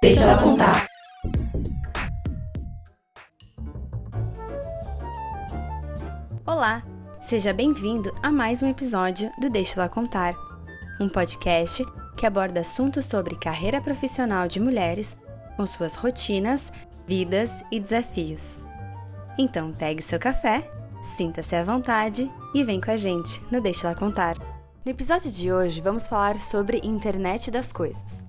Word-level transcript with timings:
Deixa 0.00 0.22
ela 0.22 0.40
contar. 0.40 0.86
Olá, 6.46 6.84
seja 7.20 7.52
bem-vindo 7.52 8.14
a 8.22 8.30
mais 8.30 8.62
um 8.62 8.68
episódio 8.68 9.28
do 9.40 9.50
Deixa 9.50 9.80
ela 9.80 9.88
contar, 9.88 10.36
um 11.00 11.08
podcast 11.08 11.84
que 12.16 12.24
aborda 12.24 12.60
assuntos 12.60 13.06
sobre 13.06 13.34
carreira 13.34 13.80
profissional 13.80 14.46
de 14.46 14.60
mulheres, 14.60 15.16
com 15.56 15.66
suas 15.66 15.96
rotinas, 15.96 16.72
vidas 17.04 17.64
e 17.72 17.80
desafios. 17.80 18.62
Então, 19.36 19.72
pegue 19.72 20.00
seu 20.00 20.20
café, 20.20 20.70
sinta-se 21.02 21.56
à 21.56 21.64
vontade 21.64 22.30
e 22.54 22.62
vem 22.62 22.80
com 22.80 22.92
a 22.92 22.96
gente 22.96 23.42
no 23.50 23.60
Deixa 23.60 23.88
ela 23.88 23.98
contar. 23.98 24.38
No 24.84 24.92
episódio 24.92 25.28
de 25.28 25.52
hoje, 25.52 25.80
vamos 25.80 26.06
falar 26.06 26.36
sobre 26.36 26.80
internet 26.84 27.50
das 27.50 27.72
coisas. 27.72 28.27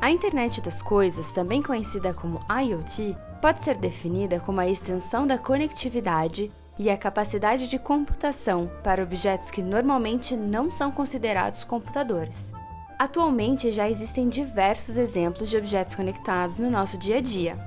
A 0.00 0.12
internet 0.12 0.60
das 0.60 0.80
coisas, 0.80 1.32
também 1.32 1.60
conhecida 1.60 2.14
como 2.14 2.40
IoT, 2.48 3.16
pode 3.42 3.64
ser 3.64 3.76
definida 3.76 4.38
como 4.38 4.60
a 4.60 4.68
extensão 4.68 5.26
da 5.26 5.36
conectividade 5.36 6.52
e 6.78 6.88
a 6.88 6.96
capacidade 6.96 7.66
de 7.66 7.80
computação 7.80 8.70
para 8.84 9.02
objetos 9.02 9.50
que 9.50 9.60
normalmente 9.60 10.36
não 10.36 10.70
são 10.70 10.92
considerados 10.92 11.64
computadores. 11.64 12.52
Atualmente 12.96 13.72
já 13.72 13.90
existem 13.90 14.28
diversos 14.28 14.96
exemplos 14.96 15.50
de 15.50 15.56
objetos 15.56 15.96
conectados 15.96 16.58
no 16.58 16.70
nosso 16.70 16.96
dia 16.96 17.16
a 17.16 17.20
dia, 17.20 17.58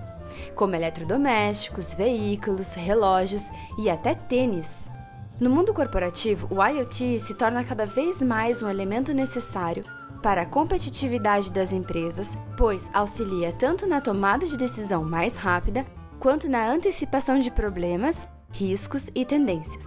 como 0.56 0.74
eletrodomésticos, 0.74 1.94
veículos, 1.94 2.74
relógios 2.76 3.44
e 3.78 3.90
até 3.90 4.16
tênis. 4.16 4.90
No 5.38 5.50
mundo 5.50 5.74
corporativo, 5.74 6.48
o 6.50 6.66
IoT 6.66 7.20
se 7.20 7.34
torna 7.34 7.66
cada 7.66 7.86
vez 7.86 8.22
mais 8.22 8.64
um 8.64 8.70
elemento 8.70 9.14
necessário 9.14 9.84
para 10.22 10.44
a 10.44 10.46
competitividade 10.46 11.52
das 11.52 11.72
empresas, 11.72 12.38
pois 12.58 12.90
auxilia 12.94 13.52
tanto 13.52 13.88
na 13.88 14.00
tomada 14.00 14.46
de 14.46 14.58
decisão 14.58 15.04
mais 15.04 15.36
rápida, 15.36 15.86
quanto 16.20 16.48
na 16.48 16.72
antecipação 16.72 17.40
de 17.40 17.50
problemas, 17.50 18.28
riscos 18.52 19.10
e 19.16 19.26
tendências. 19.26 19.86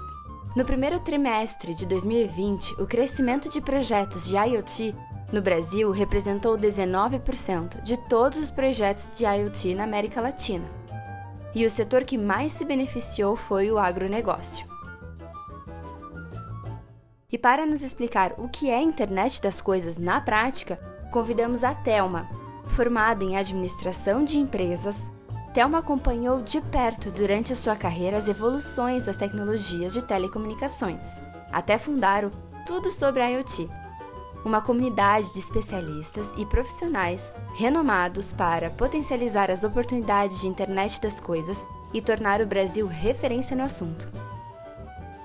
No 0.57 0.65
primeiro 0.65 1.01
trimestre 1.01 1.75
de 1.75 1.87
2020, 1.87 2.81
o 2.81 2.87
crescimento 2.87 3.49
de 3.49 3.61
projetos 3.61 4.25
de 4.27 4.37
IoT 4.37 4.95
no 5.33 5.43
Brasil 5.43 5.91
representou 5.91 6.57
19% 6.57 7.83
de 7.83 7.97
todos 8.09 8.39
os 8.39 8.51
projetos 8.51 9.11
de 9.13 9.25
IoT 9.25 9.75
na 9.75 9.85
América 9.85 10.21
Latina. 10.21 10.65
E 11.55 11.65
o 11.65 11.71
setor 11.71 12.05
que 12.05 12.19
mais 12.19 12.53
se 12.53 12.65
beneficiou 12.65 13.37
foi 13.37 13.71
o 13.71 13.79
agronegócio. 13.79 14.74
E 17.35 17.39
para 17.39 17.67
nos 17.67 17.83
explicar 17.83 18.33
o 18.39 18.49
que 18.49 18.71
é 18.71 18.77
a 18.77 18.81
internet 18.81 19.43
das 19.43 19.61
coisas 19.61 19.99
na 19.99 20.21
prática, 20.21 20.77
convidamos 21.11 21.65
a 21.65 21.75
Telma. 21.75 22.31
Formada 22.77 23.25
em 23.25 23.37
administração 23.37 24.23
de 24.23 24.39
empresas, 24.39 25.11
Telma 25.53 25.79
acompanhou 25.79 26.43
de 26.43 26.61
perto 26.61 27.11
durante 27.11 27.53
a 27.53 27.57
sua 27.57 27.75
carreira 27.75 28.17
as 28.17 28.29
evoluções 28.29 29.07
das 29.07 29.17
tecnologias 29.17 29.93
de 29.93 30.01
telecomunicações, 30.01 31.05
até 31.51 31.77
fundar 31.77 32.25
o 32.25 32.31
Tudo 32.65 32.93
sobre 32.93 33.29
IoT, 33.29 33.69
uma 34.45 34.61
comunidade 34.61 35.33
de 35.33 35.41
especialistas 35.41 36.33
e 36.37 36.47
profissionais 36.47 37.35
renomados 37.57 38.33
para 38.33 38.71
potencializar 38.71 39.51
as 39.51 39.65
oportunidades 39.65 40.41
de 40.41 40.47
internet 40.47 41.01
das 41.01 41.19
coisas 41.19 41.67
e 41.93 42.01
tornar 42.01 42.41
o 42.41 42.47
Brasil 42.47 42.87
referência 42.87 43.57
no 43.57 43.65
assunto. 43.65 44.24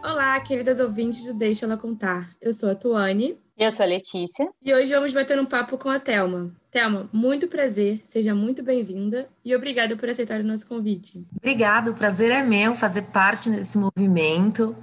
Olá, 0.02 0.40
queridas 0.40 0.80
ouvintes 0.80 1.26
do 1.26 1.34
Deixa 1.34 1.66
Ela 1.66 1.76
Contar. 1.76 2.30
Eu 2.42 2.54
sou 2.54 2.72
a 2.72 2.76
Tuane. 2.76 3.38
E 3.58 3.64
eu 3.64 3.70
sou 3.70 3.84
a 3.84 3.90
Letícia. 3.90 4.50
E 4.64 4.74
hoje 4.74 4.94
vamos 4.94 5.14
bater 5.14 5.38
um 5.38 5.46
papo 5.46 5.78
com 5.78 5.90
a 5.90 6.00
Thelma. 6.00 6.52
Thelma, 6.72 7.10
muito 7.12 7.50
prazer, 7.50 8.02
seja 8.06 8.34
muito 8.34 8.64
bem-vinda 8.64 9.28
e 9.44 9.54
obrigada 9.54 9.98
por 9.98 10.10
aceitar 10.10 10.40
o 10.40 10.44
nosso 10.44 10.68
convite. 10.68 11.28
Obrigada, 11.38 11.92
o 11.92 11.94
prazer 11.94 12.32
é 12.32 12.42
meu 12.42 12.76
fazer 12.76 13.04
parte 13.04 13.50
desse 13.50 13.78
movimento. 13.78 14.74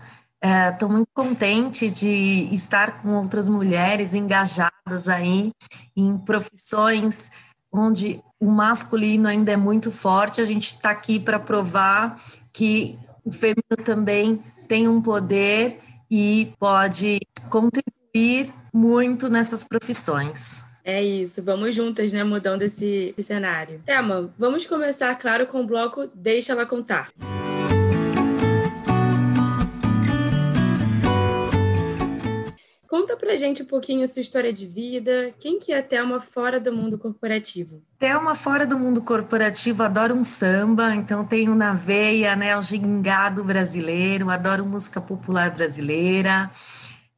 Estou 0.72 0.88
é, 0.90 0.92
muito 0.92 1.08
contente 1.14 1.88
de 1.88 2.48
estar 2.52 3.00
com 3.00 3.14
outras 3.14 3.48
mulheres 3.48 4.12
engajadas 4.12 5.08
aí 5.08 5.50
em 5.96 6.18
profissões 6.18 7.30
onde 7.72 8.22
o 8.38 8.46
masculino 8.50 9.28
ainda 9.28 9.52
é 9.52 9.56
muito 9.56 9.90
forte. 9.90 10.42
A 10.42 10.44
gente 10.44 10.66
está 10.66 10.90
aqui 10.90 11.18
para 11.18 11.40
provar 11.40 12.22
que 12.52 12.98
o 13.24 13.32
feminino 13.32 13.84
também 13.84 14.42
tem 14.66 14.88
um 14.88 15.00
poder 15.00 15.78
e 16.10 16.52
pode 16.58 17.18
contribuir 17.50 18.52
muito 18.72 19.28
nessas 19.28 19.64
profissões. 19.64 20.64
É 20.84 21.02
isso, 21.02 21.42
vamos 21.42 21.74
juntas, 21.74 22.12
né, 22.12 22.22
mudando 22.22 22.62
esse, 22.62 23.12
esse 23.18 23.26
cenário. 23.26 23.82
Tema, 23.84 24.32
vamos 24.38 24.66
começar, 24.66 25.14
claro, 25.16 25.46
com 25.46 25.62
o 25.62 25.66
bloco 25.66 26.08
Deixa 26.14 26.52
Ela 26.52 26.64
Contar. 26.64 27.10
Conta 32.96 33.14
pra 33.14 33.36
gente 33.36 33.62
um 33.62 33.66
pouquinho 33.66 34.06
a 34.06 34.08
sua 34.08 34.22
história 34.22 34.50
de 34.50 34.66
vida. 34.66 35.30
Quem 35.38 35.58
que 35.60 35.70
é 35.70 35.80
a 35.80 35.82
Thelma 35.82 36.18
fora 36.18 36.58
do 36.58 36.72
mundo 36.72 36.96
corporativo? 36.96 37.82
Thelma 37.98 38.34
fora 38.34 38.66
do 38.66 38.78
mundo 38.78 39.02
corporativo, 39.02 39.82
adoro 39.82 40.14
um 40.14 40.24
samba, 40.24 40.94
então 40.94 41.22
tenho 41.22 41.54
na 41.54 41.74
veia 41.74 42.34
né, 42.34 42.56
o 42.56 42.62
gingado 42.62 43.44
brasileiro, 43.44 44.30
adoro 44.30 44.64
música 44.64 44.98
popular 44.98 45.50
brasileira. 45.50 46.50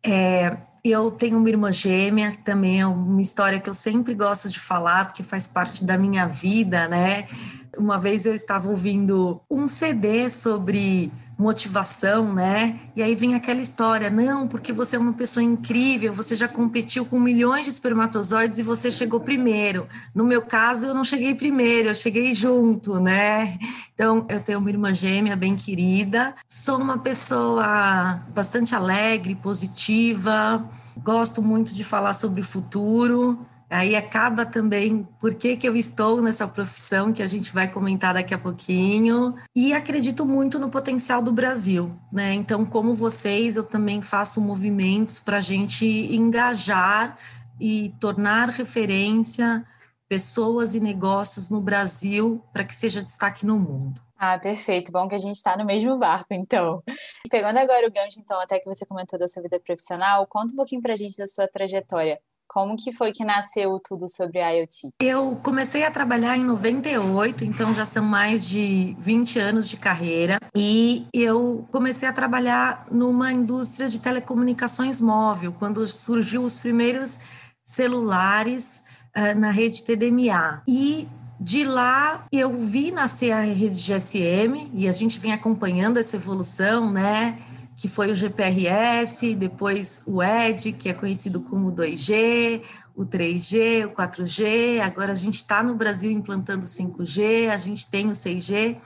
É, 0.05 0.57
eu 0.85 1.13
tenho 1.13 1.39
uma 1.39 1.49
irmã 1.49 1.71
gêmea, 1.71 2.37
também 2.45 2.81
é 2.81 2.87
uma 2.87 3.23
história 3.23 3.61
que 3.61 3.71
eu 3.71 3.75
sempre 3.75 4.15
gosto 4.15 4.49
de 4.49 4.59
falar, 4.59 5.05
porque 5.05 5.23
faz 5.23 5.47
parte 5.47 5.85
da 5.85 5.97
minha 5.97 6.27
vida, 6.27 6.89
né? 6.89 7.29
Uma 7.77 8.01
vez 8.01 8.27
eu 8.27 8.35
estava 8.35 8.69
ouvindo 8.69 9.41
um 9.49 9.69
CD 9.69 10.29
sobre 10.29 11.13
motivação, 11.39 12.35
né? 12.35 12.81
E 12.97 13.03
aí 13.03 13.15
vem 13.15 13.37
aquela 13.37 13.61
história, 13.61 14.11
não, 14.11 14.49
porque 14.49 14.73
você 14.73 14.97
é 14.97 14.99
uma 14.99 15.13
pessoa 15.13 15.43
incrível, 15.43 16.13
você 16.13 16.35
já 16.35 16.49
competiu 16.49 17.07
com 17.07 17.21
milhões 17.21 17.65
de 17.65 17.71
espermatozoides 17.71 18.59
e 18.59 18.63
você 18.65 18.91
chegou 18.91 19.21
primeiro. 19.21 19.87
No 20.13 20.25
meu 20.25 20.43
caso, 20.43 20.87
eu 20.87 20.95
não 20.95 21.05
cheguei 21.05 21.37
primeiro, 21.37 21.91
eu 21.91 21.95
cheguei 21.95 22.35
junto, 22.35 22.99
né? 22.99 23.57
Então, 23.95 24.27
eu 24.29 24.41
tenho 24.41 24.59
uma 24.59 24.69
irmã 24.69 24.93
gêmea 24.93 25.37
bem 25.37 25.55
querida, 25.55 26.35
sou 26.49 26.79
uma 26.79 26.99
pessoa 26.99 28.21
bastante 28.35 28.75
alegre, 28.75 29.37
positiva, 29.37 30.69
gosto 30.97 31.41
muito 31.41 31.73
de 31.73 31.85
falar 31.85 32.15
sobre 32.15 32.41
o 32.41 32.45
futuro. 32.45 33.47
Aí 33.71 33.95
acaba 33.95 34.47
também 34.47 35.07
por 35.21 35.35
que, 35.35 35.57
que 35.57 35.69
eu 35.69 35.77
estou 35.77 36.23
nessa 36.23 36.49
profissão, 36.49 37.13
que 37.13 37.23
a 37.23 37.27
gente 37.27 37.53
vai 37.53 37.69
comentar 37.69 38.15
daqui 38.15 38.33
a 38.33 38.39
pouquinho. 38.39 39.35
E 39.55 39.75
acredito 39.75 40.25
muito 40.25 40.59
no 40.59 40.71
potencial 40.71 41.21
do 41.21 41.33
Brasil, 41.33 41.95
né? 42.11 42.33
Então, 42.33 42.65
como 42.65 42.95
vocês, 42.95 43.57
eu 43.57 43.65
também 43.65 44.01
faço 44.01 44.41
movimentos 44.41 45.21
para 45.21 45.39
a 45.39 45.43
gente 45.43 45.85
engajar 45.87 47.19
e 47.61 47.95
tornar 48.01 48.49
referência 48.49 49.65
pessoas 50.09 50.75
e 50.75 50.81
negócios 50.81 51.51
no 51.51 51.61
Brasil 51.61 52.43
para 52.53 52.65
que 52.65 52.75
seja 52.75 53.03
destaque 53.03 53.45
no 53.45 53.59
mundo. 53.59 54.01
Ah, 54.17 54.39
perfeito. 54.39 54.91
Bom 54.91 55.07
que 55.07 55.15
a 55.15 55.19
gente 55.19 55.37
está 55.37 55.57
no 55.57 55.65
mesmo 55.65 55.97
barco, 55.97 56.33
então. 56.33 56.83
E 57.25 57.29
pegando 57.29 57.59
agora 57.59 57.87
o 57.87 57.93
gancho, 57.93 58.19
então, 58.19 58.41
até 58.41 58.59
que 58.59 58.65
você 58.65 58.85
comentou 58.85 59.19
da 59.19 59.29
sua 59.29 59.43
vida 59.43 59.61
profissional, 59.61 60.27
conta 60.27 60.53
um 60.55 60.57
pouquinho 60.57 60.83
para 60.83 60.95
a 60.95 60.97
gente 60.97 61.17
da 61.17 61.27
sua 61.27 61.47
trajetória. 61.47 62.19
Como 62.49 62.77
que 62.77 62.93
foi 62.93 63.13
que 63.13 63.25
nasceu 63.25 63.79
tudo 63.79 64.09
sobre 64.09 64.41
IoT? 64.41 64.91
Eu 65.01 65.37
comecei 65.43 65.85
a 65.85 65.91
trabalhar 65.91 66.37
em 66.37 66.45
98, 66.45 67.45
então 67.45 67.75
já 67.75 67.85
são 67.85 68.03
mais 68.03 68.45
de 68.45 68.97
20 68.99 69.39
anos 69.39 69.69
de 69.69 69.77
carreira, 69.77 70.39
e 70.57 71.07
eu 71.13 71.69
comecei 71.71 72.09
a 72.09 72.13
trabalhar 72.13 72.87
numa 72.91 73.31
indústria 73.31 73.89
de 73.89 74.01
telecomunicações 74.01 74.99
móvel, 75.01 75.55
quando 75.59 75.87
surgiu 75.87 76.43
os 76.43 76.59
primeiros 76.59 77.19
celulares 77.67 78.83
uh, 79.15 79.39
na 79.39 79.51
rede 79.51 79.85
TDMA. 79.85 80.63
E 80.67 81.07
de 81.41 81.65
lá 81.65 82.27
eu 82.33 82.59
vi 82.59 82.91
nascer 82.91 83.31
a 83.31 83.43
rede 83.43 83.79
GSM 83.79 84.71
e 84.73 84.89
a 84.89 84.93
gente 84.93 85.21
vem 85.21 85.33
acompanhando 85.33 85.99
essa 85.99 86.17
evolução, 86.17 86.91
né? 86.91 87.39
Que 87.79 87.87
foi 87.87 88.11
o 88.11 88.15
GPRS, 88.15 89.37
depois 89.37 90.03
o 90.05 90.21
ED, 90.21 90.73
que 90.73 90.89
é 90.89 90.93
conhecido 90.93 91.41
como 91.41 91.71
2G, 91.71 92.61
o 92.93 93.07
3G, 93.07 93.87
o 93.87 93.91
4G. 93.91 94.81
Agora 94.81 95.13
a 95.13 95.15
gente 95.15 95.37
está 95.37 95.63
no 95.63 95.77
Brasil 95.77 96.11
implantando 96.11 96.67
5G, 96.67 97.49
a 97.49 97.57
gente 97.57 97.89
tem 97.89 98.09
o 98.09 98.11
6G. 98.11 98.77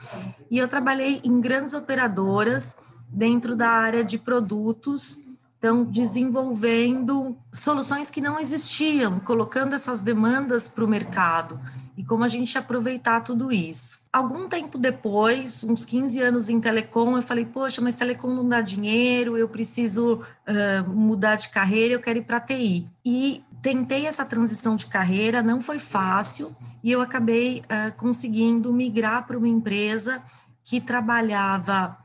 E 0.51 0.59
eu 0.59 0.67
trabalhei 0.67 1.19
em 1.23 1.41
grandes 1.41 1.73
operadoras 1.73 2.75
dentro 3.09 3.55
da 3.55 3.67
área 3.67 4.03
de 4.03 4.19
produtos, 4.19 5.19
então 5.57 5.83
desenvolvendo 5.83 7.35
soluções 7.51 8.11
que 8.11 8.21
não 8.21 8.39
existiam, 8.39 9.19
colocando 9.19 9.73
essas 9.73 10.03
demandas 10.03 10.67
para 10.67 10.85
o 10.85 10.87
mercado 10.87 11.59
e 11.95 12.03
como 12.03 12.23
a 12.23 12.27
gente 12.27 12.57
aproveitar 12.57 13.21
tudo 13.21 13.51
isso. 13.51 14.01
Algum 14.11 14.47
tempo 14.47 14.77
depois, 14.77 15.63
uns 15.63 15.85
15 15.85 16.19
anos 16.21 16.49
em 16.49 16.59
telecom, 16.59 17.15
eu 17.15 17.21
falei, 17.21 17.45
poxa, 17.45 17.81
mas 17.81 17.95
telecom 17.95 18.33
não 18.33 18.47
dá 18.47 18.61
dinheiro, 18.61 19.37
eu 19.37 19.47
preciso 19.47 20.15
uh, 20.21 20.89
mudar 20.89 21.35
de 21.35 21.49
carreira, 21.49 21.93
eu 21.93 21.99
quero 21.99 22.19
ir 22.19 22.23
para 22.23 22.39
TI. 22.39 22.85
E 23.05 23.43
tentei 23.61 24.07
essa 24.07 24.25
transição 24.25 24.75
de 24.75 24.87
carreira, 24.87 25.41
não 25.41 25.61
foi 25.61 25.79
fácil, 25.79 26.55
e 26.83 26.91
eu 26.91 27.01
acabei 27.01 27.59
uh, 27.61 27.95
conseguindo 27.95 28.73
migrar 28.73 29.25
para 29.25 29.37
uma 29.37 29.47
empresa 29.47 30.21
que 30.63 30.81
trabalhava 30.81 31.97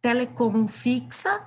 telecom 0.00 0.66
fixa 0.66 1.42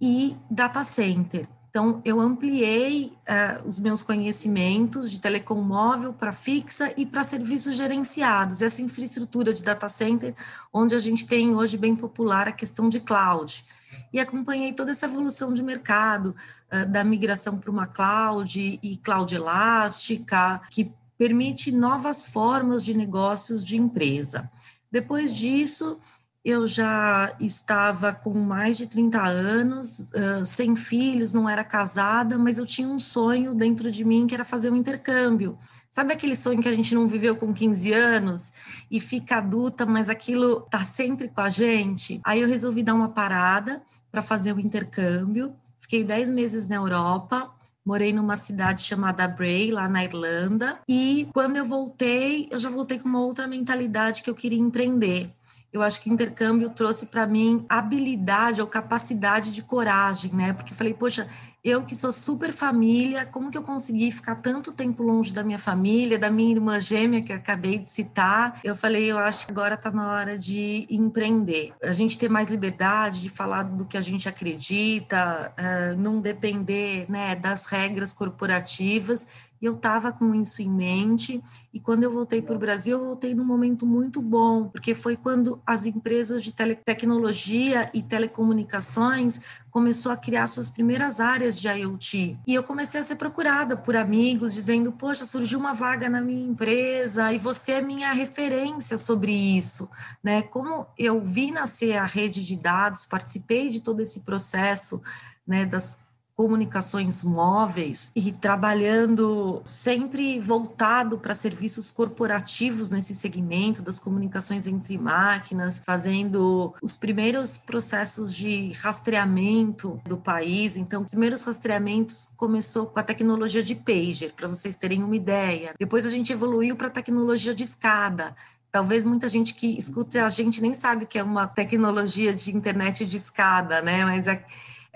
e 0.00 0.36
data 0.50 0.84
center. 0.84 1.48
Então, 1.76 2.00
eu 2.06 2.22
ampliei 2.22 3.12
uh, 3.28 3.68
os 3.68 3.78
meus 3.78 4.00
conhecimentos 4.00 5.10
de 5.10 5.20
telecom 5.20 5.60
móvel 5.60 6.10
para 6.10 6.32
fixa 6.32 6.90
e 6.96 7.04
para 7.04 7.22
serviços 7.22 7.76
gerenciados, 7.76 8.62
essa 8.62 8.80
infraestrutura 8.80 9.52
de 9.52 9.62
data 9.62 9.86
center, 9.86 10.34
onde 10.72 10.94
a 10.94 10.98
gente 10.98 11.26
tem 11.26 11.54
hoje 11.54 11.76
bem 11.76 11.94
popular 11.94 12.48
a 12.48 12.52
questão 12.52 12.88
de 12.88 12.98
cloud. 12.98 13.62
E 14.10 14.18
acompanhei 14.18 14.72
toda 14.72 14.92
essa 14.92 15.04
evolução 15.04 15.52
de 15.52 15.62
mercado, 15.62 16.34
uh, 16.72 16.90
da 16.90 17.04
migração 17.04 17.58
para 17.58 17.70
uma 17.70 17.86
cloud 17.86 18.80
e 18.82 18.96
cloud 18.96 19.34
elástica, 19.34 20.62
que 20.70 20.90
permite 21.18 21.70
novas 21.70 22.24
formas 22.24 22.82
de 22.82 22.96
negócios 22.96 23.62
de 23.62 23.76
empresa. 23.76 24.50
Depois 24.90 25.30
disso, 25.30 25.98
eu 26.46 26.64
já 26.64 27.34
estava 27.40 28.14
com 28.14 28.32
mais 28.32 28.78
de 28.78 28.86
30 28.86 29.20
anos, 29.20 29.98
uh, 29.98 30.46
sem 30.46 30.76
filhos, 30.76 31.32
não 31.32 31.48
era 31.48 31.64
casada, 31.64 32.38
mas 32.38 32.56
eu 32.56 32.64
tinha 32.64 32.86
um 32.86 33.00
sonho 33.00 33.52
dentro 33.52 33.90
de 33.90 34.04
mim 34.04 34.28
que 34.28 34.34
era 34.34 34.44
fazer 34.44 34.70
um 34.70 34.76
intercâmbio. 34.76 35.58
Sabe 35.90 36.12
aquele 36.12 36.36
sonho 36.36 36.62
que 36.62 36.68
a 36.68 36.72
gente 36.72 36.94
não 36.94 37.08
viveu 37.08 37.34
com 37.34 37.52
15 37.52 37.92
anos 37.92 38.52
e 38.88 39.00
fica 39.00 39.38
adulta, 39.38 39.84
mas 39.84 40.08
aquilo 40.08 40.60
tá 40.60 40.84
sempre 40.84 41.26
com 41.26 41.40
a 41.40 41.50
gente? 41.50 42.20
Aí 42.22 42.40
eu 42.40 42.48
resolvi 42.48 42.84
dar 42.84 42.94
uma 42.94 43.08
parada 43.08 43.82
para 44.12 44.22
fazer 44.22 44.52
o 44.52 44.56
um 44.56 44.60
intercâmbio. 44.60 45.52
Fiquei 45.80 46.04
10 46.04 46.30
meses 46.30 46.68
na 46.68 46.76
Europa, 46.76 47.50
morei 47.84 48.12
numa 48.12 48.36
cidade 48.36 48.82
chamada 48.82 49.26
Bray, 49.26 49.72
lá 49.72 49.88
na 49.88 50.04
Irlanda, 50.04 50.78
e 50.88 51.28
quando 51.34 51.56
eu 51.56 51.66
voltei, 51.66 52.46
eu 52.52 52.60
já 52.60 52.70
voltei 52.70 53.00
com 53.00 53.08
uma 53.08 53.20
outra 53.20 53.48
mentalidade 53.48 54.22
que 54.22 54.30
eu 54.30 54.34
queria 54.34 54.60
empreender 54.60 55.35
eu 55.72 55.82
acho 55.82 56.00
que 56.00 56.08
o 56.08 56.12
intercâmbio 56.12 56.70
trouxe 56.70 57.06
para 57.06 57.26
mim 57.26 57.64
habilidade 57.68 58.60
ou 58.60 58.66
capacidade 58.66 59.52
de 59.52 59.62
coragem, 59.62 60.32
né? 60.32 60.52
Porque 60.52 60.72
falei, 60.72 60.94
poxa, 60.94 61.28
eu 61.62 61.82
que 61.82 61.94
sou 61.96 62.12
super 62.12 62.52
família, 62.52 63.26
como 63.26 63.50
que 63.50 63.58
eu 63.58 63.62
consegui 63.62 64.12
ficar 64.12 64.36
tanto 64.36 64.72
tempo 64.72 65.02
longe 65.02 65.32
da 65.32 65.42
minha 65.42 65.58
família, 65.58 66.16
da 66.16 66.30
minha 66.30 66.52
irmã 66.52 66.80
gêmea 66.80 67.20
que 67.20 67.32
eu 67.32 67.36
acabei 67.36 67.78
de 67.78 67.90
citar? 67.90 68.60
Eu 68.62 68.76
falei, 68.76 69.10
eu 69.10 69.18
acho 69.18 69.46
que 69.46 69.52
agora 69.52 69.74
está 69.74 69.90
na 69.90 70.12
hora 70.12 70.38
de 70.38 70.86
empreender. 70.88 71.72
A 71.82 71.92
gente 71.92 72.16
ter 72.16 72.30
mais 72.30 72.48
liberdade 72.48 73.20
de 73.20 73.28
falar 73.28 73.64
do 73.64 73.84
que 73.84 73.98
a 73.98 74.00
gente 74.00 74.28
acredita, 74.28 75.52
uh, 75.58 76.00
não 76.00 76.20
depender 76.20 77.04
né, 77.08 77.34
das 77.34 77.66
regras 77.66 78.12
corporativas 78.12 79.26
eu 79.60 79.74
estava 79.74 80.12
com 80.12 80.34
isso 80.34 80.62
em 80.62 80.70
mente. 80.70 81.42
E 81.72 81.80
quando 81.80 82.04
eu 82.04 82.12
voltei 82.12 82.42
para 82.42 82.54
o 82.54 82.58
Brasil, 82.58 82.98
eu 82.98 83.04
voltei 83.06 83.34
num 83.34 83.44
momento 83.44 83.86
muito 83.86 84.20
bom, 84.20 84.68
porque 84.68 84.94
foi 84.94 85.16
quando 85.16 85.60
as 85.66 85.86
empresas 85.86 86.42
de 86.42 86.52
tecnologia 86.52 87.90
e 87.92 88.02
telecomunicações 88.02 89.40
começou 89.70 90.10
a 90.10 90.16
criar 90.16 90.46
suas 90.46 90.70
primeiras 90.70 91.20
áreas 91.20 91.54
de 91.58 91.68
IoT. 91.68 92.38
E 92.46 92.54
eu 92.54 92.62
comecei 92.62 92.98
a 93.00 93.04
ser 93.04 93.16
procurada 93.16 93.76
por 93.76 93.94
amigos, 93.94 94.54
dizendo: 94.54 94.90
Poxa, 94.90 95.26
surgiu 95.26 95.58
uma 95.58 95.74
vaga 95.74 96.08
na 96.08 96.20
minha 96.20 96.46
empresa 96.46 97.32
e 97.32 97.38
você 97.38 97.72
é 97.72 97.82
minha 97.82 98.12
referência 98.12 98.96
sobre 98.96 99.32
isso. 99.32 99.88
Né? 100.22 100.42
Como 100.42 100.86
eu 100.98 101.22
vi 101.22 101.50
nascer 101.50 101.96
a 101.96 102.04
rede 102.04 102.44
de 102.44 102.56
dados, 102.56 103.04
participei 103.04 103.68
de 103.68 103.80
todo 103.80 104.00
esse 104.00 104.20
processo 104.20 105.02
né, 105.46 105.64
das 105.64 105.98
comunicações 106.36 107.22
móveis 107.22 108.12
e 108.14 108.30
trabalhando 108.30 109.62
sempre 109.64 110.38
voltado 110.38 111.18
para 111.18 111.34
serviços 111.34 111.90
corporativos 111.90 112.90
nesse 112.90 113.14
segmento 113.14 113.80
das 113.80 113.98
comunicações 113.98 114.66
entre 114.66 114.98
máquinas, 114.98 115.80
fazendo 115.84 116.74
os 116.82 116.94
primeiros 116.94 117.56
processos 117.56 118.32
de 118.32 118.72
rastreamento 118.72 119.98
do 120.04 120.18
país. 120.18 120.76
Então, 120.76 121.02
os 121.02 121.10
primeiros 121.10 121.42
rastreamentos 121.42 122.28
começou 122.36 122.86
com 122.86 123.00
a 123.00 123.02
tecnologia 123.02 123.62
de 123.62 123.74
pager, 123.74 124.32
para 124.34 124.46
vocês 124.46 124.76
terem 124.76 125.02
uma 125.02 125.16
ideia. 125.16 125.72
Depois 125.78 126.04
a 126.04 126.10
gente 126.10 126.32
evoluiu 126.32 126.76
para 126.76 126.88
a 126.88 126.90
tecnologia 126.90 127.54
de 127.54 127.64
escada, 127.64 128.36
talvez 128.70 129.06
muita 129.06 129.26
gente 129.26 129.54
que 129.54 129.78
escuta 129.78 130.26
a 130.26 130.28
gente 130.28 130.60
nem 130.60 130.74
sabe 130.74 131.06
que 131.06 131.18
é 131.18 131.22
uma 131.22 131.46
tecnologia 131.46 132.34
de 132.34 132.54
internet 132.54 133.06
de 133.06 133.16
escada, 133.16 133.80
né? 133.80 134.04
Mas 134.04 134.26
é 134.26 134.44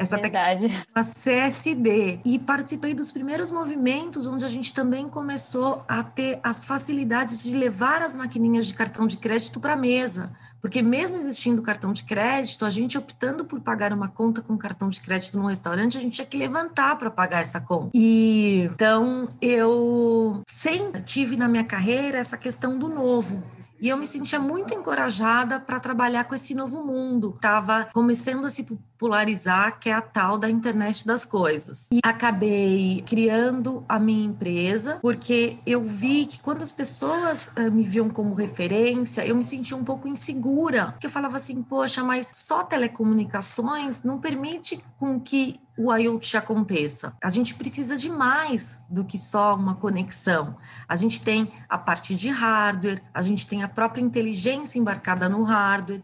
essa 0.00 0.16
Verdade. 0.16 0.66
a 0.94 1.04
CSD. 1.04 2.20
E 2.24 2.38
participei 2.38 2.94
dos 2.94 3.12
primeiros 3.12 3.50
movimentos 3.50 4.26
onde 4.26 4.46
a 4.46 4.48
gente 4.48 4.72
também 4.72 5.06
começou 5.06 5.84
a 5.86 6.02
ter 6.02 6.40
as 6.42 6.64
facilidades 6.64 7.42
de 7.42 7.54
levar 7.54 8.00
as 8.00 8.16
maquininhas 8.16 8.66
de 8.66 8.72
cartão 8.72 9.06
de 9.06 9.18
crédito 9.18 9.60
para 9.60 9.74
a 9.74 9.76
mesa. 9.76 10.32
Porque 10.60 10.82
mesmo 10.82 11.16
existindo 11.16 11.62
cartão 11.62 11.92
de 11.92 12.04
crédito, 12.04 12.64
a 12.64 12.70
gente 12.70 12.96
optando 12.96 13.44
por 13.44 13.60
pagar 13.60 13.92
uma 13.92 14.08
conta 14.08 14.40
com 14.40 14.56
cartão 14.56 14.88
de 14.88 15.00
crédito 15.00 15.38
num 15.38 15.46
restaurante, 15.46 15.98
a 15.98 16.00
gente 16.00 16.14
tinha 16.14 16.26
que 16.26 16.36
levantar 16.36 16.96
para 16.96 17.10
pagar 17.10 17.42
essa 17.42 17.60
conta. 17.60 17.90
E 17.94 18.68
então 18.72 19.28
eu 19.40 20.42
sempre 20.48 21.02
tive 21.02 21.36
na 21.36 21.48
minha 21.48 21.64
carreira 21.64 22.18
essa 22.18 22.38
questão 22.38 22.78
do 22.78 22.88
novo. 22.88 23.42
E 23.80 23.88
eu 23.88 23.96
me 23.96 24.06
sentia 24.06 24.38
muito 24.38 24.74
encorajada 24.74 25.58
para 25.58 25.80
trabalhar 25.80 26.24
com 26.24 26.34
esse 26.34 26.54
novo 26.54 26.84
mundo. 26.84 27.32
Estava 27.34 27.88
começando 27.92 28.44
a 28.46 28.50
se 28.50 28.62
popularizar, 29.00 29.78
que 29.80 29.88
é 29.88 29.94
a 29.94 30.02
tal 30.02 30.36
da 30.36 30.50
internet 30.50 31.06
das 31.06 31.24
coisas. 31.24 31.88
E 31.90 32.00
acabei 32.04 33.02
criando 33.06 33.82
a 33.88 33.98
minha 33.98 34.26
empresa, 34.26 34.98
porque 35.00 35.56
eu 35.64 35.82
vi 35.82 36.26
que 36.26 36.38
quando 36.38 36.62
as 36.62 36.70
pessoas 36.70 37.48
uh, 37.48 37.72
me 37.72 37.84
viam 37.84 38.10
como 38.10 38.34
referência, 38.34 39.26
eu 39.26 39.34
me 39.34 39.42
sentia 39.42 39.74
um 39.74 39.82
pouco 39.82 40.06
insegura, 40.06 40.92
porque 40.92 41.06
eu 41.06 41.10
falava 41.10 41.38
assim, 41.38 41.62
poxa, 41.62 42.04
mas 42.04 42.30
só 42.34 42.62
telecomunicações 42.62 44.02
não 44.02 44.18
permite 44.18 44.84
com 44.98 45.18
que 45.18 45.58
o 45.78 45.94
IoT 45.94 46.36
aconteça. 46.36 47.14
A 47.24 47.30
gente 47.30 47.54
precisa 47.54 47.96
de 47.96 48.10
mais 48.10 48.82
do 48.90 49.02
que 49.02 49.16
só 49.16 49.54
uma 49.54 49.76
conexão. 49.76 50.58
A 50.86 50.94
gente 50.94 51.22
tem 51.22 51.50
a 51.66 51.78
parte 51.78 52.14
de 52.14 52.28
hardware, 52.28 53.02
a 53.14 53.22
gente 53.22 53.48
tem 53.48 53.62
a 53.62 53.68
própria 53.68 54.02
inteligência 54.02 54.78
embarcada 54.78 55.26
no 55.26 55.42
hardware, 55.42 56.02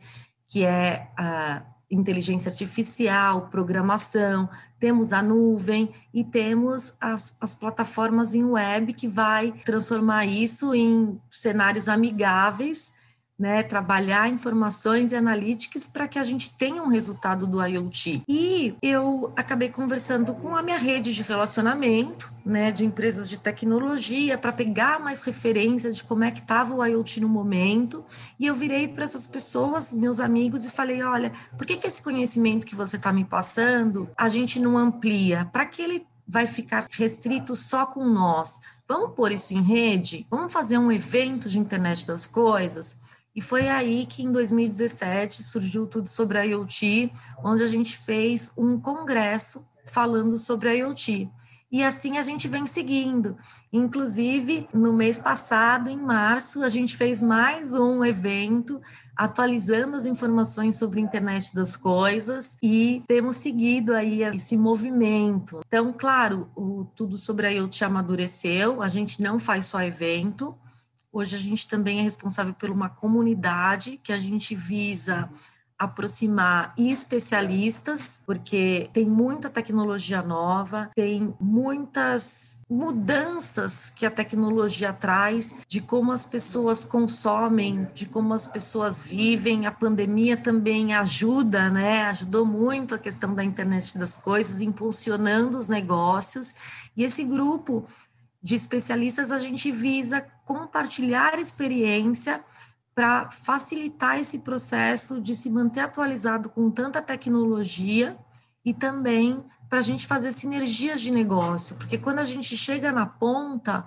que 0.49 0.65
é 0.65 1.11
a 1.19 1.63
inteligência 1.91 2.50
artificial, 2.50 3.49
programação, 3.49 4.49
temos 4.79 5.12
a 5.12 5.23
nuvem 5.23 5.91
e 6.12 6.25
temos 6.25 6.94
as, 7.00 7.37
as 7.41 7.55
plataformas 7.55 8.35
em 8.35 8.44
web 8.44 8.93
que 8.93 9.09
vai 9.09 9.53
transformar 9.65 10.27
isso 10.27 10.75
em 10.75 11.21
cenários 11.31 11.88
amigáveis 11.88 12.93
né, 13.38 13.62
trabalhar 13.62 14.28
informações 14.28 15.12
e 15.12 15.16
analíticas 15.16 15.87
para 15.87 16.09
que 16.09 16.19
a 16.19 16.25
gente 16.25 16.50
tenha 16.50 16.83
um 16.83 16.88
resultado 16.88 17.47
do 17.47 17.62
IoT. 17.64 18.23
E 18.28 18.75
eu 18.81 19.33
acabei 19.37 19.69
conversando 19.69 20.35
com 20.35 20.57
a 20.57 20.62
minha 20.62 20.78
rede 20.78 21.14
de 21.14 21.23
relacionamento, 21.23 22.33
né, 22.45 22.73
de 22.73 22.85
empresas 22.85 23.28
de 23.28 23.38
tecnologia, 23.38 24.38
para 24.38 24.52
pegar 24.52 24.99
mais 24.99 25.23
referência 25.23 25.93
de 25.93 26.02
como 26.02 26.25
é 26.25 26.31
que 26.31 26.40
estava 26.40 26.75
o 26.75 26.85
IoT 26.85 27.21
no 27.21 27.28
momento. 27.28 28.05
E 28.38 28.47
eu 28.47 28.55
virei 28.55 28.88
para 28.88 29.05
essas 29.05 29.26
pessoas, 29.26 29.93
meus 29.93 30.21
amigos, 30.21 30.64
e 30.64 30.71
falei: 30.71 31.02
olha, 31.02 31.33
por 31.59 31.66
que, 31.66 31.76
que 31.76 31.87
esse 31.87 32.02
conhecimento 32.02 32.66
que 32.66 32.75
você 32.75 32.97
está 32.97 33.12
me 33.12 33.25
passando, 33.25 34.09
a 34.16 34.28
gente 34.28 34.59
não 34.59 34.78
amplia? 34.78 35.45
Para 35.45 35.66
que 35.66 35.83
ele 35.83 36.07
vai 36.26 36.47
ficar 36.47 36.87
restrito 36.90 37.55
só 37.55 37.87
com 37.87 38.05
nós? 38.05 38.59
Vamos 38.88 39.14
pôr 39.14 39.33
isso 39.33 39.52
em 39.52 39.62
rede? 39.62 40.26
Vamos 40.31 40.52
fazer 40.52 40.78
um 40.78 40.90
evento 40.90 41.49
de 41.49 41.59
internet 41.59 42.07
das 42.07 42.26
coisas? 42.26 42.97
E 43.37 43.43
foi 43.43 43.69
aí 43.69 44.07
que 44.07 44.23
em 44.23 44.33
2017 44.33 45.43
surgiu 45.43 45.87
tudo 45.87 46.09
sobre 46.09 46.38
a 46.38 46.43
IoT, 46.43 47.12
onde 47.45 47.62
a 47.62 47.66
gente 47.66 47.99
fez 47.99 48.50
um 48.57 48.81
congresso 48.81 49.62
falando 49.85 50.38
sobre 50.38 50.71
a 50.71 50.73
IoT. 50.73 51.31
E 51.71 51.83
assim 51.83 52.16
a 52.16 52.23
gente 52.23 52.49
vem 52.49 52.64
seguindo. 52.64 53.37
Inclusive, 53.71 54.66
no 54.73 54.95
mês 54.95 55.19
passado, 55.19 55.90
em 55.90 55.99
março, 55.99 56.62
a 56.62 56.71
gente 56.71 56.97
fez 56.97 57.21
mais 57.21 57.73
um 57.78 58.02
evento 58.02 58.81
atualizando 59.14 59.97
as 59.97 60.07
informações 60.07 60.76
sobre 60.76 61.00
a 61.00 61.02
internet 61.02 61.55
das 61.55 61.76
coisas 61.76 62.57
e 62.62 63.02
temos 63.07 63.37
seguido 63.37 63.95
aí 63.95 64.23
esse 64.23 64.57
movimento. 64.57 65.61
Então, 65.66 65.93
claro, 65.93 66.49
o 66.57 66.87
tudo 66.95 67.19
sobre 67.19 67.47
a 67.47 67.50
IoT 67.50 67.85
amadureceu, 67.85 68.81
a 68.81 68.88
gente 68.88 69.21
não 69.21 69.38
faz 69.38 69.66
só 69.66 69.83
evento, 69.83 70.57
Hoje 71.16 71.35
a 71.35 71.38
gente 71.38 71.66
também 71.66 72.00
é 72.00 72.02
responsável 72.02 72.52
por 72.52 72.68
uma 72.68 72.90
comunidade 72.90 73.99
que 74.02 74.12
a 74.12 74.18
gente 74.18 74.54
visa 74.54 75.30
aproximar 75.78 76.75
especialistas, 76.76 78.20
porque 78.26 78.90
tem 78.92 79.06
muita 79.06 79.49
tecnologia 79.49 80.20
nova, 80.20 80.90
tem 80.94 81.35
muitas 81.40 82.61
mudanças 82.68 83.88
que 83.88 84.04
a 84.04 84.11
tecnologia 84.11 84.92
traz 84.92 85.54
de 85.66 85.80
como 85.80 86.12
as 86.12 86.26
pessoas 86.26 86.85
consomem, 86.85 87.88
de 87.94 88.04
como 88.04 88.35
as 88.35 88.46
pessoas 88.46 88.99
vivem. 88.99 89.64
A 89.64 89.73
pandemia 89.73 90.37
também 90.37 90.92
ajuda, 90.92 91.70
né? 91.70 92.02
Ajudou 92.08 92.44
muito 92.44 92.94
a 92.94 92.99
questão 92.99 93.35
da 93.35 93.42
internet 93.42 93.96
das 93.96 94.18
coisas, 94.18 94.61
impulsionando 94.61 95.56
os 95.56 95.66
negócios. 95.66 96.52
E 96.94 97.04
esse 97.04 97.25
grupo 97.25 97.87
de 98.42 98.54
especialistas, 98.54 99.32
a 99.32 99.38
gente 99.38 99.73
visa 99.73 100.25
compartilhar 100.47 101.38
experiência 101.38 102.43
para 102.95 103.31
facilitar 103.31 104.19
esse 104.19 104.38
processo 104.38 105.21
de 105.21 105.37
se 105.37 105.50
manter 105.50 105.81
atualizado 105.81 106.49
com 106.49 106.71
tanta 106.71 107.03
tecnologia 107.03 108.17
e 108.65 108.73
também 108.73 109.45
para 109.69 109.81
a 109.81 109.83
gente 109.83 110.07
fazer 110.07 110.33
sinergias 110.33 111.00
de 111.00 111.11
negócio, 111.11 111.76
porque 111.76 111.99
quando 111.99 112.21
a 112.21 112.25
gente 112.25 112.57
chega 112.57 112.91
na 112.93 113.05
ponta, 113.05 113.85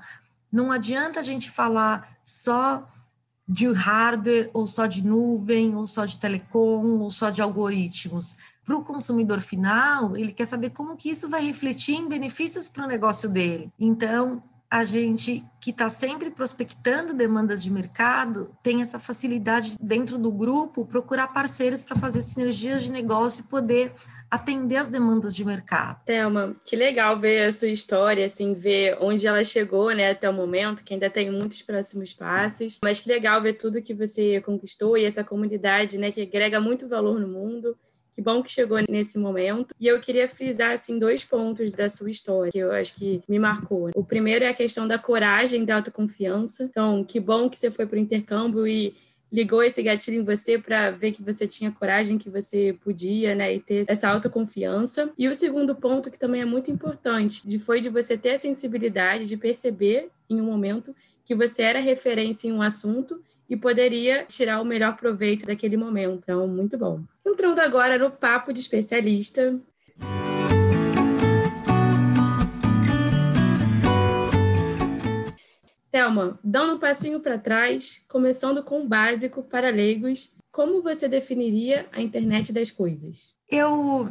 não 0.51 0.71
adianta 0.71 1.21
a 1.21 1.23
gente 1.23 1.49
falar 1.49 2.17
só 2.23 2.87
de 3.47 3.71
hardware, 3.71 4.51
ou 4.53 4.67
só 4.67 4.85
de 4.85 5.03
nuvem, 5.03 5.75
ou 5.75 5.87
só 5.87 6.05
de 6.05 6.19
telecom, 6.19 6.99
ou 6.99 7.09
só 7.09 7.31
de 7.31 7.41
algoritmos. 7.41 8.37
Para 8.63 8.77
o 8.77 8.83
consumidor 8.83 9.41
final, 9.41 10.15
ele 10.15 10.31
quer 10.31 10.45
saber 10.45 10.69
como 10.69 10.95
que 10.95 11.09
isso 11.09 11.27
vai 11.27 11.43
refletir 11.43 11.95
em 11.95 12.07
benefícios 12.07 12.69
para 12.69 12.83
o 12.83 12.87
negócio 12.87 13.27
dele. 13.27 13.71
Então, 13.79 14.43
a 14.71 14.83
gente 14.83 15.43
que 15.59 15.71
está 15.71 15.89
sempre 15.89 16.29
prospectando 16.29 17.13
demandas 17.13 17.63
de 17.63 17.71
mercado 17.71 18.55
tem 18.61 18.81
essa 18.81 18.99
facilidade 18.99 19.75
dentro 19.81 20.17
do 20.17 20.31
grupo 20.31 20.85
procurar 20.85 21.29
parceiros 21.29 21.81
para 21.81 21.95
fazer 21.95 22.21
sinergias 22.21 22.83
de 22.83 22.91
negócio 22.91 23.43
e 23.43 23.47
poder 23.47 23.91
atender 24.29 24.75
as 24.75 24.89
demandas 24.89 25.35
de 25.35 25.43
mercado. 25.43 26.03
Thelma, 26.05 26.55
que 26.63 26.75
legal 26.75 27.17
ver 27.17 27.47
a 27.47 27.51
sua 27.51 27.67
história, 27.67 28.25
assim, 28.25 28.53
ver 28.53 28.95
onde 29.01 29.25
ela 29.25 29.43
chegou, 29.43 29.89
né, 29.91 30.11
até 30.11 30.29
o 30.29 30.33
momento, 30.33 30.83
que 30.83 30.93
ainda 30.93 31.09
tem 31.09 31.31
muitos 31.31 31.63
próximos 31.63 32.13
passos, 32.13 32.79
mas 32.83 32.99
que 32.99 33.09
legal 33.09 33.41
ver 33.41 33.53
tudo 33.53 33.81
que 33.81 33.93
você 33.93 34.39
conquistou 34.41 34.95
e 34.95 35.03
essa 35.03 35.23
comunidade, 35.23 35.97
né, 35.97 36.11
que 36.11 36.21
agrega 36.21 36.61
muito 36.61 36.87
valor 36.87 37.19
no 37.19 37.27
mundo. 37.27 37.75
Que 38.19 38.23
bom 38.23 38.43
que 38.43 38.51
chegou 38.51 38.77
nesse 38.89 39.17
momento. 39.17 39.73
E 39.79 39.87
eu 39.87 39.97
queria 40.01 40.27
frisar 40.27 40.73
assim 40.73 40.99
dois 40.99 41.23
pontos 41.23 41.71
da 41.71 41.87
sua 41.87 42.11
história 42.11 42.51
que 42.51 42.57
eu 42.57 42.69
acho 42.69 42.93
que 42.95 43.21
me 43.29 43.39
marcou. 43.39 43.91
O 43.95 44.03
primeiro 44.03 44.43
é 44.43 44.49
a 44.49 44.53
questão 44.53 44.85
da 44.85 44.99
coragem, 44.99 45.63
da 45.63 45.77
autoconfiança. 45.77 46.65
Então, 46.65 47.01
que 47.01 47.17
bom 47.17 47.49
que 47.49 47.57
você 47.57 47.71
foi 47.71 47.85
para 47.85 47.95
o 47.95 47.99
intercâmbio 48.01 48.67
e 48.67 48.93
ligou 49.31 49.63
esse 49.63 49.81
gatilho 49.81 50.19
em 50.19 50.23
você 50.25 50.59
para 50.59 50.91
ver 50.91 51.13
que 51.13 51.23
você 51.23 51.47
tinha 51.47 51.71
coragem, 51.71 52.17
que 52.17 52.29
você 52.29 52.75
podia, 52.83 53.33
né, 53.33 53.55
e 53.55 53.61
ter 53.61 53.85
essa 53.87 54.09
autoconfiança. 54.09 55.09
E 55.17 55.29
o 55.29 55.33
segundo 55.33 55.73
ponto 55.73 56.11
que 56.11 56.19
também 56.19 56.41
é 56.41 56.45
muito 56.45 56.69
importante, 56.69 57.47
de 57.47 57.57
foi 57.57 57.79
de 57.79 57.87
você 57.87 58.17
ter 58.17 58.31
a 58.31 58.37
sensibilidade 58.37 59.27
de 59.27 59.37
perceber 59.37 60.09
em 60.29 60.41
um 60.41 60.45
momento 60.45 60.93
que 61.23 61.33
você 61.33 61.61
era 61.61 61.79
referência 61.79 62.49
em 62.49 62.51
um 62.51 62.61
assunto 62.61 63.21
e 63.49 63.57
poderia 63.57 64.25
tirar 64.25 64.61
o 64.61 64.65
melhor 64.65 64.95
proveito 64.95 65.45
daquele 65.45 65.75
momento. 65.75 66.19
Então, 66.23 66.47
muito 66.47 66.77
bom. 66.77 67.01
Entrando 67.25 67.59
agora 67.59 67.97
no 67.97 68.11
papo 68.11 68.53
de 68.53 68.59
especialista, 68.59 69.59
Thelma, 75.91 76.39
dando 76.43 76.75
um 76.75 76.79
passinho 76.79 77.19
para 77.19 77.37
trás, 77.37 78.03
começando 78.07 78.63
com 78.63 78.81
o 78.81 78.87
básico 78.87 79.41
para 79.41 79.71
leigos, 79.71 80.35
como 80.51 80.81
você 80.83 81.07
definiria 81.07 81.87
a 81.91 82.01
internet 82.01 82.53
das 82.53 82.69
coisas? 82.69 83.33
Eu 83.49 84.07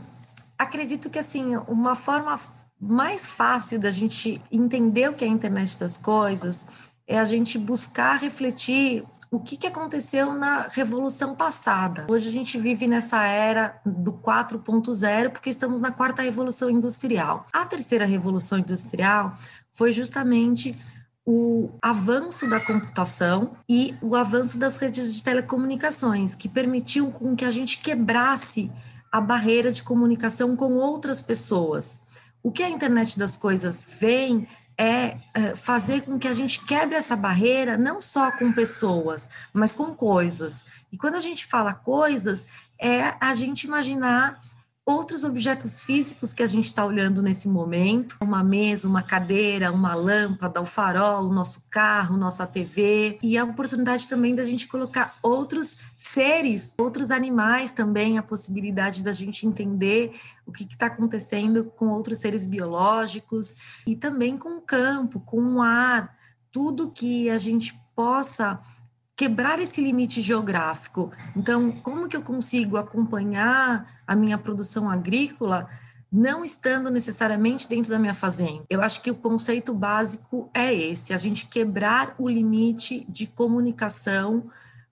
acredito 0.59 1.09
que 1.09 1.19
assim, 1.19 1.57
uma 1.69 1.95
forma 1.95 2.39
mais 2.81 3.27
fácil 3.27 3.79
da 3.79 3.91
gente 3.91 4.41
entender 4.51 5.09
o 5.09 5.15
que 5.15 5.25
é 5.25 5.29
a 5.29 5.31
internet 5.31 5.79
das 5.79 5.97
coisas 5.97 6.67
é 7.07 7.19
a 7.19 7.25
gente 7.25 7.59
buscar 7.59 8.17
refletir 8.19 9.05
o 9.31 9.41
que, 9.41 9.57
que 9.57 9.67
aconteceu 9.67 10.33
na 10.33 10.69
revolução 10.71 11.35
passada. 11.35 12.07
Hoje 12.09 12.29
a 12.29 12.33
gente 12.33 12.59
vive 12.59 12.87
nessa 12.87 13.25
era 13.25 13.81
do 13.85 14.13
4.0 14.13 15.31
porque 15.31 15.51
estamos 15.51 15.81
na 15.81 15.91
quarta 15.91 16.23
revolução 16.23 16.71
industrial. 16.71 17.47
A 17.53 17.65
terceira 17.67 18.07
revolução 18.07 18.59
industrial 18.59 19.37
foi 19.73 19.93
justamente 19.93 20.77
o 21.27 21.71
avanço 21.83 22.49
da 22.49 22.59
computação 22.59 23.53
e 23.69 23.95
o 24.01 24.17
avanço 24.17 24.59
das 24.59 24.79
redes 24.79 25.15
de 25.15 25.23
telecomunicações, 25.23 26.35
que 26.35 26.49
permitiu 26.49 27.11
com 27.11 27.37
que 27.37 27.45
a 27.45 27.51
gente 27.51 27.79
quebrasse 27.79 28.73
a 29.13 29.21
barreira 29.21 29.71
de 29.71 29.83
comunicação 29.83 30.57
com 30.57 30.75
outras 30.77 31.21
pessoas. 31.21 32.01
O 32.43 32.51
que 32.51 32.63
a 32.63 32.71
internet 32.71 33.19
das 33.19 33.37
coisas 33.37 33.87
vem 34.01 34.49
é, 34.79 35.17
é 35.35 35.57
fazer 35.57 36.03
com 36.03 36.19
que 36.19 36.29
a 36.29 36.33
gente 36.33 36.65
quebre 36.65 36.95
essa 36.95 37.17
barreira 37.17 37.77
não 37.77 38.01
só 38.01 38.31
com 38.31 38.53
pessoas, 38.53 39.29
mas 39.53 39.75
com 39.75 39.93
coisas. 39.93 40.65
E 40.93 40.97
quando 40.97 41.17
a 41.17 41.21
gente 41.21 41.45
fala 41.45 41.75
coisas, 41.75 42.47
é 42.81 43.15
a 43.21 43.35
gente 43.35 43.65
imaginar 43.65 44.41
outros 44.89 45.23
objetos 45.23 45.83
físicos 45.83 46.33
que 46.33 46.43
a 46.43 46.47
gente 46.47 46.65
está 46.65 46.83
olhando 46.83 47.21
nesse 47.21 47.47
momento, 47.47 48.17
uma 48.23 48.43
mesa, 48.43 48.89
uma 48.89 49.03
cadeira, 49.03 49.71
uma 49.71 49.95
lâmpada, 49.95 50.63
o 50.63 50.65
farol, 50.65 51.27
o 51.27 51.33
nosso 51.35 51.65
carro, 51.69 52.17
nossa 52.17 52.47
TV, 52.47 53.19
e 53.23 53.37
a 53.37 53.45
oportunidade 53.45 54.09
também 54.09 54.35
da 54.35 54.45
gente 54.45 54.67
colocar 54.67 55.19
outros 55.23 55.77
seres, 55.95 56.73
outros 56.79 57.11
animais 57.11 57.71
também, 57.71 58.17
a 58.17 58.23
possibilidade 58.23 59.03
da 59.03 59.13
gente 59.13 59.47
entender 59.47 60.19
o 60.47 60.53
que 60.53 60.65
está 60.65 60.87
acontecendo 60.87 61.65
com 61.77 61.89
outros 61.89 62.21
seres 62.21 62.47
biológicos. 62.47 63.57
E 63.87 63.95
também 63.95 64.39
com 64.39 64.57
o 64.57 64.63
campo, 64.63 65.21
com 65.21 65.57
o 65.57 65.61
ar, 65.61 66.17
tudo 66.51 66.91
que 66.91 67.29
a 67.29 67.37
gente 67.37 67.79
possa 67.95 68.59
quebrar 69.19 69.59
esse 69.59 69.81
limite 69.81 70.23
geográfico. 70.23 71.11
Então, 71.37 71.73
como 71.73 72.07
que 72.07 72.17
eu 72.17 72.23
consigo 72.23 72.77
acompanhar 72.77 73.85
a 74.07 74.15
minha 74.15 74.39
produção 74.39 74.89
agrícola 74.89 75.69
não 76.11 76.45
estando 76.45 76.89
necessariamente 76.89 77.69
dentro 77.69 77.91
da 77.91 77.99
minha 77.99 78.15
fazenda? 78.15 78.65
Eu 78.71 78.81
acho 78.81 79.03
que 79.03 79.11
o 79.11 79.17
conceito 79.17 79.75
básico 79.75 80.49
é 80.55 80.73
esse, 80.73 81.13
a 81.13 81.19
gente 81.19 81.47
quebrar 81.47 82.15
o 82.17 82.29
limite 82.29 83.05
de 83.09 83.27
comunicação 83.27 84.49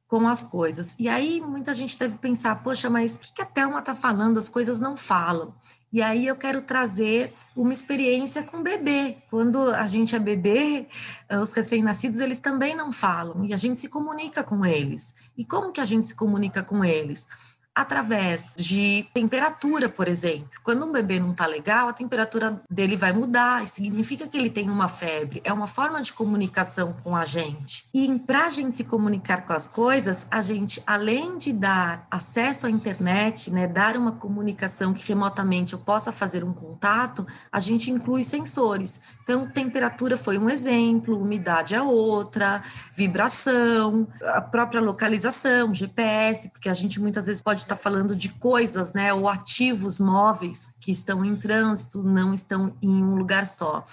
com 0.08 0.28
as 0.28 0.42
coisas. 0.42 0.94
E 0.98 1.08
aí 1.08 1.40
muita 1.40 1.74
gente 1.74 1.98
deve 1.98 2.16
pensar, 2.18 2.62
poxa, 2.62 2.88
mas 2.88 3.16
o 3.16 3.18
que 3.18 3.42
a 3.42 3.46
Thelma 3.46 3.80
está 3.80 3.94
falando? 3.94 4.38
As 4.38 4.48
coisas 4.48 4.78
não 4.78 4.96
falam. 4.96 5.54
E 5.92 6.02
aí 6.02 6.26
eu 6.26 6.36
quero 6.36 6.62
trazer 6.62 7.32
uma 7.56 7.72
experiência 7.72 8.42
com 8.42 8.62
bebê. 8.62 9.16
Quando 9.30 9.70
a 9.70 9.86
gente 9.86 10.14
é 10.14 10.18
bebê, 10.18 10.86
eh, 11.28 11.38
os 11.38 11.52
recém-nascidos, 11.52 12.20
eles 12.20 12.38
também 12.38 12.74
não 12.74 12.92
falam, 12.92 13.44
e 13.44 13.54
a 13.54 13.56
gente 13.56 13.80
se 13.80 13.88
comunica 13.88 14.42
com 14.42 14.66
eles. 14.66 15.14
E 15.36 15.44
como 15.44 15.72
que 15.72 15.80
a 15.80 15.84
gente 15.84 16.06
se 16.06 16.14
comunica 16.14 16.62
com 16.62 16.84
eles? 16.84 17.26
Através 17.76 18.48
de 18.56 19.06
temperatura, 19.12 19.86
por 19.86 20.08
exemplo. 20.08 20.48
Quando 20.64 20.86
um 20.86 20.90
bebê 20.90 21.20
não 21.20 21.32
está 21.32 21.44
legal, 21.44 21.88
a 21.88 21.92
temperatura 21.92 22.62
dele 22.70 22.96
vai 22.96 23.12
mudar, 23.12 23.62
e 23.62 23.68
significa 23.68 24.26
que 24.26 24.38
ele 24.38 24.48
tem 24.48 24.70
uma 24.70 24.88
febre. 24.88 25.42
É 25.44 25.52
uma 25.52 25.66
forma 25.66 26.00
de 26.00 26.10
comunicação 26.14 26.94
com 27.04 27.14
a 27.14 27.26
gente. 27.26 27.86
E 27.92 28.18
para 28.20 28.46
a 28.46 28.50
gente 28.50 28.74
se 28.74 28.84
comunicar 28.84 29.44
com 29.44 29.52
as 29.52 29.66
coisas, 29.66 30.26
a 30.30 30.40
gente, 30.40 30.82
além 30.86 31.36
de 31.36 31.52
dar 31.52 32.06
acesso 32.10 32.66
à 32.66 32.70
internet, 32.70 33.50
né, 33.50 33.66
dar 33.66 33.94
uma 33.94 34.12
comunicação 34.12 34.94
que 34.94 35.06
remotamente 35.06 35.74
eu 35.74 35.78
possa 35.78 36.10
fazer 36.10 36.42
um 36.42 36.54
contato, 36.54 37.26
a 37.52 37.60
gente 37.60 37.90
inclui 37.90 38.24
sensores. 38.24 39.00
Então, 39.22 39.46
temperatura 39.50 40.16
foi 40.16 40.38
um 40.38 40.48
exemplo, 40.48 41.20
umidade 41.20 41.74
é 41.74 41.82
outra, 41.82 42.62
vibração, 42.96 44.08
a 44.22 44.40
própria 44.40 44.80
localização, 44.80 45.74
GPS, 45.74 46.48
porque 46.48 46.70
a 46.70 46.74
gente 46.74 46.98
muitas 46.98 47.26
vezes 47.26 47.42
pode 47.42 47.65
está 47.66 47.76
falando 47.76 48.16
de 48.16 48.28
coisas, 48.28 48.92
né, 48.92 49.12
ou 49.12 49.28
ativos 49.28 49.98
móveis 49.98 50.72
que 50.80 50.90
estão 50.90 51.24
em 51.24 51.36
trânsito, 51.36 52.02
não 52.02 52.32
estão 52.32 52.76
em 52.80 53.02
um 53.02 53.14
lugar 53.16 53.46
só. 53.46 53.84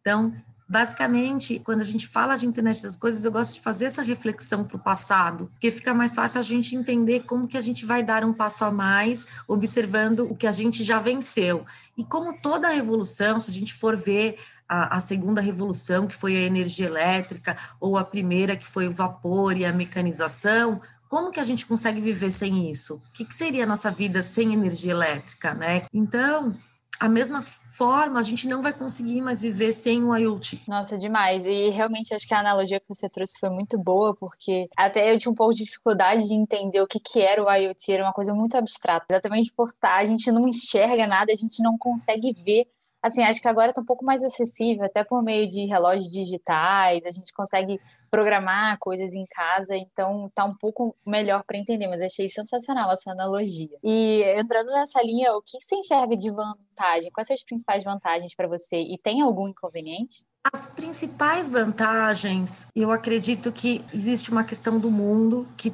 Então, 0.00 0.34
basicamente, 0.70 1.58
quando 1.58 1.80
a 1.80 1.84
gente 1.84 2.06
fala 2.06 2.36
de 2.36 2.46
internet 2.46 2.82
das 2.82 2.96
coisas, 2.96 3.24
eu 3.24 3.32
gosto 3.32 3.54
de 3.54 3.60
fazer 3.60 3.86
essa 3.86 4.02
reflexão 4.02 4.62
para 4.62 4.76
o 4.76 4.80
passado, 4.80 5.48
porque 5.52 5.68
fica 5.68 5.92
mais 5.92 6.14
fácil 6.14 6.38
a 6.38 6.44
gente 6.44 6.76
entender 6.76 7.24
como 7.24 7.48
que 7.48 7.58
a 7.58 7.60
gente 7.60 7.84
vai 7.84 8.04
dar 8.04 8.24
um 8.24 8.32
passo 8.32 8.64
a 8.64 8.70
mais, 8.70 9.26
observando 9.48 10.20
o 10.20 10.36
que 10.36 10.46
a 10.46 10.52
gente 10.52 10.84
já 10.84 11.00
venceu. 11.00 11.66
E 11.98 12.04
como 12.04 12.40
toda 12.40 12.68
a 12.68 12.72
revolução, 12.72 13.40
se 13.40 13.50
a 13.50 13.52
gente 13.52 13.74
for 13.74 13.96
ver 13.96 14.36
a, 14.68 14.96
a, 14.96 15.00
segunda 15.00 15.40
revolução, 15.40 16.06
que 16.06 16.16
foi 16.16 16.36
a 16.36 16.40
energia 16.40 16.86
elétrica, 16.86 17.56
ou 17.80 17.98
a 17.98 18.04
primeira, 18.04 18.54
que 18.54 18.66
foi 18.66 18.86
o 18.86 18.92
vapor 18.92 19.56
e 19.56 19.64
a 19.64 19.72
mecanização, 19.72 20.80
como 21.10 21.32
que 21.32 21.40
a 21.40 21.44
gente 21.44 21.66
consegue 21.66 22.00
viver 22.00 22.30
sem 22.30 22.70
isso? 22.70 22.94
O 22.94 23.12
que, 23.12 23.24
que 23.24 23.34
seria 23.34 23.64
a 23.64 23.66
nossa 23.66 23.90
vida 23.90 24.22
sem 24.22 24.54
energia 24.54 24.92
elétrica, 24.92 25.52
né? 25.52 25.82
Então, 25.92 26.56
a 27.00 27.08
mesma 27.08 27.42
forma, 27.42 28.20
a 28.20 28.22
gente 28.22 28.46
não 28.46 28.62
vai 28.62 28.72
conseguir 28.72 29.20
mais 29.20 29.42
viver 29.42 29.72
sem 29.72 30.04
o 30.04 30.16
IoT. 30.16 30.62
Nossa, 30.68 30.96
demais. 30.96 31.46
E 31.46 31.70
realmente 31.70 32.14
acho 32.14 32.28
que 32.28 32.32
a 32.32 32.38
analogia 32.38 32.78
que 32.78 32.86
você 32.86 33.08
trouxe 33.08 33.40
foi 33.40 33.50
muito 33.50 33.76
boa, 33.76 34.14
porque 34.14 34.68
até 34.76 35.12
eu 35.12 35.18
tinha 35.18 35.32
um 35.32 35.34
pouco 35.34 35.52
de 35.52 35.64
dificuldade 35.64 36.28
de 36.28 36.34
entender 36.34 36.80
o 36.80 36.86
que, 36.86 37.00
que 37.00 37.20
era 37.20 37.42
o 37.42 37.52
IoT, 37.52 37.92
era 37.92 38.04
uma 38.04 38.12
coisa 38.12 38.32
muito 38.32 38.56
abstrata. 38.56 39.06
Exatamente 39.10 39.52
por 39.52 39.66
estar, 39.66 39.88
tá, 39.88 39.96
a 39.96 40.04
gente 40.04 40.30
não 40.30 40.46
enxerga 40.46 41.08
nada, 41.08 41.32
a 41.32 41.36
gente 41.36 41.60
não 41.60 41.76
consegue 41.76 42.32
ver 42.32 42.68
assim, 43.02 43.22
acho 43.22 43.40
que 43.40 43.48
agora 43.48 43.70
está 43.70 43.80
um 43.80 43.86
pouco 43.86 44.04
mais 44.04 44.22
acessível, 44.22 44.84
até 44.84 45.02
por 45.02 45.22
meio 45.22 45.48
de 45.48 45.66
relógios 45.66 46.10
digitais, 46.10 47.02
a 47.04 47.10
gente 47.10 47.32
consegue 47.32 47.80
programar 48.10 48.76
coisas 48.78 49.14
em 49.14 49.24
casa, 49.26 49.76
então 49.76 50.26
está 50.26 50.44
um 50.44 50.54
pouco 50.54 50.96
melhor 51.06 51.44
para 51.44 51.56
entender, 51.56 51.86
mas 51.86 52.02
achei 52.02 52.28
sensacional 52.28 52.90
a 52.90 52.96
sua 52.96 53.12
analogia. 53.12 53.78
E 53.84 54.22
entrando 54.36 54.72
nessa 54.72 55.00
linha, 55.02 55.32
o 55.32 55.42
que 55.42 55.58
você 55.60 55.76
enxerga 55.76 56.16
de 56.16 56.30
vantagem? 56.30 57.10
Quais 57.12 57.26
são 57.26 57.34
as 57.34 57.44
principais 57.44 57.84
vantagens 57.84 58.34
para 58.34 58.48
você? 58.48 58.76
E 58.76 58.98
tem 58.98 59.22
algum 59.22 59.48
inconveniente? 59.48 60.24
As 60.52 60.66
principais 60.66 61.48
vantagens, 61.48 62.66
eu 62.74 62.90
acredito 62.90 63.52
que 63.52 63.84
existe 63.94 64.30
uma 64.30 64.42
questão 64.42 64.78
do 64.78 64.90
mundo 64.90 65.46
que 65.56 65.72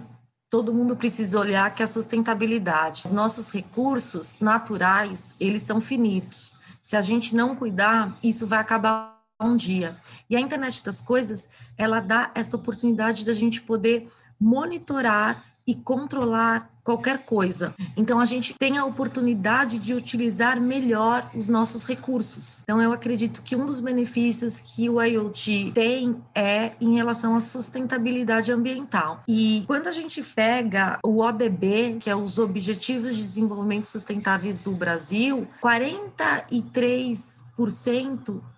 todo 0.50 0.74
mundo 0.74 0.96
precisa 0.96 1.38
olhar 1.38 1.74
que 1.74 1.82
é 1.82 1.84
a 1.84 1.88
sustentabilidade. 1.88 3.02
Os 3.06 3.10
nossos 3.10 3.50
recursos 3.50 4.38
naturais, 4.40 5.34
eles 5.40 5.62
são 5.62 5.80
finitos. 5.80 6.56
Se 6.86 6.94
a 6.94 7.02
gente 7.02 7.34
não 7.34 7.56
cuidar, 7.56 8.16
isso 8.22 8.46
vai 8.46 8.60
acabar 8.60 9.20
um 9.40 9.56
dia. 9.56 9.96
E 10.30 10.36
a 10.36 10.40
internet 10.40 10.84
das 10.84 11.00
coisas, 11.00 11.48
ela 11.76 11.98
dá 11.98 12.30
essa 12.32 12.54
oportunidade 12.54 13.26
da 13.26 13.34
gente 13.34 13.60
poder 13.60 14.08
monitorar 14.38 15.44
e 15.66 15.74
controlar 15.74 16.70
qualquer 16.86 17.24
coisa. 17.24 17.74
Então 17.96 18.20
a 18.20 18.24
gente 18.24 18.54
tem 18.54 18.78
a 18.78 18.84
oportunidade 18.84 19.78
de 19.80 19.92
utilizar 19.92 20.60
melhor 20.60 21.28
os 21.34 21.48
nossos 21.48 21.84
recursos. 21.84 22.62
Então 22.62 22.80
eu 22.80 22.92
acredito 22.92 23.42
que 23.42 23.56
um 23.56 23.66
dos 23.66 23.80
benefícios 23.80 24.60
que 24.60 24.88
o 24.88 25.02
IoT 25.02 25.72
tem 25.74 26.16
é 26.32 26.72
em 26.80 26.94
relação 26.94 27.34
à 27.34 27.40
sustentabilidade 27.40 28.52
ambiental. 28.52 29.20
E 29.26 29.64
quando 29.66 29.88
a 29.88 29.92
gente 29.92 30.22
pega 30.22 31.00
o 31.02 31.18
ODB, 31.18 31.96
que 31.98 32.08
é 32.08 32.14
os 32.14 32.38
Objetivos 32.38 33.16
de 33.16 33.24
Desenvolvimento 33.24 33.86
Sustentáveis 33.86 34.60
do 34.60 34.70
Brasil, 34.70 35.48
43 35.60 37.45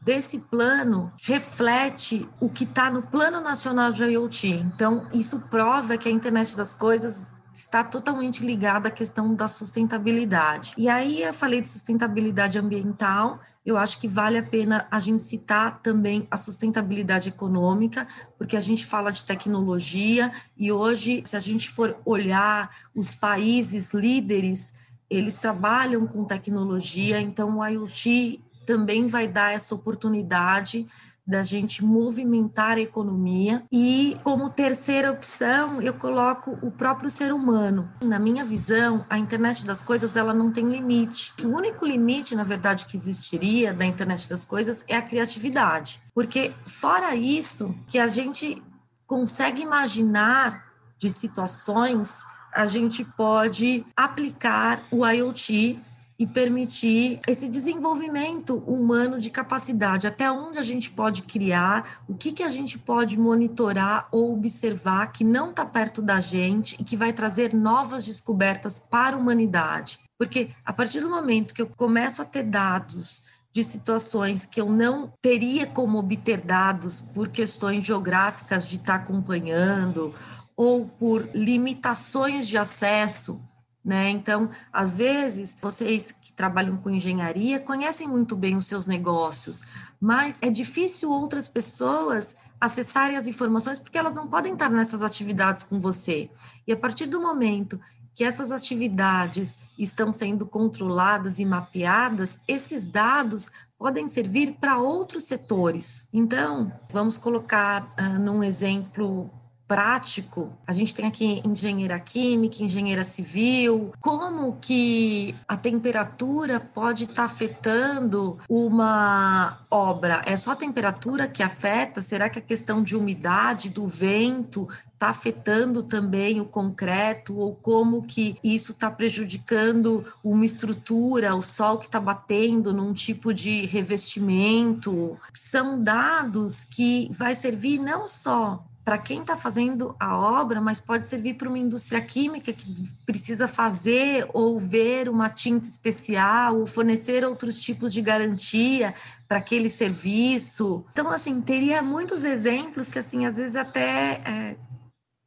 desse 0.03 0.39
plano 0.39 1.13
reflete 1.23 2.29
o 2.41 2.49
que 2.49 2.65
está 2.65 2.91
no 2.91 3.03
Plano 3.03 3.41
Nacional 3.41 3.93
de 3.93 4.03
IoT. 4.03 4.49
Então, 4.49 5.07
isso 5.13 5.41
prova 5.43 5.97
que 5.97 6.09
a 6.09 6.13
internet 6.13 6.57
das 6.57 6.75
coisas 6.75 7.27
está 7.55 7.83
totalmente 7.83 8.45
ligada 8.45 8.89
à 8.89 8.91
questão 8.91 9.35
da 9.35 9.49
sustentabilidade. 9.49 10.75
E 10.77 10.89
aí 10.89 11.23
eu 11.23 11.35
falei 11.35 11.61
de 11.61 11.69
sustentabilidade 11.69 12.59
ambiental, 12.59 13.41
eu 13.67 13.77
acho 13.77 14.01
que 14.01 14.09
vale 14.09 14.39
a 14.39 14.43
pena 14.43 14.87
a 14.91 14.99
gente 14.99 15.23
citar 15.23 15.81
também 15.83 16.27
a 16.31 16.37
sustentabilidade 16.37 17.29
econômica, 17.29 18.07
porque 18.39 18.57
a 18.57 18.61
gente 18.61 18.87
fala 18.87 19.11
de 19.11 19.25
tecnologia 19.25 20.33
e 20.57 20.73
hoje, 20.73 21.23
se 21.27 21.37
a 21.37 21.41
gente 21.41 21.69
for 21.69 21.99
olhar 22.05 22.71
os 22.95 23.15
países 23.15 23.93
líderes, 23.93 24.73
eles 25.11 25.37
trabalham 25.37 26.07
com 26.07 26.25
tecnologia, 26.25 27.21
então 27.21 27.59
o 27.59 27.67
IoT 27.67 28.41
também 28.69 29.07
vai 29.07 29.27
dar 29.27 29.55
essa 29.55 29.75
oportunidade 29.75 30.87
da 31.27 31.43
gente 31.43 31.83
movimentar 31.83 32.77
a 32.77 32.81
economia. 32.81 33.65
E 33.73 34.19
como 34.23 34.51
terceira 34.51 35.11
opção, 35.11 35.81
eu 35.81 35.95
coloco 35.95 36.59
o 36.61 36.71
próprio 36.71 37.09
ser 37.09 37.33
humano. 37.33 37.91
Na 38.03 38.19
minha 38.19 38.45
visão, 38.45 39.07
a 39.09 39.17
internet 39.19 39.65
das 39.65 39.81
coisas 39.83 40.17
ela 40.17 40.35
não 40.35 40.53
tem 40.53 40.69
limite. 40.69 41.33
O 41.43 41.49
único 41.49 41.87
limite, 41.87 42.37
na 42.37 42.45
verdade, 42.45 42.85
que 42.85 42.97
existiria 42.97 43.73
da 43.73 43.87
internet 43.87 44.29
das 44.29 44.45
coisas 44.45 44.85
é 44.87 44.97
a 44.97 45.03
criatividade. 45.03 46.03
Porque 46.15 46.53
fora 46.67 47.15
isso, 47.15 47.75
que 47.87 47.99
a 47.99 48.07
gente 48.07 48.63
consegue 49.07 49.63
imaginar 49.63 50.63
de 50.99 51.09
situações, 51.09 52.23
a 52.53 52.67
gente 52.67 53.03
pode 53.03 53.87
aplicar 53.97 54.83
o 54.91 55.07
IoT 55.07 55.81
e 56.19 56.27
permitir 56.27 57.21
esse 57.29 57.49
desenvolvimento 57.49 58.57
humano 58.67 59.21
de 59.21 59.31
capacidade, 59.31 60.07
até 60.07 60.31
onde 60.31 60.59
a 60.59 60.63
gente 60.63 60.91
pode 60.91 61.23
criar, 61.23 62.03
o 62.09 62.15
que, 62.15 62.33
que 62.33 62.43
a 62.43 62.51
gente 62.51 62.77
pode 62.77 63.17
monitorar 63.17 64.09
ou 64.11 64.33
observar 64.33 65.13
que 65.13 65.23
não 65.23 65.51
está 65.51 65.65
perto 65.65 66.03
da 66.03 66.21
gente 66.21 66.77
e 66.81 66.83
que 66.83 66.97
vai 66.97 67.13
trazer 67.13 67.55
novas 67.55 68.05
descobertas 68.05 68.81
para 68.81 69.15
a 69.15 69.19
humanidade. 69.19 70.01
Porque 70.19 70.51
a 70.65 70.73
partir 70.73 71.01
do 71.01 71.09
momento 71.09 71.55
que 71.55 71.63
eu 71.63 71.69
começo 71.69 72.21
a 72.21 72.25
ter 72.25 72.43
dados 72.43 73.23
de 73.53 73.63
situações 73.63 74.45
que 74.45 74.61
eu 74.61 74.69
não 74.69 75.13
teria 75.23 75.67
como 75.67 75.99
obter 75.99 76.41
dados 76.41 77.01
por 77.01 77.29
questões 77.29 77.85
geográficas 77.85 78.69
de 78.69 78.77
estar 78.77 78.99
tá 78.99 79.05
acompanhando 79.05 80.13
ou 80.57 80.87
por 80.87 81.31
limitações 81.33 82.49
de 82.49 82.59
acesso 82.59 83.41
né? 83.85 84.11
Então, 84.11 84.51
às 84.73 84.95
vezes, 84.95 85.57
vocês 85.61 86.13
que 86.13 86.33
trabalham 86.33 86.77
com 86.77 86.91
engenharia 86.91 87.61
conhecem 87.61 88.07
muito 88.07 88.37
bem 88.37 88.57
os 88.57 88.67
seus 88.67 88.87
negócios, 88.87 89.63
mas 90.01 90.39
é 90.43 90.51
difícil 90.51 91.11
outras 91.11 91.49
pessoas 91.49 92.37
acessarem 92.61 93.17
as 93.17 93.27
informações 93.27 93.79
porque 93.79 93.97
elas 93.97 94.15
não 94.15 94.27
podem 94.27 94.53
estar 94.53 94.69
nessas 94.69 95.03
atividades 95.03 95.63
com 95.63 95.81
você. 95.81 96.29
E 96.67 96.73
a 96.73 96.77
partir 96.77 97.07
do 97.07 97.21
momento 97.21 97.81
que 98.19 98.25
essas 98.25 98.51
atividades 98.51 99.57
estão 99.79 100.13
sendo 100.13 100.45
controladas 100.45 101.39
e 101.39 101.45
mapeadas, 101.45 102.41
esses 102.49 102.85
dados 102.85 103.49
podem 103.79 104.09
servir 104.09 104.57
para 104.61 104.77
outros 104.77 105.23
setores. 105.23 106.09
Então, 106.13 106.73
vamos 106.93 107.17
colocar 107.17 107.95
uh, 107.97 108.19
num 108.19 108.43
exemplo 108.43 109.31
prático, 109.69 110.51
a 110.67 110.73
gente 110.73 110.95
tem 110.95 111.07
aqui 111.07 111.43
engenheira 111.45 112.01
química, 112.01 112.65
engenheira 112.65 113.05
civil, 113.05 113.93
como 114.01 114.57
que 114.59 115.37
a 115.47 115.59
temperatura 115.59 116.59
pode 116.59 117.05
estar 117.05 117.15
tá 117.15 117.25
afetando 117.25 118.39
uma 118.49 119.61
obra? 119.71 120.23
É 120.25 120.37
só 120.37 120.53
a 120.53 120.57
temperatura 120.57 121.29
que 121.29 121.43
afeta? 121.43 122.01
Será 122.01 122.31
que 122.31 122.39
a 122.39 122.43
questão 122.43 122.83
de 122.83 122.97
umidade, 122.97 123.69
do 123.69 123.87
vento, 123.87 124.67
está 124.99 125.11
afetando 125.11 125.83
também 125.83 126.41
o 126.41 126.45
concreto 126.45 127.37
ou 127.37 127.55
como 127.55 128.03
que 128.03 128.37
isso 128.43 128.73
está 128.73 128.91
prejudicando 128.91 130.05
uma 130.25 130.45
estrutura, 130.45 131.37
o 131.37 131.43
sol 131.43 131.79
que 131.79 131.87
está 131.87 132.01
batendo 132.01 132.73
num 132.73 132.93
tipo 132.93 133.33
de 133.33 133.65
revestimento. 133.67 135.17
São 135.33 135.83
dados 135.83 136.65
que 136.65 137.09
vai 137.13 137.35
servir 137.35 137.79
não 137.79 138.09
só 138.09 138.65
para 138.89 138.97
quem 138.97 139.21
está 139.21 139.37
fazendo 139.37 139.95
a 140.01 140.17
obra, 140.17 140.63
mas 140.63 140.81
pode 140.81 141.07
servir 141.07 141.35
para 141.35 141.47
uma 141.47 141.59
indústria 141.59 142.01
química 142.01 142.55
que 142.55 142.91
precisa 143.05 143.47
fazer 143.47 144.27
ou 144.33 144.59
ver 144.59 145.11
uma 145.11 145.29
tinta 145.29 145.69
especial 145.69 146.57
ou 146.57 146.67
fornecer 146.67 147.23
outros 147.23 147.61
tipos 147.61 147.93
de 147.93 148.01
garantia 148.01 148.95
para 149.29 149.37
aquele 149.37 149.69
serviço. 149.69 150.87
Então, 150.91 151.11
assim, 151.11 151.39
teria 151.39 151.83
muitos 151.83 152.25
exemplos 152.25 152.89
que, 152.89 152.99
assim, 152.99 153.27
às 153.27 153.37
vezes 153.37 153.57
até 153.57 154.23
é 154.25 154.57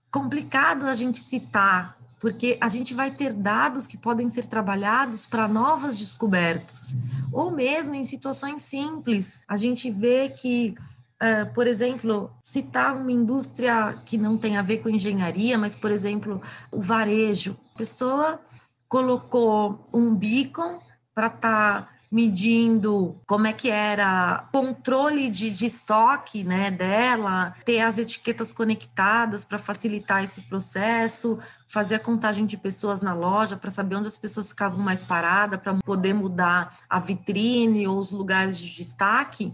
complicado 0.10 0.88
a 0.88 0.96
gente 0.96 1.20
citar, 1.20 2.00
porque 2.20 2.58
a 2.60 2.68
gente 2.68 2.96
vai 2.96 3.12
ter 3.12 3.32
dados 3.32 3.86
que 3.86 3.96
podem 3.96 4.28
ser 4.28 4.48
trabalhados 4.48 5.28
para 5.28 5.48
novas 5.48 6.00
descobertas, 6.00 6.96
ou 7.32 7.52
mesmo 7.52 7.94
em 7.94 8.04
situações 8.04 8.64
simples. 8.64 9.40
A 9.48 9.56
gente 9.56 9.92
vê 9.92 10.30
que 10.30 10.74
Uh, 11.22 11.54
por 11.54 11.68
exemplo, 11.68 12.32
citar 12.44 12.96
uma 12.96 13.12
indústria 13.12 14.02
que 14.06 14.18
não 14.18 14.40
tem 14.40 14.58
a 14.58 14.64
ver 14.64 14.80
com 14.80 14.90
engenharia, 14.90 15.56
mas, 15.56 15.76
por 15.76 15.92
exemplo, 15.92 16.42
o 16.72 16.82
varejo. 16.82 17.56
A 17.76 17.78
pessoa 17.78 18.42
colocou 18.88 19.84
um 19.94 20.16
beacon 20.16 20.80
para 21.14 21.28
estar 21.28 21.84
tá 21.84 21.88
medindo 22.12 23.16
como 23.26 23.48
é 23.48 23.54
que 23.54 23.70
era 23.70 24.50
controle 24.52 25.30
de, 25.30 25.50
de 25.50 25.66
estoque 25.66 26.44
né, 26.44 26.70
dela, 26.70 27.54
ter 27.64 27.80
as 27.80 27.98
etiquetas 27.98 28.52
conectadas 28.52 29.46
para 29.46 29.58
facilitar 29.58 30.22
esse 30.22 30.42
processo, 30.42 31.40
fazer 31.70 31.96
a 31.96 32.00
contagem 32.00 32.46
de 32.46 32.58
pessoas 32.58 33.00
na 33.00 33.14
loja 33.14 33.56
para 33.56 33.72
saber 33.72 33.96
onde 33.96 34.10
as 34.10 34.18
pessoas 34.18 34.50
ficavam 34.50 34.80
mais 34.80 35.02
paradas, 35.02 35.62
para 35.62 35.74
poder 35.76 36.14
mudar 36.14 36.78
a 36.90 37.00
vitrine 37.00 37.88
ou 37.88 37.98
os 37.98 38.12
lugares 38.12 38.58
de 38.58 38.76
destaque. 38.76 39.54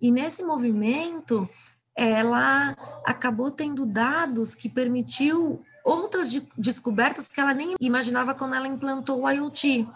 E 0.00 0.10
nesse 0.10 0.42
movimento, 0.42 1.48
ela 1.94 2.74
acabou 3.04 3.50
tendo 3.50 3.84
dados 3.84 4.54
que 4.54 4.68
permitiu 4.68 5.62
outras 5.84 6.30
de 6.30 6.46
descobertas 6.56 7.28
que 7.28 7.40
ela 7.40 7.54
nem 7.54 7.74
imaginava 7.80 8.34
quando 8.34 8.54
ela 8.54 8.68
implantou 8.68 9.22
o 9.22 9.30
IoT. 9.30 9.86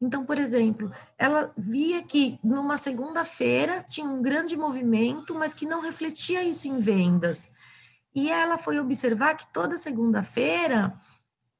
Então, 0.00 0.24
por 0.24 0.38
exemplo, 0.38 0.92
ela 1.16 1.52
via 1.56 2.02
que 2.02 2.38
numa 2.42 2.76
segunda-feira 2.76 3.84
tinha 3.88 4.06
um 4.06 4.20
grande 4.20 4.56
movimento, 4.56 5.34
mas 5.34 5.54
que 5.54 5.66
não 5.66 5.80
refletia 5.80 6.44
isso 6.44 6.68
em 6.68 6.78
vendas. 6.78 7.48
E 8.14 8.30
ela 8.30 8.58
foi 8.58 8.78
observar 8.78 9.34
que 9.34 9.46
toda 9.52 9.78
segunda-feira 9.78 10.94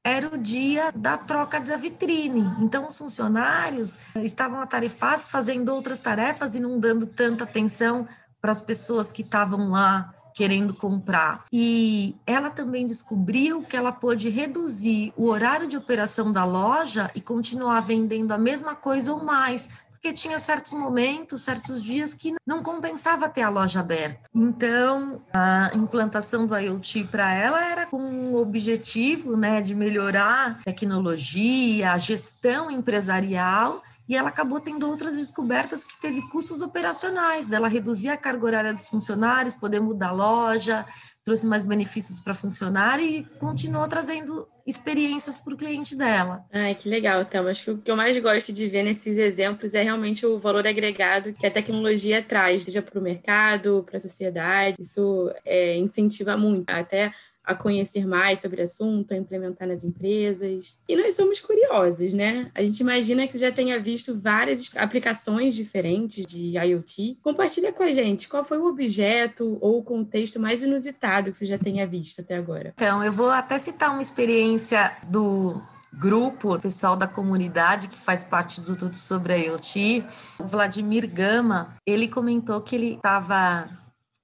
era 0.05 0.27
o 0.27 0.37
dia 0.37 0.91
da 0.95 1.17
troca 1.17 1.59
da 1.59 1.75
vitrine. 1.75 2.47
Então, 2.59 2.85
os 2.85 2.95
funcionários 2.95 3.97
estavam 4.17 4.61
atarefados 4.61 5.29
fazendo 5.29 5.73
outras 5.73 5.99
tarefas 5.99 6.53
e 6.53 6.59
não 6.59 6.79
dando 6.79 7.07
tanta 7.07 7.43
atenção 7.43 8.07
para 8.39 8.51
as 8.51 8.61
pessoas 8.61 9.11
que 9.11 9.23
estavam 9.23 9.71
lá 9.71 10.13
querendo 10.35 10.73
comprar. 10.75 11.45
E 11.51 12.15
ela 12.27 12.51
também 12.51 12.85
descobriu 12.85 13.63
que 13.63 13.75
ela 13.75 13.91
pôde 13.91 14.29
reduzir 14.29 15.11
o 15.15 15.27
horário 15.27 15.65
de 15.65 15.77
operação 15.77 16.31
da 16.31 16.43
loja 16.43 17.09
e 17.15 17.21
continuar 17.21 17.79
vendendo 17.79 18.33
a 18.33 18.37
mesma 18.37 18.75
coisa 18.75 19.13
ou 19.13 19.23
mais, 19.23 19.67
porque 20.05 20.13
tinha 20.13 20.39
certos 20.39 20.71
momentos, 20.73 21.41
certos 21.41 21.83
dias 21.83 22.13
que 22.13 22.35
não 22.45 22.61
compensava 22.61 23.27
ter 23.27 23.41
a 23.41 23.49
loja 23.49 23.79
aberta. 23.79 24.29
Então, 24.35 25.19
a 25.33 25.71
implantação 25.73 26.45
do 26.45 26.55
IoT 26.55 27.05
para 27.05 27.33
ela 27.33 27.59
era 27.71 27.87
com 27.87 27.97
o 27.97 28.39
objetivo 28.39 29.35
né, 29.35 29.61
de 29.61 29.73
melhorar 29.73 30.59
a 30.61 30.63
tecnologia, 30.63 31.93
a 31.93 31.97
gestão 31.97 32.69
empresarial 32.69 33.81
e 34.07 34.15
ela 34.15 34.29
acabou 34.29 34.59
tendo 34.59 34.87
outras 34.87 35.15
descobertas 35.15 35.83
que 35.83 35.99
teve 35.99 36.21
custos 36.29 36.61
operacionais, 36.61 37.47
dela 37.47 37.67
reduzir 37.67 38.09
a 38.09 38.17
carga 38.17 38.45
horária 38.45 38.73
dos 38.75 38.87
funcionários, 38.87 39.55
poder 39.55 39.79
mudar 39.79 40.09
a 40.09 40.11
loja, 40.11 40.85
trouxe 41.25 41.47
mais 41.47 41.63
benefícios 41.63 42.21
para 42.21 42.35
funcionário 42.35 43.03
e 43.03 43.23
continuou 43.39 43.87
trazendo 43.87 44.47
experiências 44.65 45.41
para 45.41 45.53
o 45.55 45.57
cliente 45.57 45.95
dela. 45.95 46.45
Ai, 46.53 46.75
que 46.75 46.87
legal, 46.87 47.25
Thelma. 47.25 47.49
Acho 47.49 47.63
que 47.63 47.71
o 47.71 47.77
que 47.79 47.89
eu 47.89 47.95
mais 47.95 48.17
gosto 48.19 48.53
de 48.53 48.67
ver 48.67 48.83
nesses 48.83 49.17
exemplos 49.17 49.73
é 49.73 49.81
realmente 49.81 50.25
o 50.25 50.39
valor 50.39 50.67
agregado 50.67 51.33
que 51.33 51.45
a 51.45 51.51
tecnologia 51.51 52.21
traz, 52.21 52.63
seja 52.63 52.81
para 52.81 52.99
o 52.99 53.01
mercado, 53.01 53.83
para 53.85 53.97
a 53.97 53.99
sociedade. 53.99 54.77
Isso 54.79 55.31
é, 55.43 55.75
incentiva 55.77 56.37
muito. 56.37 56.69
Até 56.69 57.11
a 57.45 57.55
conhecer 57.55 58.07
mais 58.07 58.39
sobre 58.39 58.61
o 58.61 58.63
assunto, 58.63 59.13
a 59.13 59.17
implementar 59.17 59.67
nas 59.67 59.83
empresas. 59.83 60.79
E 60.87 60.95
nós 60.95 61.15
somos 61.15 61.39
curiosos, 61.39 62.13
né? 62.13 62.49
A 62.55 62.63
gente 62.63 62.79
imagina 62.79 63.27
que 63.27 63.37
já 63.37 63.51
tenha 63.51 63.79
visto 63.79 64.17
várias 64.17 64.71
aplicações 64.75 65.55
diferentes 65.55 66.25
de 66.25 66.57
IoT. 66.57 67.19
Compartilha 67.21 67.71
com 67.71 67.83
a 67.83 67.91
gente 67.91 68.27
qual 68.27 68.43
foi 68.43 68.57
o 68.57 68.65
objeto 68.65 69.57
ou 69.61 69.79
o 69.79 69.83
contexto 69.83 70.39
mais 70.39 70.63
inusitado 70.63 71.31
que 71.31 71.37
você 71.37 71.45
já 71.45 71.57
tenha 71.57 71.85
visto 71.85 72.21
até 72.21 72.35
agora. 72.35 72.73
Então, 72.75 73.03
eu 73.03 73.11
vou 73.11 73.29
até 73.29 73.59
citar 73.59 73.91
uma 73.91 74.01
experiência 74.01 74.95
do 75.07 75.61
grupo, 75.97 76.59
pessoal 76.59 76.95
da 76.95 77.07
comunidade 77.07 77.87
que 77.87 77.97
faz 77.97 78.23
parte 78.23 78.59
do 78.59 78.75
Tudo 78.75 78.95
sobre 78.95 79.33
a 79.33 79.37
IoT, 79.37 80.05
o 80.39 80.45
Vladimir 80.45 81.09
Gama, 81.09 81.75
ele 81.85 82.07
comentou 82.07 82.59
que 82.61 82.75
ele 82.75 82.95
estava 82.95 83.69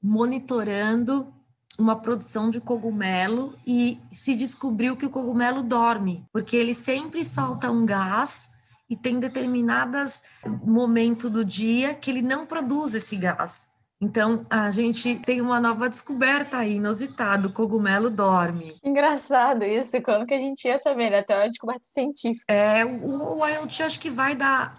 monitorando 0.03 1.31
uma 1.81 1.95
produção 1.95 2.49
de 2.49 2.61
cogumelo 2.61 3.55
e 3.65 3.99
se 4.11 4.35
descobriu 4.35 4.95
que 4.95 5.05
o 5.05 5.09
cogumelo 5.09 5.63
dorme, 5.63 6.25
porque 6.31 6.55
ele 6.55 6.73
sempre 6.73 7.25
solta 7.25 7.71
um 7.71 7.85
gás 7.85 8.49
e 8.89 8.95
tem 8.95 9.19
determinados 9.19 10.21
momentos 10.63 11.29
do 11.29 11.43
dia 11.43 11.95
que 11.95 12.11
ele 12.11 12.21
não 12.21 12.45
produz 12.45 12.93
esse 12.93 13.15
gás. 13.15 13.69
Então, 14.01 14.45
a 14.49 14.71
gente 14.71 15.21
tem 15.25 15.41
uma 15.41 15.61
nova 15.61 15.87
descoberta 15.87 16.57
aí, 16.57 16.77
inusitado, 16.77 17.49
o 17.49 17.53
cogumelo 17.53 18.09
dorme. 18.09 18.75
Engraçado 18.83 19.63
isso, 19.63 20.01
quando 20.01 20.25
que 20.25 20.33
a 20.33 20.39
gente 20.39 20.67
ia 20.67 20.79
saber, 20.79 21.11
né? 21.11 21.19
Até 21.19 21.37
uma 21.37 21.47
descoberta 21.47 21.85
científica. 21.85 22.51
É, 22.51 22.83
o, 22.83 23.45
IoT 23.45 23.83
acho 23.83 23.99
que 23.99 24.09
vai 24.09 24.33
dar 24.35 24.73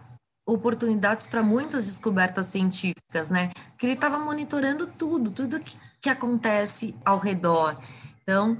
oportunidades 0.47 1.27
para 1.27 1.43
muitas 1.43 1.87
descobertas 1.87 2.47
científicas, 2.47 3.31
né? 3.31 3.51
Que 3.79 3.87
ele 3.87 3.93
estava 3.95 4.19
monitorando 4.19 4.87
tudo, 4.87 5.31
tudo 5.31 5.61
que, 5.61 5.77
que 6.01 6.09
acontece 6.09 6.95
ao 7.05 7.19
redor. 7.19 7.77
Então, 8.23 8.59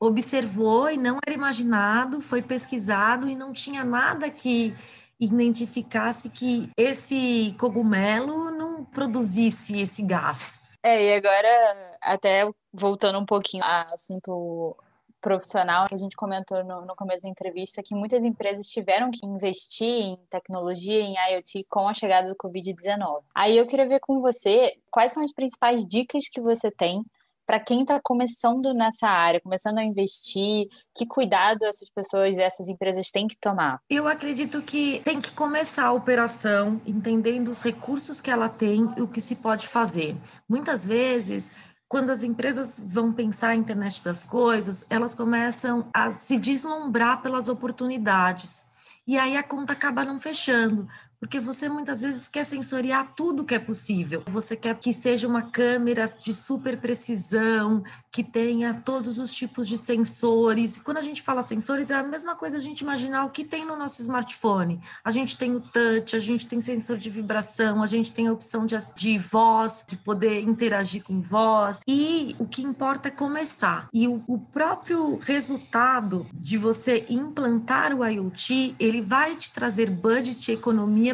observou 0.00 0.90
e 0.90 0.96
não 0.96 1.18
era 1.26 1.34
imaginado, 1.34 2.22
foi 2.22 2.42
pesquisado 2.42 3.28
e 3.28 3.34
não 3.34 3.52
tinha 3.52 3.84
nada 3.84 4.30
que 4.30 4.74
identificasse 5.20 6.30
que 6.30 6.70
esse 6.76 7.54
cogumelo 7.58 8.50
não 8.50 8.84
produzisse 8.84 9.80
esse 9.80 10.02
gás. 10.02 10.60
É, 10.82 11.04
e 11.06 11.14
agora, 11.14 11.96
até 12.00 12.48
voltando 12.72 13.18
um 13.18 13.26
pouquinho 13.26 13.64
ao 13.64 13.86
assunto 13.92 14.76
profissional 15.20 15.86
que 15.86 15.94
a 15.94 15.98
gente 15.98 16.16
comentou 16.16 16.62
no, 16.64 16.84
no, 16.84 16.94
começo 16.94 17.24
da 17.24 17.28
entrevista 17.28 17.82
que 17.82 17.94
muitas 17.94 18.22
empresas 18.22 18.66
tiveram 18.66 19.10
que 19.10 19.26
investir 19.26 19.86
em 19.86 20.16
tecnologia, 20.30 21.00
em 21.00 21.14
IoT 21.32 21.66
com 21.68 21.88
a 21.88 21.94
chegada 21.94 22.28
do 22.28 22.36
Covid-19. 22.36 23.22
Aí 23.34 23.56
eu 23.56 23.66
queria 23.66 23.86
ver 23.86 24.00
com 24.00 24.20
você 24.20 24.76
quais 24.90 25.12
são 25.12 25.22
as 25.24 25.32
principais 25.32 25.84
dicas 25.86 26.28
que 26.28 26.40
você 26.40 26.70
tem 26.70 27.04
para 27.48 27.58
quem 27.58 27.80
está 27.80 27.98
começando 27.98 28.74
nessa 28.74 29.08
área, 29.08 29.40
começando 29.40 29.78
a 29.78 29.82
investir, 29.82 30.68
que 30.94 31.06
cuidado 31.06 31.64
essas 31.64 31.88
pessoas, 31.88 32.36
essas 32.36 32.68
empresas 32.68 33.10
têm 33.10 33.26
que 33.26 33.38
tomar? 33.40 33.80
Eu 33.88 34.06
acredito 34.06 34.60
que 34.60 35.00
tem 35.02 35.18
que 35.18 35.32
começar 35.32 35.86
a 35.86 35.92
operação 35.92 36.78
entendendo 36.86 37.48
os 37.48 37.62
recursos 37.62 38.20
que 38.20 38.30
ela 38.30 38.50
tem 38.50 38.92
e 38.98 39.00
o 39.00 39.08
que 39.08 39.22
se 39.22 39.34
pode 39.34 39.66
fazer. 39.66 40.14
Muitas 40.46 40.84
vezes 40.84 41.50
quando 41.88 42.10
as 42.10 42.22
empresas 42.22 42.82
vão 42.84 43.12
pensar 43.12 43.48
a 43.48 43.54
internet 43.56 44.04
das 44.04 44.22
coisas, 44.22 44.84
elas 44.90 45.14
começam 45.14 45.88
a 45.92 46.12
se 46.12 46.38
deslumbrar 46.38 47.22
pelas 47.22 47.48
oportunidades. 47.48 48.66
E 49.06 49.16
aí 49.16 49.38
a 49.38 49.42
conta 49.42 49.72
acaba 49.72 50.04
não 50.04 50.18
fechando, 50.18 50.86
porque 51.20 51.40
você 51.40 51.68
muitas 51.68 52.02
vezes 52.02 52.28
quer 52.28 52.44
sensoriar 52.44 53.12
tudo 53.16 53.44
que 53.44 53.54
é 53.54 53.58
possível. 53.58 54.22
Você 54.28 54.56
quer 54.56 54.74
que 54.78 54.94
seja 54.94 55.26
uma 55.26 55.42
câmera 55.42 56.12
de 56.18 56.32
super 56.32 56.78
precisão, 56.78 57.82
que 58.10 58.22
tenha 58.22 58.74
todos 58.74 59.18
os 59.18 59.34
tipos 59.34 59.68
de 59.68 59.76
sensores. 59.76 60.76
E 60.76 60.80
quando 60.80 60.98
a 60.98 61.02
gente 61.02 61.22
fala 61.22 61.42
sensores, 61.42 61.90
é 61.90 61.94
a 61.94 62.02
mesma 62.02 62.36
coisa 62.36 62.56
a 62.56 62.60
gente 62.60 62.80
imaginar 62.80 63.24
o 63.24 63.30
que 63.30 63.44
tem 63.44 63.64
no 63.64 63.76
nosso 63.76 64.00
smartphone. 64.00 64.80
A 65.04 65.10
gente 65.10 65.36
tem 65.36 65.54
o 65.54 65.60
touch, 65.60 66.14
a 66.14 66.20
gente 66.20 66.46
tem 66.46 66.60
sensor 66.60 66.96
de 66.96 67.10
vibração, 67.10 67.82
a 67.82 67.86
gente 67.86 68.12
tem 68.12 68.28
a 68.28 68.32
opção 68.32 68.64
de, 68.64 68.76
de 68.96 69.18
voz, 69.18 69.84
de 69.86 69.96
poder 69.96 70.40
interagir 70.42 71.02
com 71.02 71.20
voz. 71.20 71.80
E 71.86 72.36
o 72.38 72.46
que 72.46 72.62
importa 72.62 73.08
é 73.08 73.10
começar. 73.10 73.88
E 73.92 74.06
o, 74.06 74.22
o 74.26 74.38
próprio 74.38 75.16
resultado 75.16 76.26
de 76.32 76.56
você 76.56 77.04
implantar 77.08 77.92
o 77.92 78.04
IoT, 78.04 78.76
ele 78.78 79.00
vai 79.00 79.36
te 79.36 79.52
trazer 79.52 79.90
budget 79.90 80.52
e 80.52 80.56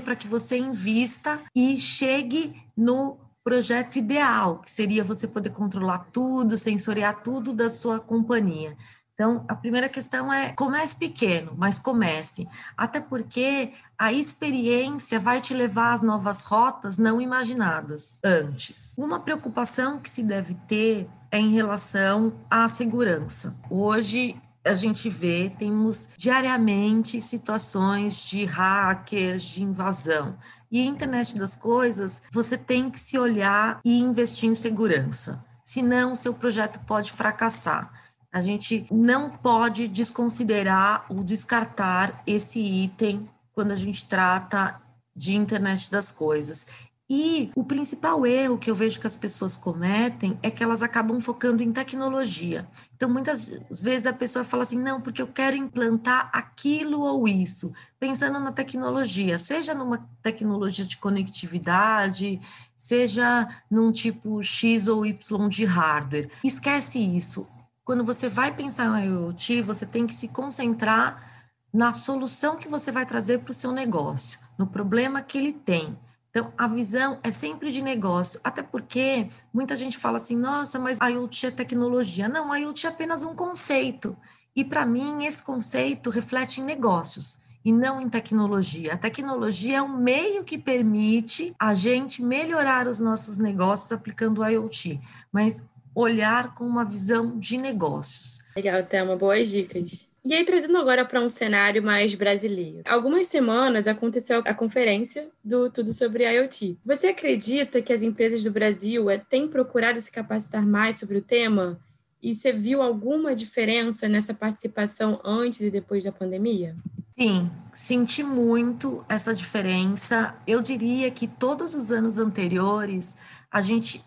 para 0.00 0.16
que 0.16 0.28
você 0.28 0.58
invista 0.58 1.42
e 1.54 1.78
chegue 1.78 2.54
no 2.76 3.18
projeto 3.44 3.96
ideal, 3.96 4.58
que 4.58 4.70
seria 4.70 5.04
você 5.04 5.28
poder 5.28 5.50
controlar 5.50 6.06
tudo, 6.12 6.56
sensoriar 6.56 7.22
tudo 7.22 7.52
da 7.52 7.68
sua 7.68 8.00
companhia. 8.00 8.74
Então, 9.14 9.44
a 9.46 9.54
primeira 9.54 9.88
questão 9.88 10.32
é 10.32 10.52
comece 10.52 10.96
pequeno, 10.96 11.54
mas 11.56 11.78
comece. 11.78 12.48
Até 12.76 13.00
porque 13.00 13.72
a 13.96 14.12
experiência 14.12 15.20
vai 15.20 15.40
te 15.40 15.54
levar 15.54 15.92
às 15.92 16.02
novas 16.02 16.42
rotas 16.42 16.98
não 16.98 17.20
imaginadas 17.20 18.18
antes. 18.24 18.92
Uma 18.98 19.20
preocupação 19.20 20.00
que 20.00 20.10
se 20.10 20.22
deve 20.22 20.54
ter 20.66 21.08
é 21.30 21.38
em 21.38 21.50
relação 21.50 22.40
à 22.50 22.66
segurança. 22.66 23.56
Hoje, 23.70 24.34
a 24.64 24.74
gente 24.74 25.10
vê, 25.10 25.50
temos 25.58 26.08
diariamente 26.16 27.20
situações 27.20 28.16
de 28.16 28.44
hackers, 28.44 29.42
de 29.42 29.62
invasão. 29.62 30.38
E 30.70 30.80
a 30.80 30.84
internet 30.84 31.36
das 31.36 31.54
coisas, 31.54 32.22
você 32.32 32.56
tem 32.56 32.90
que 32.90 32.98
se 32.98 33.18
olhar 33.18 33.80
e 33.84 34.00
investir 34.00 34.48
em 34.48 34.54
segurança. 34.54 35.44
Senão, 35.64 36.12
o 36.12 36.16
seu 36.16 36.32
projeto 36.32 36.80
pode 36.86 37.12
fracassar. 37.12 37.92
A 38.32 38.40
gente 38.40 38.86
não 38.90 39.30
pode 39.30 39.86
desconsiderar 39.86 41.06
ou 41.08 41.22
descartar 41.22 42.22
esse 42.26 42.58
item 42.58 43.28
quando 43.52 43.70
a 43.70 43.76
gente 43.76 44.04
trata 44.06 44.80
de 45.14 45.34
internet 45.34 45.90
das 45.90 46.10
coisas. 46.10 46.66
E 47.08 47.50
o 47.54 47.62
principal 47.62 48.26
erro 48.26 48.56
que 48.56 48.70
eu 48.70 48.74
vejo 48.74 48.98
que 48.98 49.06
as 49.06 49.14
pessoas 49.14 49.56
cometem 49.56 50.38
é 50.42 50.50
que 50.50 50.64
elas 50.64 50.82
acabam 50.82 51.20
focando 51.20 51.62
em 51.62 51.70
tecnologia. 51.70 52.66
Então, 52.96 53.10
muitas 53.10 53.48
vezes 53.70 54.06
a 54.06 54.12
pessoa 54.12 54.42
fala 54.42 54.62
assim: 54.62 54.80
não, 54.80 55.00
porque 55.00 55.20
eu 55.20 55.26
quero 55.26 55.54
implantar 55.54 56.30
aquilo 56.32 57.02
ou 57.02 57.28
isso, 57.28 57.72
pensando 58.00 58.40
na 58.40 58.52
tecnologia, 58.52 59.38
seja 59.38 59.74
numa 59.74 60.08
tecnologia 60.22 60.84
de 60.86 60.96
conectividade, 60.96 62.40
seja 62.76 63.48
num 63.70 63.92
tipo 63.92 64.42
X 64.42 64.88
ou 64.88 65.04
Y 65.04 65.48
de 65.48 65.64
hardware. 65.66 66.30
Esquece 66.42 66.98
isso. 66.98 67.46
Quando 67.84 68.02
você 68.02 68.30
vai 68.30 68.50
pensar 68.50 68.88
no 68.88 68.98
IoT, 68.98 69.60
você 69.60 69.84
tem 69.84 70.06
que 70.06 70.14
se 70.14 70.28
concentrar 70.28 71.50
na 71.70 71.92
solução 71.92 72.56
que 72.56 72.68
você 72.68 72.90
vai 72.90 73.04
trazer 73.04 73.40
para 73.40 73.50
o 73.50 73.54
seu 73.54 73.72
negócio, 73.72 74.38
no 74.56 74.66
problema 74.66 75.20
que 75.20 75.36
ele 75.36 75.52
tem. 75.52 75.98
Então, 76.36 76.52
a 76.58 76.66
visão 76.66 77.20
é 77.22 77.30
sempre 77.30 77.70
de 77.70 77.80
negócio, 77.80 78.40
até 78.42 78.60
porque 78.60 79.28
muita 79.52 79.76
gente 79.76 79.96
fala 79.96 80.16
assim: 80.16 80.34
nossa, 80.34 80.80
mas 80.80 80.98
IoT 80.98 81.46
é 81.46 81.50
tecnologia. 81.52 82.28
Não, 82.28 82.54
IoT 82.56 82.88
é 82.88 82.90
apenas 82.90 83.22
um 83.22 83.36
conceito. 83.36 84.16
E 84.56 84.64
para 84.64 84.84
mim, 84.84 85.24
esse 85.24 85.40
conceito 85.40 86.10
reflete 86.10 86.60
em 86.60 86.64
negócios 86.64 87.38
e 87.64 87.72
não 87.72 88.00
em 88.00 88.08
tecnologia. 88.08 88.94
A 88.94 88.98
tecnologia 88.98 89.78
é 89.78 89.82
um 89.82 89.96
meio 89.96 90.42
que 90.42 90.58
permite 90.58 91.54
a 91.56 91.72
gente 91.72 92.20
melhorar 92.20 92.88
os 92.88 92.98
nossos 92.98 93.38
negócios 93.38 93.92
aplicando 93.92 94.40
o 94.40 94.46
IoT, 94.46 95.00
mas 95.30 95.62
olhar 95.94 96.52
com 96.52 96.64
uma 96.64 96.84
visão 96.84 97.38
de 97.38 97.56
negócios. 97.56 98.40
Legal, 98.56 98.82
Thelma, 98.82 99.16
boas 99.16 99.50
dicas. 99.50 100.08
E 100.24 100.32
aí, 100.32 100.42
trazendo 100.42 100.78
agora 100.78 101.04
para 101.04 101.20
um 101.20 101.28
cenário 101.28 101.82
mais 101.82 102.14
brasileiro. 102.14 102.80
Algumas 102.86 103.26
semanas 103.26 103.86
aconteceu 103.86 104.42
a 104.46 104.54
conferência 104.54 105.28
do 105.44 105.68
Tudo 105.68 105.92
sobre 105.92 106.24
IoT. 106.24 106.78
Você 106.82 107.08
acredita 107.08 107.82
que 107.82 107.92
as 107.92 108.02
empresas 108.02 108.42
do 108.42 108.50
Brasil 108.50 109.10
eh, 109.10 109.18
têm 109.18 109.46
procurado 109.46 110.00
se 110.00 110.10
capacitar 110.10 110.64
mais 110.64 110.96
sobre 110.96 111.18
o 111.18 111.22
tema? 111.22 111.78
E 112.22 112.34
você 112.34 112.54
viu 112.54 112.80
alguma 112.80 113.34
diferença 113.34 114.08
nessa 114.08 114.32
participação 114.32 115.20
antes 115.22 115.60
e 115.60 115.70
depois 115.70 116.04
da 116.04 116.10
pandemia? 116.10 116.74
Sim, 117.18 117.50
senti 117.74 118.22
muito 118.22 119.04
essa 119.10 119.34
diferença. 119.34 120.34
Eu 120.46 120.62
diria 120.62 121.10
que 121.10 121.28
todos 121.28 121.74
os 121.74 121.92
anos 121.92 122.16
anteriores 122.16 123.14
a 123.50 123.60
gente 123.60 124.02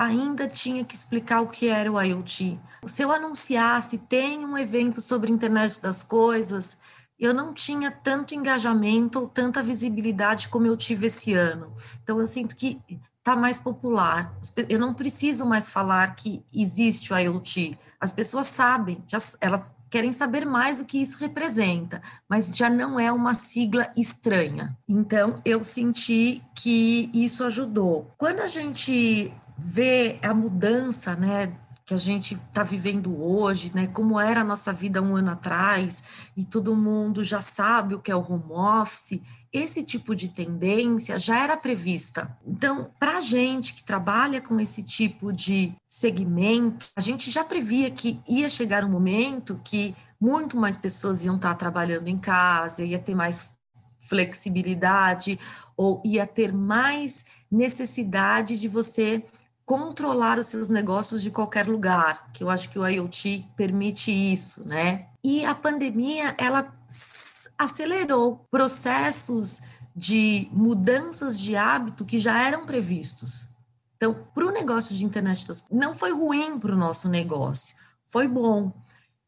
ainda 0.00 0.46
tinha 0.46 0.82
que 0.82 0.94
explicar 0.94 1.42
o 1.42 1.48
que 1.48 1.68
era 1.68 1.92
o 1.92 2.00
IoT. 2.00 2.58
Se 2.86 3.02
eu 3.02 3.12
anunciasse, 3.12 3.98
tem 3.98 4.44
um 4.46 4.56
evento 4.56 4.98
sobre 5.00 5.30
internet 5.30 5.78
das 5.80 6.02
coisas, 6.02 6.78
eu 7.18 7.34
não 7.34 7.52
tinha 7.52 7.90
tanto 7.90 8.34
engajamento 8.34 9.20
ou 9.20 9.28
tanta 9.28 9.62
visibilidade 9.62 10.48
como 10.48 10.66
eu 10.66 10.74
tive 10.74 11.08
esse 11.08 11.34
ano. 11.34 11.74
Então, 12.02 12.18
eu 12.18 12.26
sinto 12.26 12.56
que 12.56 12.80
está 13.18 13.36
mais 13.36 13.58
popular. 13.58 14.34
Eu 14.70 14.78
não 14.78 14.94
preciso 14.94 15.44
mais 15.44 15.68
falar 15.68 16.16
que 16.16 16.42
existe 16.50 17.12
o 17.12 17.18
IoT. 17.18 17.78
As 18.00 18.10
pessoas 18.10 18.46
sabem, 18.46 19.04
já, 19.06 19.20
elas 19.38 19.70
querem 19.90 20.14
saber 20.14 20.46
mais 20.46 20.80
o 20.80 20.86
que 20.86 21.02
isso 21.02 21.20
representa, 21.20 22.00
mas 22.26 22.46
já 22.46 22.70
não 22.70 22.98
é 22.98 23.12
uma 23.12 23.34
sigla 23.34 23.92
estranha. 23.94 24.78
Então, 24.88 25.42
eu 25.44 25.62
senti 25.62 26.42
que 26.54 27.10
isso 27.12 27.44
ajudou. 27.44 28.14
Quando 28.16 28.40
a 28.40 28.46
gente 28.46 29.30
vê 29.62 30.18
a 30.22 30.32
mudança, 30.32 31.14
né, 31.14 31.52
que 31.90 31.94
a 31.94 31.98
gente 31.98 32.34
está 32.34 32.62
vivendo 32.62 33.20
hoje, 33.20 33.72
né? 33.74 33.88
Como 33.88 34.20
era 34.20 34.42
a 34.42 34.44
nossa 34.44 34.72
vida 34.72 35.02
um 35.02 35.16
ano 35.16 35.32
atrás, 35.32 36.30
e 36.36 36.44
todo 36.44 36.76
mundo 36.76 37.24
já 37.24 37.42
sabe 37.42 37.96
o 37.96 37.98
que 37.98 38.12
é 38.12 38.14
o 38.14 38.20
home 38.20 38.52
office, 38.52 39.20
esse 39.52 39.82
tipo 39.82 40.14
de 40.14 40.28
tendência 40.28 41.18
já 41.18 41.42
era 41.42 41.56
prevista. 41.56 42.38
Então, 42.46 42.88
para 43.00 43.18
a 43.18 43.20
gente 43.20 43.74
que 43.74 43.82
trabalha 43.82 44.40
com 44.40 44.60
esse 44.60 44.84
tipo 44.84 45.32
de 45.32 45.74
segmento, 45.88 46.88
a 46.94 47.00
gente 47.00 47.28
já 47.28 47.42
previa 47.42 47.90
que 47.90 48.20
ia 48.28 48.48
chegar 48.48 48.84
um 48.84 48.88
momento 48.88 49.60
que 49.64 49.92
muito 50.20 50.56
mais 50.56 50.76
pessoas 50.76 51.24
iam 51.24 51.34
estar 51.34 51.48
tá 51.48 51.54
trabalhando 51.56 52.06
em 52.06 52.18
casa, 52.18 52.84
ia 52.84 53.00
ter 53.00 53.16
mais 53.16 53.52
flexibilidade, 53.98 55.38
ou 55.76 56.00
ia 56.04 56.24
ter 56.24 56.52
mais 56.52 57.24
necessidade 57.50 58.60
de 58.60 58.68
você 58.68 59.24
controlar 59.70 60.36
os 60.36 60.48
seus 60.48 60.68
negócios 60.68 61.22
de 61.22 61.30
qualquer 61.30 61.68
lugar, 61.68 62.32
que 62.32 62.42
eu 62.42 62.50
acho 62.50 62.68
que 62.68 62.76
o 62.76 62.84
IoT 62.84 63.48
permite 63.56 64.10
isso, 64.10 64.66
né? 64.66 65.06
E 65.22 65.44
a 65.44 65.54
pandemia, 65.54 66.34
ela 66.36 66.74
acelerou 67.56 68.44
processos 68.50 69.60
de 69.94 70.48
mudanças 70.50 71.38
de 71.38 71.54
hábito 71.54 72.04
que 72.04 72.18
já 72.18 72.42
eram 72.42 72.66
previstos. 72.66 73.48
Então, 73.94 74.26
para 74.34 74.44
o 74.44 74.50
negócio 74.50 74.96
de 74.96 75.04
internet 75.04 75.46
das 75.46 75.64
não 75.70 75.94
foi 75.94 76.12
ruim 76.12 76.58
para 76.58 76.74
o 76.74 76.76
nosso 76.76 77.08
negócio, 77.08 77.76
foi 78.08 78.26
bom. 78.26 78.72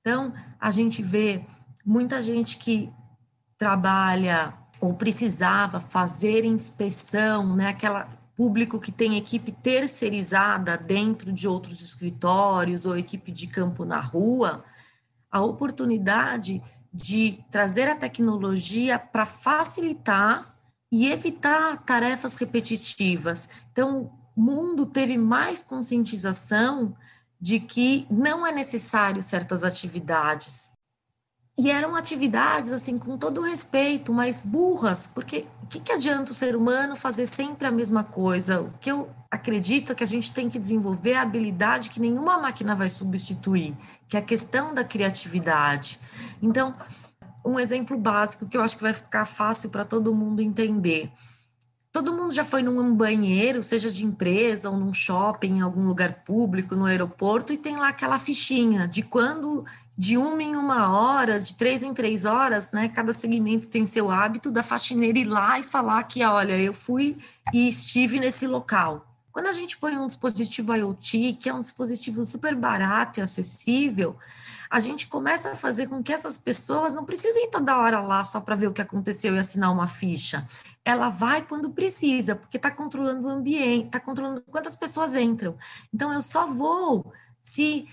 Então, 0.01 0.33
a 0.59 0.73
gente 0.73 1.05
vê 1.05 1.47
muita 1.87 2.21
gente 2.21 2.57
que 2.57 2.93
trabalha 3.57 4.55
ou 4.81 4.93
precisava 4.93 5.79
fazer 5.79 6.45
inspeção, 6.45 7.55
né? 7.55 7.69
Aquela 7.69 8.09
público 8.37 8.79
que 8.79 8.91
tem 8.91 9.17
equipe 9.17 9.53
terceirizada 9.53 10.77
dentro 10.77 11.33
de 11.33 11.47
outros 11.47 11.81
escritórios 11.81 12.87
ou 12.87 12.97
equipe 12.97 13.31
de 13.31 13.47
campo 13.47 13.85
na 13.85 14.01
rua, 14.01 14.65
a 15.31 15.41
oportunidade 15.41 16.63
de 16.93 17.43
trazer 17.51 17.89
a 17.89 17.97
tecnologia 17.97 18.99
para 18.99 19.25
facilitar 19.25 20.55
e 20.91 21.11
evitar 21.11 21.79
tarefas 21.85 22.35
repetitivas. 22.37 23.49
Então, 23.73 24.13
o 24.37 24.41
mundo 24.41 24.85
teve 24.85 25.17
mais 25.17 25.63
conscientização 25.63 26.95
de 27.41 27.59
que 27.59 28.07
não 28.11 28.47
é 28.47 28.53
necessário 28.53 29.23
certas 29.23 29.65
atividades. 29.65 30.71
E 31.59 31.71
eram 31.71 31.97
atividades, 31.97 32.71
assim, 32.71 32.97
com 32.99 33.17
todo 33.17 33.41
respeito, 33.41 34.13
mas 34.13 34.45
burras, 34.45 35.07
porque 35.07 35.47
que, 35.73 35.81
que 35.81 35.93
adianta 35.93 36.33
o 36.33 36.35
ser 36.35 36.55
humano 36.55 36.95
fazer 36.95 37.27
sempre 37.27 37.67
a 37.67 37.71
mesma 37.71 38.05
coisa? 38.05 38.61
O 38.61 38.71
que 38.79 38.91
eu 38.91 39.09
acredito 39.31 39.91
é 39.91 39.95
que 39.95 40.05
a 40.05 40.07
gente 40.07 40.31
tem 40.31 40.51
que 40.51 40.59
desenvolver 40.59 41.15
a 41.15 41.23
habilidade 41.23 41.89
que 41.89 41.99
nenhuma 41.99 42.37
máquina 42.37 42.75
vai 42.75 42.91
substituir, 42.91 43.75
que 44.07 44.15
é 44.15 44.21
a 44.21 44.23
questão 44.23 44.75
da 44.75 44.85
criatividade. 44.85 45.99
Então, 46.43 46.75
um 47.43 47.59
exemplo 47.59 47.97
básico 47.97 48.47
que 48.47 48.55
eu 48.55 48.61
acho 48.61 48.77
que 48.77 48.83
vai 48.83 48.93
ficar 48.93 49.25
fácil 49.25 49.71
para 49.71 49.83
todo 49.83 50.15
mundo 50.15 50.43
entender. 50.43 51.11
Todo 51.91 52.13
mundo 52.13 52.35
já 52.35 52.45
foi 52.45 52.63
num 52.63 52.95
banheiro, 52.95 53.63
seja 53.63 53.91
de 53.91 54.05
empresa 54.05 54.69
ou 54.69 54.77
num 54.77 54.93
shopping, 54.93 55.59
em 55.59 55.61
algum 55.63 55.87
lugar 55.87 56.23
público, 56.23 56.77
no 56.77 56.85
aeroporto, 56.85 57.51
e 57.51 57.57
tem 57.57 57.77
lá 57.77 57.89
aquela 57.89 58.19
fichinha 58.19 58.87
de 58.87 59.03
quando 59.03 59.65
de 60.03 60.19
uma 60.19 60.43
em 60.43 60.57
uma 60.57 60.91
hora, 60.91 61.39
de 61.39 61.55
três 61.55 61.81
em 61.81 61.95
três 61.95 62.25
horas, 62.25 62.69
né? 62.73 62.89
Cada 62.89 63.15
segmento 63.15 63.69
tem 63.69 63.87
seu 63.87 64.11
hábito 64.11 64.51
da 64.51 64.61
faxineira 64.61 65.17
ir 65.17 65.27
lá 65.27 65.61
e 65.61 65.63
falar 65.63 66.03
que, 66.03 66.25
olha, 66.25 66.59
eu 66.59 66.75
fui 66.75 67.17
e 67.55 67.69
estive 67.69 68.19
nesse 68.19 68.49
local. 68.49 69.07
Quando 69.31 69.47
a 69.47 69.53
gente 69.53 69.79
põe 69.79 69.97
um 69.97 70.09
dispositivo 70.09 70.75
IoT, 70.75 71.35
que 71.35 71.49
é 71.49 71.55
um 71.55 71.61
dispositivo 71.61 72.27
super 72.27 72.53
barato 72.57 73.21
e 73.21 73.23
acessível, 73.23 74.17
a 74.69 74.81
gente 74.81 75.07
começa 75.07 75.53
a 75.53 75.55
fazer 75.55 75.87
com 75.87 76.03
que 76.03 76.13
essas 76.13 76.37
pessoas 76.37 76.93
não 76.93 77.05
precisem 77.05 77.49
toda 77.49 77.79
hora 77.79 78.01
lá 78.01 78.25
só 78.25 78.41
para 78.41 78.57
ver 78.57 78.67
o 78.67 78.73
que 78.73 78.83
aconteceu 78.83 79.37
e 79.37 79.39
assinar 79.39 79.71
uma 79.71 79.87
ficha. 79.87 80.45
Ela 80.85 81.11
vai 81.11 81.43
quando 81.43 81.71
precisa, 81.71 82.35
porque 82.35 82.57
está 82.57 82.73
controlando 82.73 83.29
o 83.29 83.31
ambiente, 83.31 83.87
está 83.87 84.01
controlando 84.01 84.43
quantas 84.51 84.75
pessoas 84.75 85.15
entram. 85.15 85.57
Então, 85.95 86.13
eu 86.13 86.21
só 86.21 86.49
vou 86.49 87.13
se 87.41 87.87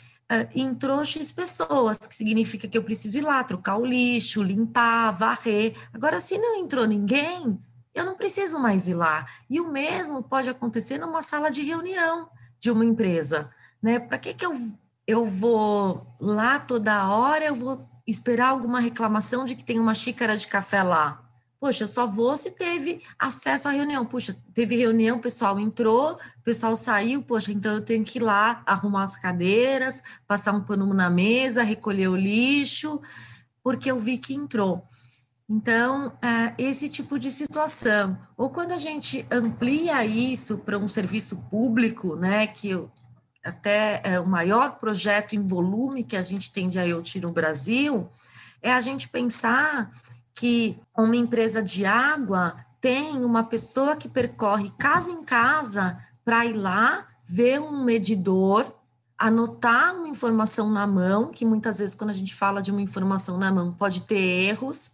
entrou 0.53 1.03
X 1.03 1.31
pessoas, 1.31 1.97
que 1.97 2.15
significa 2.15 2.67
que 2.67 2.77
eu 2.77 2.83
preciso 2.83 3.17
ir 3.17 3.21
lá, 3.21 3.43
trocar 3.43 3.77
o 3.77 3.85
lixo, 3.85 4.43
limpar, 4.43 5.11
varrer. 5.11 5.75
Agora, 5.93 6.21
se 6.21 6.37
não 6.37 6.57
entrou 6.57 6.85
ninguém, 6.85 7.59
eu 7.93 8.05
não 8.05 8.15
preciso 8.15 8.59
mais 8.59 8.87
ir 8.87 8.93
lá. 8.93 9.25
E 9.49 9.59
o 9.59 9.71
mesmo 9.71 10.21
pode 10.21 10.49
acontecer 10.49 10.97
numa 10.97 11.23
sala 11.23 11.49
de 11.49 11.63
reunião 11.63 12.29
de 12.59 12.69
uma 12.69 12.85
empresa. 12.85 13.49
Né? 13.81 13.99
Para 13.99 14.17
que, 14.19 14.33
que 14.33 14.45
eu, 14.45 14.53
eu 15.07 15.25
vou 15.25 16.15
lá 16.19 16.59
toda 16.59 17.09
hora, 17.09 17.45
eu 17.45 17.55
vou 17.55 17.89
esperar 18.05 18.49
alguma 18.49 18.79
reclamação 18.79 19.45
de 19.45 19.55
que 19.55 19.63
tem 19.63 19.79
uma 19.79 19.93
xícara 19.93 20.37
de 20.37 20.47
café 20.47 20.83
lá? 20.83 21.28
Poxa, 21.59 21.85
só 21.85 22.07
vou 22.07 22.37
se 22.37 22.51
teve 22.51 23.01
acesso 23.17 23.67
à 23.67 23.71
reunião. 23.71 24.05
Puxa, 24.05 24.35
teve 24.53 24.77
reunião, 24.77 25.17
o 25.17 25.21
pessoal 25.21 25.59
entrou, 25.59 26.13
o 26.13 26.43
pessoal 26.43 26.77
saiu, 26.77 27.21
poxa, 27.21 27.51
então 27.51 27.73
eu 27.73 27.81
tenho 27.81 28.05
que 28.05 28.17
ir 28.17 28.21
lá 28.21 28.63
arrumar 28.65 29.03
as 29.03 29.17
cadeiras, 29.17 30.01
passar 30.25 30.53
um 30.53 30.63
pano 30.63 30.93
na 30.93 31.09
mesa, 31.09 31.61
recolher 31.61 32.07
o 32.07 32.15
lixo, 32.15 33.01
porque 33.61 33.91
eu 33.91 33.99
vi 33.99 34.17
que 34.17 34.33
entrou. 34.33 34.87
Então, 35.49 36.13
é, 36.21 36.53
esse 36.57 36.87
tipo 36.87 37.19
de 37.19 37.31
situação. 37.31 38.17
Ou 38.37 38.49
quando 38.49 38.71
a 38.71 38.77
gente 38.77 39.25
amplia 39.31 40.05
isso 40.05 40.59
para 40.59 40.77
um 40.77 40.87
serviço 40.87 41.37
público, 41.49 42.15
né, 42.15 42.47
que 42.47 42.71
até 43.43 43.99
é 44.03 44.19
o 44.19 44.27
maior 44.27 44.77
projeto 44.79 45.33
em 45.35 45.45
volume 45.45 46.03
que 46.03 46.15
a 46.15 46.23
gente 46.23 46.51
tem 46.51 46.69
de 46.69 46.77
IoT 46.77 47.19
no 47.19 47.31
Brasil, 47.31 48.09
é 48.61 48.71
a 48.71 48.79
gente 48.79 49.09
pensar 49.09 49.91
que 50.39 50.79
uma 50.97 51.17
empresa 51.17 51.61
de 51.61 51.85
água 51.85 52.55
tem 52.79 53.25
uma 53.25 53.43
pessoa 53.43 53.97
que 53.97 54.07
percorre 54.07 54.71
casa 54.79 55.11
em 55.11 55.21
casa 55.21 55.99
para 56.23 56.45
ir 56.45 56.53
lá 56.53 57.05
ver 57.25 57.59
um 57.59 57.83
medidor, 57.83 58.73
anotar 59.17 59.93
uma 59.95 60.07
informação 60.07 60.71
na 60.71 60.87
mão, 60.87 61.27
que 61.27 61.43
muitas 61.43 61.79
vezes 61.79 61.93
quando 61.93 62.11
a 62.11 62.13
gente 62.13 62.33
fala 62.33 62.61
de 62.61 62.71
uma 62.71 62.81
informação 62.81 63.37
na 63.37 63.51
mão 63.51 63.73
pode 63.73 64.03
ter 64.03 64.15
erros, 64.17 64.91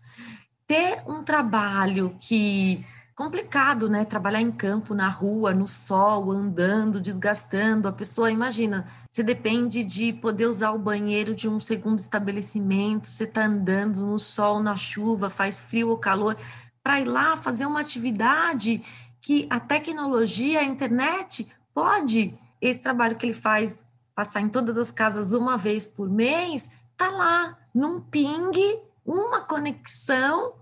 ter 0.66 1.04
um 1.06 1.22
trabalho 1.22 2.16
que 2.20 2.84
complicado, 3.16 3.90
né? 3.90 4.04
Trabalhar 4.04 4.42
em 4.42 4.52
campo, 4.52 4.94
na 4.94 5.08
rua, 5.08 5.54
no 5.54 5.66
sol, 5.66 6.32
andando, 6.32 7.00
desgastando. 7.00 7.88
A 7.88 7.94
pessoa, 7.94 8.30
imagina, 8.30 8.86
você 9.10 9.24
depende 9.24 9.86
de 9.86 10.12
poder 10.12 10.48
usar 10.48 10.72
o 10.72 10.78
banheiro 10.78 11.34
de 11.34 11.48
um 11.48 11.58
segundo 11.58 12.00
estabelecimento, 12.00 13.08
você 13.08 13.24
está 13.24 13.46
andando 13.46 14.06
no 14.06 14.20
sol, 14.20 14.60
na 14.60 14.76
chuva, 14.76 15.30
faz 15.30 15.62
frio 15.62 15.90
ou 15.90 15.98
calor, 15.98 16.36
para 16.84 17.00
ir 17.00 17.06
lá 17.06 17.38
fazer 17.38 17.66
uma 17.66 17.80
atividade 17.80 18.84
que 19.22 19.48
a 19.50 19.60
tecnologia, 19.62 20.60
a 20.60 20.66
internet, 20.66 21.48
pode. 21.74 22.38
Esse 22.60 22.82
trabalho 22.82 23.18
que 23.18 23.26
ele 23.26 23.34
faz, 23.34 23.86
passar 24.14 24.42
em 24.42 24.50
todas 24.50 24.78
as 24.78 24.92
casas 24.92 25.32
uma 25.32 25.58
vez 25.58 25.88
por 25.88 26.10
mês, 26.10 26.70
tá 26.98 27.10
lá, 27.10 27.58
num 27.74 28.02
ping, 28.02 28.82
uma 29.06 29.40
conexão, 29.40 30.54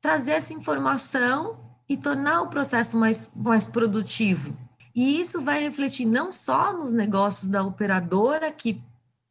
trazer 0.00 0.32
essa 0.32 0.52
informação 0.52 1.63
e 1.88 1.96
tornar 1.96 2.42
o 2.42 2.48
processo 2.48 2.96
mais, 2.96 3.30
mais 3.34 3.66
produtivo. 3.66 4.56
E 4.94 5.20
isso 5.20 5.42
vai 5.42 5.60
refletir 5.60 6.06
não 6.06 6.30
só 6.30 6.72
nos 6.72 6.92
negócios 6.92 7.48
da 7.50 7.62
operadora 7.62 8.50
que 8.52 8.82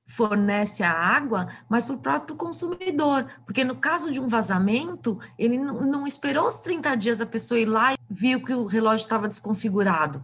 fornece 0.05 0.83
a 0.83 0.91
água, 0.91 1.47
mas 1.69 1.85
para 1.85 1.95
o 1.95 1.99
próprio 1.99 2.35
consumidor, 2.35 3.25
porque 3.45 3.63
no 3.63 3.75
caso 3.75 4.11
de 4.11 4.19
um 4.19 4.27
vazamento, 4.27 5.17
ele 5.39 5.57
não, 5.57 6.05
esperou 6.05 6.47
os 6.47 6.59
30 6.59 6.95
dias 6.95 7.21
a 7.21 7.25
pessoa 7.25 7.59
ir 7.59 7.65
lá 7.65 7.93
e 7.93 7.97
viu 8.09 8.41
que 8.41 8.53
o 8.53 8.65
relógio 8.65 9.05
estava 9.05 9.27
desconfigurado, 9.27 10.23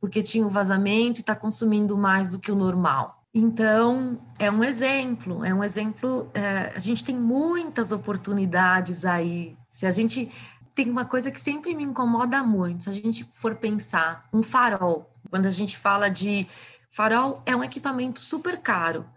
porque 0.00 0.22
tinha 0.22 0.44
um 0.44 0.50
vazamento 0.50 1.20
e 1.20 1.22
está 1.22 1.36
consumindo 1.36 1.96
mais 1.96 2.28
do 2.28 2.38
que 2.38 2.50
o 2.50 2.56
normal. 2.56 3.22
Então, 3.34 4.20
é 4.38 4.50
um 4.50 4.62
exemplo, 4.62 5.42
é 5.42 5.54
um 5.54 5.64
exemplo. 5.64 6.28
É, 6.34 6.72
a 6.76 6.78
gente 6.78 7.02
tem 7.02 7.16
muitas 7.16 7.90
oportunidades 7.90 9.06
aí. 9.06 9.56
Se 9.70 9.86
a 9.86 9.90
gente 9.90 10.30
tem 10.74 10.90
uma 10.90 11.04
coisa 11.04 11.30
que 11.30 11.40
sempre 11.40 11.74
me 11.74 11.84
incomoda 11.84 12.42
muito, 12.42 12.84
se 12.84 12.90
a 12.90 12.92
gente 12.92 13.28
for 13.32 13.56
pensar 13.56 14.28
um 14.32 14.42
farol, 14.42 15.10
quando 15.30 15.46
a 15.46 15.50
gente 15.50 15.76
fala 15.76 16.08
de 16.08 16.46
farol, 16.90 17.42
é 17.46 17.54
um 17.54 17.64
equipamento 17.64 18.20
super 18.20 18.60
caro, 18.60 19.08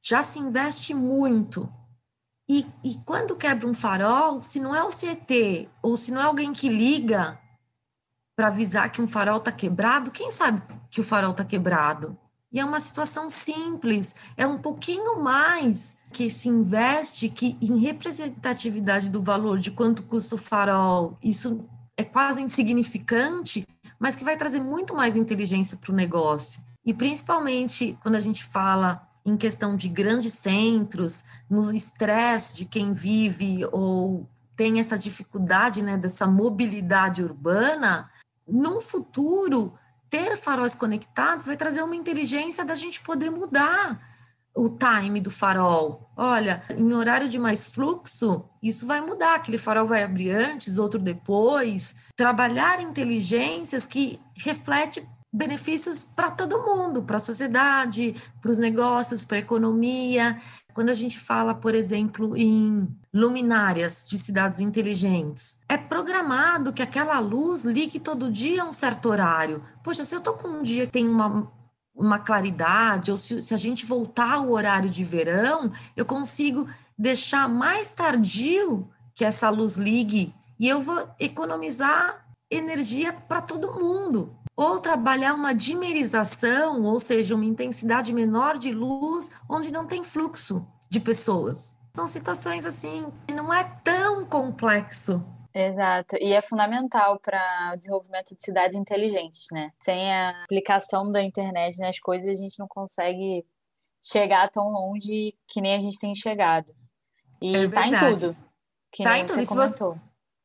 já 0.00 0.22
se 0.22 0.38
investe 0.38 0.92
muito. 0.92 1.72
E, 2.48 2.66
e 2.84 2.96
quando 3.04 3.36
quebra 3.36 3.66
um 3.66 3.74
farol, 3.74 4.42
se 4.42 4.60
não 4.60 4.74
é 4.74 4.82
o 4.82 4.88
CT 4.88 5.68
ou 5.80 5.96
se 5.96 6.10
não 6.10 6.20
é 6.20 6.24
alguém 6.24 6.52
que 6.52 6.68
liga 6.68 7.38
para 8.36 8.48
avisar 8.48 8.90
que 8.90 9.00
um 9.00 9.06
farol 9.06 9.38
está 9.38 9.52
quebrado, 9.52 10.10
quem 10.10 10.30
sabe 10.30 10.62
que 10.90 11.00
o 11.00 11.04
farol 11.04 11.30
está 11.30 11.44
quebrado? 11.44 12.18
E 12.52 12.60
é 12.60 12.64
uma 12.64 12.80
situação 12.80 13.30
simples, 13.30 14.14
é 14.36 14.46
um 14.46 14.58
pouquinho 14.58 15.20
mais 15.20 15.96
que 16.12 16.28
se 16.30 16.48
investe 16.48 17.30
que 17.30 17.56
em 17.60 17.78
representatividade 17.78 19.08
do 19.08 19.22
valor 19.22 19.58
de 19.58 19.70
quanto 19.70 20.02
custa 20.02 20.34
o 20.34 20.38
farol, 20.38 21.16
isso 21.22 21.64
é 21.96 22.04
quase 22.04 22.42
insignificante, 22.42 23.66
mas 23.98 24.14
que 24.14 24.24
vai 24.24 24.36
trazer 24.36 24.60
muito 24.60 24.94
mais 24.94 25.16
inteligência 25.16 25.78
para 25.78 25.92
o 25.92 25.96
negócio. 25.96 26.60
E 26.84 26.92
principalmente 26.92 27.98
quando 28.02 28.16
a 28.16 28.20
gente 28.20 28.44
fala 28.44 29.08
em 29.24 29.36
questão 29.36 29.76
de 29.76 29.88
grandes 29.88 30.34
centros, 30.34 31.24
no 31.48 31.72
estresse 31.72 32.56
de 32.56 32.64
quem 32.64 32.92
vive 32.92 33.66
ou 33.70 34.28
tem 34.56 34.80
essa 34.80 34.98
dificuldade 34.98 35.82
né, 35.82 35.96
dessa 35.96 36.26
mobilidade 36.26 37.22
urbana, 37.22 38.10
num 38.46 38.80
futuro 38.80 39.72
ter 40.12 40.36
faróis 40.36 40.74
conectados 40.74 41.46
vai 41.46 41.56
trazer 41.56 41.82
uma 41.82 41.96
inteligência 41.96 42.66
da 42.66 42.74
gente 42.74 43.00
poder 43.00 43.30
mudar 43.30 43.96
o 44.54 44.68
time 44.68 45.22
do 45.22 45.30
farol. 45.30 46.12
Olha, 46.14 46.62
em 46.76 46.92
horário 46.92 47.30
de 47.30 47.38
mais 47.38 47.74
fluxo, 47.74 48.44
isso 48.62 48.86
vai 48.86 49.00
mudar. 49.00 49.36
Aquele 49.36 49.56
farol 49.56 49.86
vai 49.86 50.02
abrir 50.02 50.30
antes, 50.30 50.78
outro 50.78 51.00
depois. 51.00 51.94
Trabalhar 52.14 52.78
inteligências 52.78 53.86
que 53.86 54.20
reflete 54.36 55.08
benefícios 55.32 56.04
para 56.04 56.30
todo 56.30 56.62
mundo, 56.62 57.02
para 57.02 57.16
a 57.16 57.20
sociedade, 57.20 58.14
para 58.38 58.50
os 58.50 58.58
negócios, 58.58 59.24
para 59.24 59.38
a 59.38 59.40
economia. 59.40 60.38
Quando 60.74 60.90
a 60.90 60.94
gente 60.94 61.18
fala, 61.18 61.54
por 61.54 61.74
exemplo, 61.74 62.36
em 62.36 62.88
luminárias 63.12 64.06
de 64.08 64.16
cidades 64.16 64.60
inteligentes, 64.60 65.58
é 65.68 65.76
programado 65.76 66.72
que 66.72 66.82
aquela 66.82 67.18
luz 67.18 67.64
ligue 67.64 68.00
todo 68.00 68.30
dia 68.30 68.62
a 68.62 68.66
um 68.66 68.72
certo 68.72 69.08
horário. 69.08 69.62
Poxa, 69.82 70.04
se 70.04 70.14
eu 70.14 70.18
estou 70.18 70.34
com 70.34 70.48
um 70.48 70.62
dia 70.62 70.86
que 70.86 70.92
tem 70.92 71.08
uma, 71.08 71.50
uma 71.94 72.18
claridade, 72.18 73.10
ou 73.10 73.16
se, 73.16 73.42
se 73.42 73.52
a 73.52 73.56
gente 73.58 73.84
voltar 73.84 74.34
ao 74.34 74.50
horário 74.50 74.88
de 74.88 75.04
verão, 75.04 75.70
eu 75.96 76.06
consigo 76.06 76.66
deixar 76.98 77.48
mais 77.48 77.88
tardio 77.88 78.88
que 79.14 79.24
essa 79.24 79.50
luz 79.50 79.76
ligue 79.76 80.34
e 80.58 80.68
eu 80.68 80.82
vou 80.82 81.08
economizar 81.20 82.24
energia 82.50 83.12
para 83.12 83.42
todo 83.42 83.72
mundo 83.72 84.36
ou 84.56 84.78
trabalhar 84.78 85.34
uma 85.34 85.54
dimerização, 85.54 86.82
ou 86.84 87.00
seja, 87.00 87.34
uma 87.34 87.44
intensidade 87.44 88.12
menor 88.12 88.58
de 88.58 88.72
luz, 88.72 89.30
onde 89.48 89.70
não 89.70 89.86
tem 89.86 90.02
fluxo 90.02 90.66
de 90.90 91.00
pessoas. 91.00 91.76
São 91.94 92.06
situações 92.06 92.64
assim, 92.64 93.12
não 93.34 93.52
é 93.52 93.64
tão 93.84 94.24
complexo. 94.24 95.24
Exato, 95.54 96.16
e 96.18 96.32
é 96.32 96.40
fundamental 96.40 97.18
para 97.18 97.72
o 97.74 97.76
desenvolvimento 97.76 98.34
de 98.34 98.42
cidades 98.42 98.74
inteligentes, 98.74 99.46
né? 99.52 99.70
Sem 99.78 100.10
a 100.10 100.44
aplicação 100.44 101.12
da 101.12 101.22
internet 101.22 101.78
nas 101.78 101.98
coisas, 101.98 102.28
a 102.28 102.40
gente 102.40 102.58
não 102.58 102.66
consegue 102.66 103.44
chegar 104.02 104.50
tão 104.50 104.64
longe 104.64 105.34
que 105.46 105.60
nem 105.60 105.74
a 105.74 105.80
gente 105.80 105.98
tem 105.98 106.14
chegado. 106.14 106.74
E 107.40 107.54
é 107.54 107.68
tá 107.68 107.86
em 107.86 107.92
tudo, 107.92 108.36
que 108.90 109.04
tá 109.04 109.12
nem 109.12 109.28
você 109.28 109.44
comentou. 109.44 109.98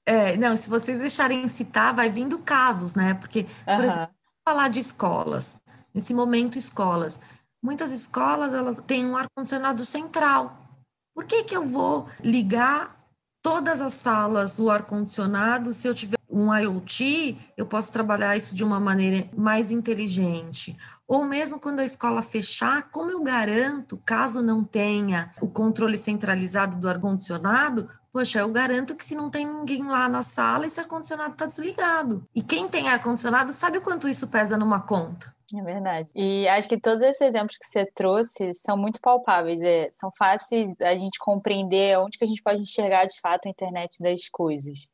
É, 0.07 0.37
não, 0.37 0.55
se 0.55 0.69
vocês 0.69 0.97
deixarem 0.97 1.45
citar, 1.49 1.93
vai 1.93 2.07
vindo 2.07 2.39
casos, 2.39 2.95
né? 2.95 3.13
Porque, 3.15 3.43
por 3.65 3.73
uhum. 3.73 3.91
exemplo, 3.91 4.15
falar 4.47 4.69
de 4.69 4.79
escolas, 4.79 5.59
nesse 5.93 6.13
momento 6.13 6.57
escolas, 6.57 7.19
muitas 7.61 7.91
escolas 7.91 8.53
elas 8.53 8.79
têm 8.87 9.05
um 9.05 9.17
ar-condicionado 9.17 9.83
central. 9.83 10.65
Por 11.13 11.25
que, 11.25 11.43
que 11.43 11.57
eu 11.57 11.65
vou 11.65 12.07
ligar 12.23 12.95
todas 13.41 13.81
as 13.81 13.95
salas 13.95 14.59
o 14.59 14.71
ar-condicionado 14.71 15.73
se 15.73 15.85
eu 15.85 15.93
tiver 15.93 16.16
um 16.37 16.55
IoT, 16.55 17.37
eu 17.55 17.65
posso 17.65 17.91
trabalhar 17.91 18.35
isso 18.37 18.55
de 18.55 18.63
uma 18.63 18.79
maneira 18.79 19.29
mais 19.35 19.71
inteligente. 19.71 20.77
Ou 21.07 21.23
mesmo 21.23 21.59
quando 21.59 21.79
a 21.79 21.85
escola 21.85 22.21
fechar, 22.21 22.89
como 22.91 23.11
eu 23.11 23.21
garanto, 23.23 24.01
caso 24.05 24.41
não 24.41 24.63
tenha 24.63 25.31
o 25.41 25.47
controle 25.47 25.97
centralizado 25.97 26.77
do 26.77 26.89
ar-condicionado, 26.89 27.87
Poxa, 28.17 28.39
eu 28.39 28.49
garanto 28.49 28.95
que 28.95 29.05
se 29.05 29.13
não 29.13 29.29
tem 29.29 29.45
ninguém 29.45 29.83
lá 29.83 30.09
na 30.09 30.23
sala, 30.23 30.65
esse 30.65 30.79
ar-condicionado 30.79 31.33
está 31.33 31.45
desligado. 31.45 32.27
E 32.33 32.41
quem 32.41 32.67
tem 32.67 32.89
ar-condicionado 32.89 33.53
sabe 33.53 33.77
o 33.77 33.81
quanto 33.81 34.09
isso 34.09 34.27
pesa 34.27 34.57
numa 34.57 34.79
conta. 34.79 35.31
É 35.55 35.61
verdade. 35.61 36.11
E 36.15 36.47
acho 36.47 36.67
que 36.67 36.79
todos 36.79 37.01
esses 37.01 37.21
exemplos 37.21 37.57
que 37.57 37.65
você 37.65 37.85
trouxe 37.85 38.53
são 38.53 38.75
muito 38.75 38.99
palpáveis, 38.99 39.61
é, 39.61 39.87
são 39.91 40.09
fáceis 40.17 40.73
a 40.81 40.95
gente 40.95 41.19
compreender 41.19 41.97
onde 41.99 42.17
que 42.17 42.25
a 42.25 42.27
gente 42.27 42.41
pode 42.41 42.61
enxergar 42.61 43.05
de 43.05 43.19
fato 43.21 43.45
a 43.45 43.49
internet 43.49 44.01
das 44.01 44.27
coisas. 44.29 44.89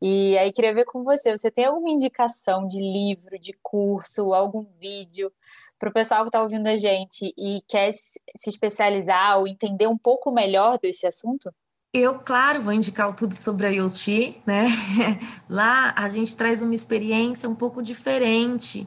E 0.00 0.38
aí 0.38 0.52
queria 0.52 0.72
ver 0.72 0.84
com 0.84 1.02
você, 1.02 1.36
você 1.36 1.50
tem 1.50 1.64
alguma 1.64 1.90
indicação 1.90 2.66
de 2.66 2.78
livro, 2.78 3.38
de 3.38 3.52
curso, 3.62 4.32
algum 4.32 4.64
vídeo 4.80 5.32
para 5.78 5.88
o 5.88 5.92
pessoal 5.92 6.22
que 6.22 6.28
está 6.28 6.42
ouvindo 6.42 6.66
a 6.66 6.76
gente 6.76 7.32
e 7.36 7.60
quer 7.68 7.92
se 7.92 8.20
especializar 8.46 9.38
ou 9.38 9.46
entender 9.46 9.86
um 9.86 9.98
pouco 9.98 10.30
melhor 10.30 10.78
desse 10.78 11.06
assunto? 11.06 11.52
Eu, 11.92 12.18
claro, 12.18 12.62
vou 12.62 12.72
indicar 12.72 13.14
tudo 13.14 13.34
sobre 13.34 13.66
a 13.66 13.70
IoT, 13.70 14.42
né? 14.46 14.66
Lá 15.48 15.94
a 15.96 16.08
gente 16.08 16.36
traz 16.36 16.60
uma 16.60 16.74
experiência 16.74 17.48
um 17.48 17.54
pouco 17.54 17.82
diferente 17.82 18.86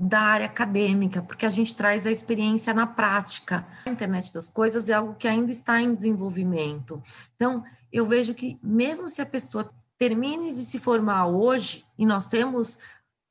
da 0.00 0.20
área 0.20 0.46
acadêmica, 0.46 1.20
porque 1.20 1.44
a 1.44 1.50
gente 1.50 1.74
traz 1.74 2.06
a 2.06 2.10
experiência 2.10 2.72
na 2.72 2.86
prática. 2.86 3.66
A 3.84 3.90
internet 3.90 4.32
das 4.32 4.48
coisas 4.48 4.88
é 4.88 4.94
algo 4.94 5.14
que 5.14 5.28
ainda 5.28 5.50
está 5.50 5.80
em 5.80 5.94
desenvolvimento. 5.94 7.02
Então, 7.34 7.62
eu 7.92 8.06
vejo 8.06 8.32
que 8.32 8.58
mesmo 8.62 9.08
se 9.08 9.20
a 9.20 9.26
pessoa 9.26 9.70
termine 9.98 10.52
de 10.52 10.64
se 10.64 10.78
formar 10.78 11.26
hoje, 11.26 11.84
e 11.98 12.06
nós 12.06 12.26
temos 12.26 12.78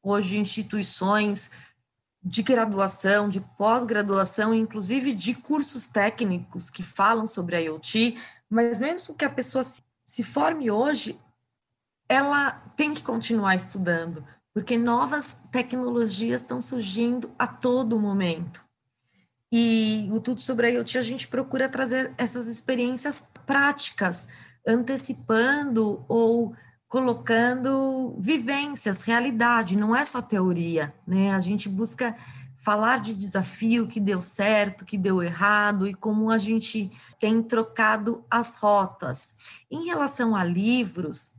hoje 0.04 0.38
instituições 0.38 1.50
de 2.24 2.44
graduação, 2.44 3.30
de 3.30 3.40
pós-graduação, 3.58 4.54
inclusive 4.54 5.14
de 5.14 5.34
cursos 5.34 5.86
técnicos 5.86 6.70
que 6.70 6.84
falam 6.84 7.26
sobre 7.26 7.56
a 7.56 7.60
IoT, 7.60 8.18
mas 8.50 8.80
mesmo 8.80 9.16
que 9.16 9.24
a 9.24 9.30
pessoa 9.30 9.64
se, 9.64 10.24
forme 10.24 10.70
hoje, 10.70 11.18
ela 12.10 12.52
tem 12.76 12.94
que 12.94 13.02
continuar 13.02 13.56
estudando, 13.56 14.26
porque 14.54 14.78
novas 14.78 15.38
tecnologias 15.52 16.42
estão 16.42 16.62
surgindo 16.62 17.32
a 17.38 17.48
todo 17.48 18.00
momento. 18.00 18.66
E 19.52 20.10
o 20.12 20.20
Tudo 20.20 20.42
sobre 20.42 20.68
a 20.68 20.70
IoT, 20.70 20.98
a 20.98 21.02
gente 21.02 21.28
procura 21.28 21.70
trazer 21.70 22.14
essas 22.18 22.48
experiências 22.48 23.30
práticas, 23.46 24.28
antecipando 24.68 26.04
ou 26.08 26.54
colocando 26.88 28.16
vivências, 28.20 29.02
realidade, 29.02 29.78
não 29.78 29.96
é 29.96 30.06
só 30.06 30.22
teoria, 30.22 30.94
né? 31.06 31.34
A 31.34 31.40
gente 31.40 31.68
busca 31.68 32.16
falar 32.58 33.00
de 33.00 33.14
desafio 33.14 33.88
que 33.88 34.00
deu 34.00 34.22
certo, 34.22 34.86
que 34.86 34.98
deu 34.98 35.22
errado 35.22 35.88
e 35.88 35.94
como 35.94 36.30
a 36.30 36.38
gente 36.38 36.90
tem 37.20 37.42
trocado 37.42 38.26
as 38.30 38.58
rotas. 38.58 39.36
Em 39.72 39.86
relação 39.86 40.36
a 40.36 40.44
livros, 40.44 41.32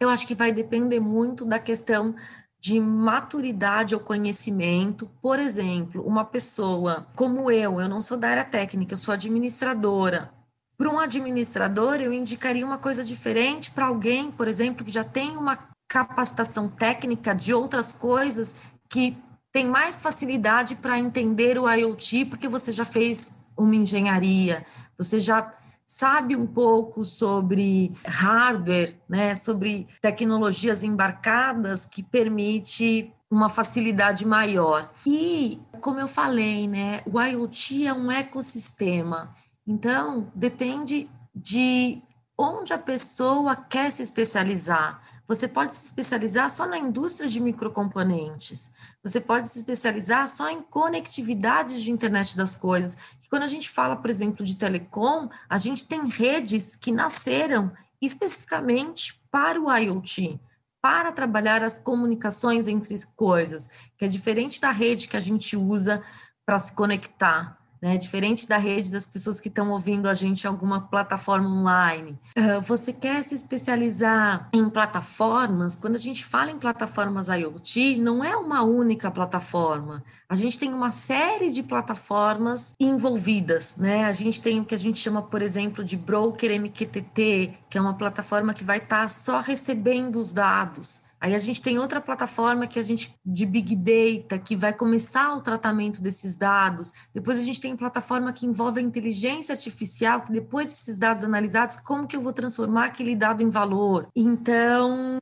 eu 0.00 0.08
acho 0.08 0.26
que 0.26 0.34
vai 0.34 0.52
depender 0.52 1.00
muito 1.00 1.44
da 1.44 1.58
questão 1.58 2.14
de 2.60 2.80
maturidade 2.80 3.94
ou 3.94 4.00
conhecimento. 4.00 5.08
Por 5.20 5.38
exemplo, 5.38 6.02
uma 6.02 6.24
pessoa 6.24 7.06
como 7.14 7.50
eu, 7.50 7.80
eu 7.80 7.88
não 7.88 8.00
sou 8.00 8.16
da 8.16 8.28
área 8.28 8.44
técnica, 8.44 8.94
eu 8.94 8.98
sou 8.98 9.14
administradora. 9.14 10.37
Para 10.78 10.90
um 10.90 11.00
administrador, 11.00 11.96
eu 11.96 12.12
indicaria 12.12 12.64
uma 12.64 12.78
coisa 12.78 13.02
diferente 13.02 13.72
para 13.72 13.86
alguém, 13.86 14.30
por 14.30 14.46
exemplo, 14.46 14.84
que 14.84 14.92
já 14.92 15.02
tem 15.02 15.36
uma 15.36 15.58
capacitação 15.88 16.68
técnica 16.68 17.34
de 17.34 17.52
outras 17.52 17.90
coisas 17.90 18.54
que 18.88 19.16
tem 19.50 19.66
mais 19.66 19.98
facilidade 19.98 20.76
para 20.76 20.96
entender 20.96 21.58
o 21.58 21.68
IoT, 21.68 22.26
porque 22.26 22.46
você 22.46 22.70
já 22.70 22.84
fez 22.84 23.28
uma 23.56 23.74
engenharia, 23.74 24.64
você 24.96 25.18
já 25.18 25.52
sabe 25.84 26.36
um 26.36 26.46
pouco 26.46 27.04
sobre 27.04 27.92
hardware, 28.06 28.96
né, 29.08 29.34
sobre 29.34 29.88
tecnologias 30.00 30.84
embarcadas 30.84 31.86
que 31.86 32.04
permite 32.04 33.12
uma 33.28 33.48
facilidade 33.48 34.24
maior. 34.24 34.92
E, 35.04 35.60
como 35.80 35.98
eu 35.98 36.06
falei, 36.06 36.68
né, 36.68 37.00
o 37.04 37.20
IoT 37.20 37.86
é 37.86 37.92
um 37.92 38.12
ecossistema. 38.12 39.34
Então, 39.70 40.32
depende 40.34 41.10
de 41.34 42.02
onde 42.38 42.72
a 42.72 42.78
pessoa 42.78 43.54
quer 43.54 43.92
se 43.92 44.02
especializar. 44.02 45.02
você 45.26 45.46
pode 45.46 45.74
se 45.74 45.84
especializar 45.84 46.48
só 46.48 46.66
na 46.66 46.78
indústria 46.78 47.28
de 47.28 47.38
microcomponentes. 47.38 48.72
Você 49.02 49.20
pode 49.20 49.46
se 49.50 49.58
especializar 49.58 50.26
só 50.26 50.48
em 50.48 50.62
conectividade 50.62 51.82
de 51.82 51.90
internet 51.90 52.34
das 52.34 52.56
coisas. 52.56 52.96
E 53.22 53.28
quando 53.28 53.42
a 53.42 53.46
gente 53.46 53.68
fala, 53.68 53.94
por 53.94 54.08
exemplo, 54.08 54.42
de 54.42 54.56
telecom, 54.56 55.28
a 55.46 55.58
gente 55.58 55.84
tem 55.84 56.08
redes 56.08 56.74
que 56.74 56.90
nasceram 56.90 57.70
especificamente 58.00 59.20
para 59.30 59.60
o 59.60 59.70
IoT, 59.70 60.40
para 60.80 61.12
trabalhar 61.12 61.62
as 61.62 61.76
comunicações 61.76 62.66
entre 62.66 62.96
coisas, 63.14 63.68
que 63.98 64.06
é 64.06 64.08
diferente 64.08 64.62
da 64.62 64.70
rede 64.70 65.08
que 65.08 65.16
a 65.18 65.20
gente 65.20 65.58
usa 65.58 66.02
para 66.46 66.58
se 66.58 66.72
conectar 66.72 67.57
né? 67.80 67.96
Diferente 67.96 68.46
da 68.46 68.58
rede 68.58 68.90
das 68.90 69.06
pessoas 69.06 69.40
que 69.40 69.48
estão 69.48 69.70
ouvindo 69.70 70.08
a 70.08 70.14
gente 70.14 70.44
em 70.44 70.46
alguma 70.46 70.80
plataforma 70.80 71.48
online. 71.48 72.18
Uh, 72.36 72.60
você 72.62 72.92
quer 72.92 73.22
se 73.22 73.34
especializar 73.34 74.48
em 74.52 74.68
plataformas? 74.68 75.76
Quando 75.76 75.96
a 75.96 75.98
gente 75.98 76.24
fala 76.24 76.50
em 76.50 76.58
plataformas 76.58 77.28
IoT, 77.28 77.96
não 77.96 78.24
é 78.24 78.36
uma 78.36 78.62
única 78.62 79.10
plataforma. 79.10 80.02
A 80.28 80.34
gente 80.34 80.58
tem 80.58 80.72
uma 80.72 80.90
série 80.90 81.50
de 81.50 81.62
plataformas 81.62 82.72
envolvidas, 82.80 83.76
né? 83.76 84.04
A 84.04 84.12
gente 84.12 84.40
tem 84.40 84.60
o 84.60 84.64
que 84.64 84.74
a 84.74 84.78
gente 84.78 84.98
chama, 84.98 85.22
por 85.22 85.42
exemplo, 85.42 85.84
de 85.84 85.96
broker 85.96 86.50
MQTT, 86.60 87.54
que 87.68 87.78
é 87.78 87.80
uma 87.80 87.94
plataforma 87.94 88.54
que 88.54 88.64
vai 88.64 88.78
estar 88.78 89.02
tá 89.02 89.08
só 89.08 89.40
recebendo 89.40 90.18
os 90.18 90.32
dados. 90.32 91.02
Aí 91.20 91.34
a 91.34 91.38
gente 91.38 91.60
tem 91.60 91.78
outra 91.78 92.00
plataforma 92.00 92.66
que 92.66 92.78
a 92.78 92.82
gente 92.82 93.14
de 93.24 93.44
Big 93.44 93.74
Data, 93.74 94.38
que 94.38 94.54
vai 94.54 94.72
começar 94.72 95.34
o 95.34 95.40
tratamento 95.40 96.00
desses 96.00 96.36
dados. 96.36 96.92
Depois 97.12 97.38
a 97.38 97.42
gente 97.42 97.60
tem 97.60 97.76
plataforma 97.76 98.32
que 98.32 98.46
envolve 98.46 98.78
a 98.78 98.82
inteligência 98.82 99.52
artificial, 99.52 100.22
que 100.22 100.32
depois 100.32 100.68
desses 100.68 100.96
dados 100.96 101.24
analisados, 101.24 101.76
como 101.76 102.06
que 102.06 102.16
eu 102.16 102.22
vou 102.22 102.32
transformar 102.32 102.86
aquele 102.86 103.16
dado 103.16 103.42
em 103.42 103.48
valor? 103.48 104.08
Então, 104.14 105.18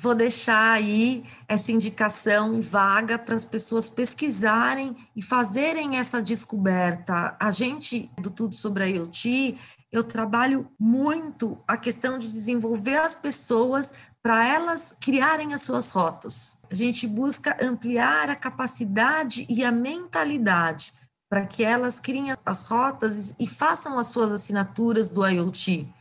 vou 0.00 0.14
deixar 0.14 0.72
aí 0.72 1.24
essa 1.48 1.72
indicação 1.72 2.62
vaga 2.62 3.18
para 3.18 3.34
as 3.34 3.44
pessoas 3.44 3.90
pesquisarem 3.90 4.96
e 5.14 5.20
fazerem 5.20 5.98
essa 5.98 6.22
descoberta. 6.22 7.36
A 7.38 7.50
gente, 7.50 8.10
do 8.18 8.30
Tudo 8.30 8.54
sobre 8.54 8.84
a 8.84 8.86
IoT, 8.86 9.56
eu 9.90 10.04
trabalho 10.04 10.70
muito 10.78 11.58
a 11.66 11.76
questão 11.76 12.18
de 12.18 12.30
desenvolver 12.30 12.96
as 12.96 13.16
pessoas 13.16 13.92
para 14.22 14.46
elas 14.46 14.94
criarem 15.00 15.52
as 15.52 15.62
suas 15.62 15.90
rotas. 15.90 16.56
A 16.70 16.74
gente 16.74 17.06
busca 17.06 17.56
ampliar 17.60 18.30
a 18.30 18.36
capacidade 18.36 19.46
e 19.48 19.64
a 19.64 19.72
mentalidade 19.72 20.92
para 21.28 21.44
que 21.44 21.62
elas 21.62 21.98
criem 22.00 22.34
as 22.46 22.62
rotas 22.62 23.34
e 23.38 23.46
façam 23.46 23.98
as 23.98 24.06
suas 24.06 24.32
assinaturas 24.32 25.10
do 25.10 25.26
IoT. 25.26 25.92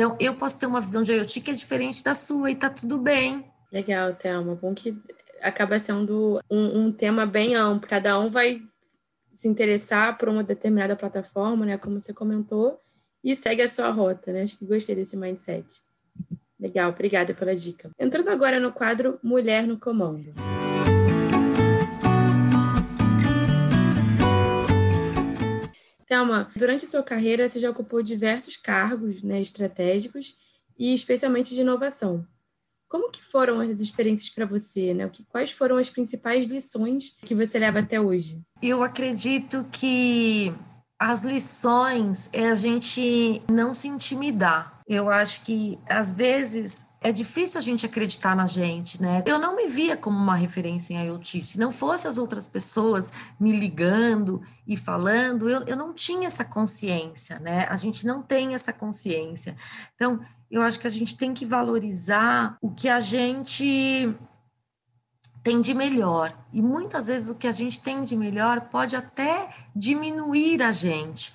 Então, 0.00 0.16
eu 0.20 0.32
posso 0.32 0.56
ter 0.60 0.66
uma 0.66 0.80
visão 0.80 1.02
de 1.02 1.12
IoT 1.12 1.40
que 1.40 1.50
é 1.50 1.54
diferente 1.54 2.04
da 2.04 2.14
sua 2.14 2.50
e 2.50 2.54
está 2.54 2.70
tudo 2.70 2.98
bem. 2.98 3.44
Legal, 3.72 4.14
Thelma. 4.14 4.54
Bom 4.54 4.72
que 4.72 4.96
acaba 5.42 5.76
sendo 5.76 6.40
um, 6.48 6.84
um 6.84 6.92
tema 6.92 7.26
bem 7.26 7.56
amplo. 7.56 7.88
Cada 7.88 8.16
um 8.16 8.30
vai 8.30 8.62
se 9.34 9.48
interessar 9.48 10.16
por 10.16 10.28
uma 10.28 10.44
determinada 10.44 10.94
plataforma, 10.94 11.66
né? 11.66 11.76
Como 11.76 12.00
você 12.00 12.14
comentou, 12.14 12.78
e 13.24 13.34
segue 13.34 13.60
a 13.60 13.68
sua 13.68 13.90
rota, 13.90 14.32
né? 14.32 14.42
Acho 14.42 14.56
que 14.56 14.64
gostei 14.64 14.94
desse 14.94 15.16
mindset. 15.16 15.82
Legal, 16.60 16.90
obrigada 16.90 17.34
pela 17.34 17.56
dica. 17.56 17.90
Entrando 17.98 18.30
agora 18.30 18.60
no 18.60 18.70
quadro 18.70 19.18
Mulher 19.20 19.66
no 19.66 19.80
Comando. 19.80 20.32
Thelma, 26.08 26.50
durante 26.56 26.86
a 26.86 26.88
sua 26.88 27.02
carreira 27.02 27.46
você 27.46 27.60
já 27.60 27.70
ocupou 27.70 28.02
diversos 28.02 28.56
cargos 28.56 29.22
né, 29.22 29.40
estratégicos 29.40 30.34
e 30.78 30.94
especialmente 30.94 31.54
de 31.54 31.60
inovação. 31.60 32.26
Como 32.88 33.10
que 33.10 33.22
foram 33.22 33.60
as 33.60 33.80
experiências 33.80 34.30
para 34.30 34.46
você? 34.46 34.94
Né? 34.94 35.10
Quais 35.28 35.50
foram 35.52 35.76
as 35.76 35.90
principais 35.90 36.46
lições 36.46 37.18
que 37.20 37.34
você 37.34 37.58
leva 37.58 37.80
até 37.80 38.00
hoje? 38.00 38.40
Eu 38.62 38.82
acredito 38.82 39.66
que 39.70 40.54
as 40.98 41.20
lições 41.20 42.30
é 42.32 42.48
a 42.48 42.54
gente 42.54 43.42
não 43.50 43.74
se 43.74 43.86
intimidar. 43.88 44.80
Eu 44.88 45.10
acho 45.10 45.44
que 45.44 45.78
às 45.86 46.14
vezes 46.14 46.86
é 47.00 47.12
difícil 47.12 47.58
a 47.58 47.62
gente 47.62 47.86
acreditar 47.86 48.34
na 48.34 48.46
gente, 48.46 49.00
né? 49.00 49.22
Eu 49.26 49.38
não 49.38 49.54
me 49.54 49.68
via 49.68 49.96
como 49.96 50.18
uma 50.18 50.34
referência 50.34 50.94
em 50.94 51.06
IoT. 51.06 51.42
Se 51.42 51.58
não 51.58 51.70
fosse 51.70 52.08
as 52.08 52.18
outras 52.18 52.46
pessoas 52.46 53.12
me 53.38 53.52
ligando 53.52 54.42
e 54.66 54.76
falando, 54.76 55.48
eu, 55.48 55.62
eu 55.62 55.76
não 55.76 55.94
tinha 55.94 56.26
essa 56.26 56.44
consciência, 56.44 57.38
né? 57.38 57.66
A 57.68 57.76
gente 57.76 58.06
não 58.06 58.20
tem 58.20 58.54
essa 58.54 58.72
consciência. 58.72 59.56
Então, 59.94 60.20
eu 60.50 60.60
acho 60.62 60.80
que 60.80 60.86
a 60.86 60.90
gente 60.90 61.16
tem 61.16 61.32
que 61.32 61.46
valorizar 61.46 62.56
o 62.60 62.70
que 62.70 62.88
a 62.88 63.00
gente 63.00 64.12
tem 65.42 65.60
de 65.60 65.72
melhor. 65.74 66.36
E 66.52 66.60
muitas 66.60 67.06
vezes 67.06 67.30
o 67.30 67.34
que 67.34 67.46
a 67.46 67.52
gente 67.52 67.80
tem 67.80 68.02
de 68.02 68.16
melhor 68.16 68.62
pode 68.62 68.96
até 68.96 69.50
diminuir 69.74 70.62
a 70.62 70.72
gente. 70.72 71.32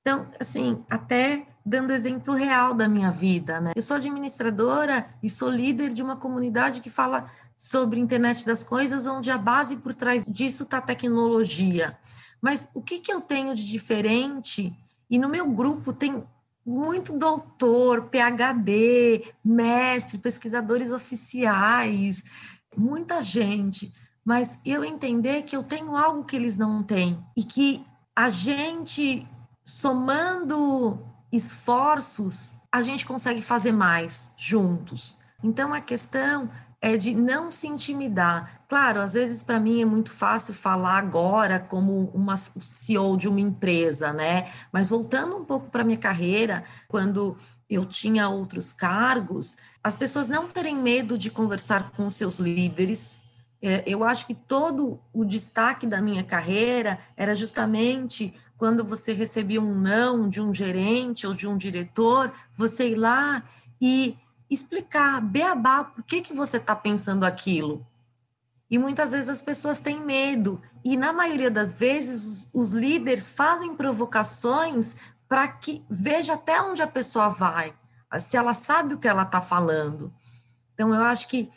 Então, 0.00 0.26
assim, 0.40 0.84
até 0.88 1.46
dando 1.64 1.92
exemplo 1.92 2.34
real 2.34 2.74
da 2.74 2.88
minha 2.88 3.10
vida, 3.10 3.60
né? 3.60 3.72
Eu 3.74 3.82
sou 3.82 3.96
administradora 3.96 5.06
e 5.22 5.30
sou 5.30 5.48
líder 5.48 5.92
de 5.92 6.02
uma 6.02 6.16
comunidade 6.16 6.80
que 6.80 6.90
fala 6.90 7.26
sobre 7.56 8.00
internet 8.00 8.44
das 8.44 8.62
coisas, 8.62 9.06
onde 9.06 9.30
a 9.30 9.38
base 9.38 9.76
por 9.76 9.94
trás 9.94 10.24
disso 10.26 10.64
está 10.64 10.80
tecnologia. 10.80 11.96
Mas 12.40 12.68
o 12.74 12.82
que, 12.82 13.00
que 13.00 13.12
eu 13.12 13.20
tenho 13.20 13.54
de 13.54 13.64
diferente? 13.64 14.76
E 15.08 15.18
no 15.18 15.28
meu 15.28 15.48
grupo 15.48 15.92
tem 15.92 16.22
muito 16.66 17.16
doutor, 17.16 18.08
PhD, 18.10 19.32
mestre, 19.44 20.18
pesquisadores 20.18 20.90
oficiais, 20.90 22.22
muita 22.76 23.22
gente, 23.22 23.92
mas 24.24 24.58
eu 24.64 24.84
entender 24.84 25.42
que 25.42 25.54
eu 25.54 25.62
tenho 25.62 25.96
algo 25.96 26.24
que 26.24 26.36
eles 26.36 26.56
não 26.56 26.82
têm 26.82 27.22
e 27.36 27.44
que 27.44 27.84
a 28.16 28.28
gente 28.30 29.26
somando 29.64 30.98
esforços, 31.36 32.56
a 32.70 32.82
gente 32.82 33.06
consegue 33.06 33.42
fazer 33.42 33.72
mais 33.72 34.32
juntos. 34.36 35.18
Então 35.42 35.72
a 35.72 35.80
questão 35.80 36.50
é 36.80 36.98
de 36.98 37.14
não 37.14 37.50
se 37.50 37.66
intimidar. 37.66 38.60
Claro, 38.68 39.00
às 39.00 39.14
vezes 39.14 39.42
para 39.42 39.58
mim 39.58 39.80
é 39.80 39.84
muito 39.86 40.10
fácil 40.10 40.52
falar 40.52 40.98
agora 40.98 41.58
como 41.58 42.10
uma 42.12 42.36
CEO 42.36 43.16
de 43.16 43.26
uma 43.26 43.40
empresa, 43.40 44.12
né? 44.12 44.50
Mas 44.70 44.90
voltando 44.90 45.34
um 45.34 45.44
pouco 45.44 45.70
para 45.70 45.82
minha 45.82 45.96
carreira, 45.96 46.62
quando 46.86 47.38
eu 47.70 47.86
tinha 47.86 48.28
outros 48.28 48.70
cargos, 48.72 49.56
as 49.82 49.94
pessoas 49.94 50.28
não 50.28 50.46
terem 50.46 50.76
medo 50.76 51.16
de 51.16 51.30
conversar 51.30 51.90
com 51.92 52.10
seus 52.10 52.38
líderes. 52.38 53.18
É, 53.62 53.82
eu 53.86 54.04
acho 54.04 54.26
que 54.26 54.34
todo 54.34 55.00
o 55.10 55.24
destaque 55.24 55.86
da 55.86 56.02
minha 56.02 56.22
carreira 56.22 56.98
era 57.16 57.34
justamente 57.34 58.34
quando 58.56 58.84
você 58.84 59.12
recebia 59.12 59.60
um 59.60 59.74
não 59.74 60.28
de 60.28 60.40
um 60.40 60.54
gerente 60.54 61.26
ou 61.26 61.34
de 61.34 61.46
um 61.46 61.56
diretor, 61.56 62.32
você 62.56 62.90
ir 62.90 62.94
lá 62.94 63.42
e 63.80 64.16
explicar, 64.48 65.20
beabá, 65.20 65.84
por 65.84 66.04
que, 66.04 66.20
que 66.20 66.32
você 66.32 66.58
está 66.58 66.76
pensando 66.76 67.24
aquilo. 67.24 67.86
E 68.70 68.78
muitas 68.78 69.12
vezes 69.12 69.28
as 69.28 69.42
pessoas 69.42 69.78
têm 69.78 70.00
medo. 70.00 70.60
E 70.84 70.96
na 70.96 71.12
maioria 71.12 71.50
das 71.50 71.72
vezes, 71.72 72.48
os, 72.52 72.72
líderes 72.72 73.30
fazem 73.30 73.74
provocações 73.74 74.96
para 75.28 75.46
que 75.48 75.84
veja 75.88 76.34
até 76.34 76.60
onde 76.60 76.82
a 76.82 76.86
pessoa 76.86 77.28
vai, 77.28 77.74
se 78.20 78.36
ela 78.36 78.54
sabe 78.54 78.94
o 78.94 78.98
que 78.98 79.08
ela 79.08 79.22
está 79.22 79.40
falando. 79.40 80.12
Então, 80.74 80.92
eu 80.92 81.02
acho 81.02 81.28
que 81.28 81.50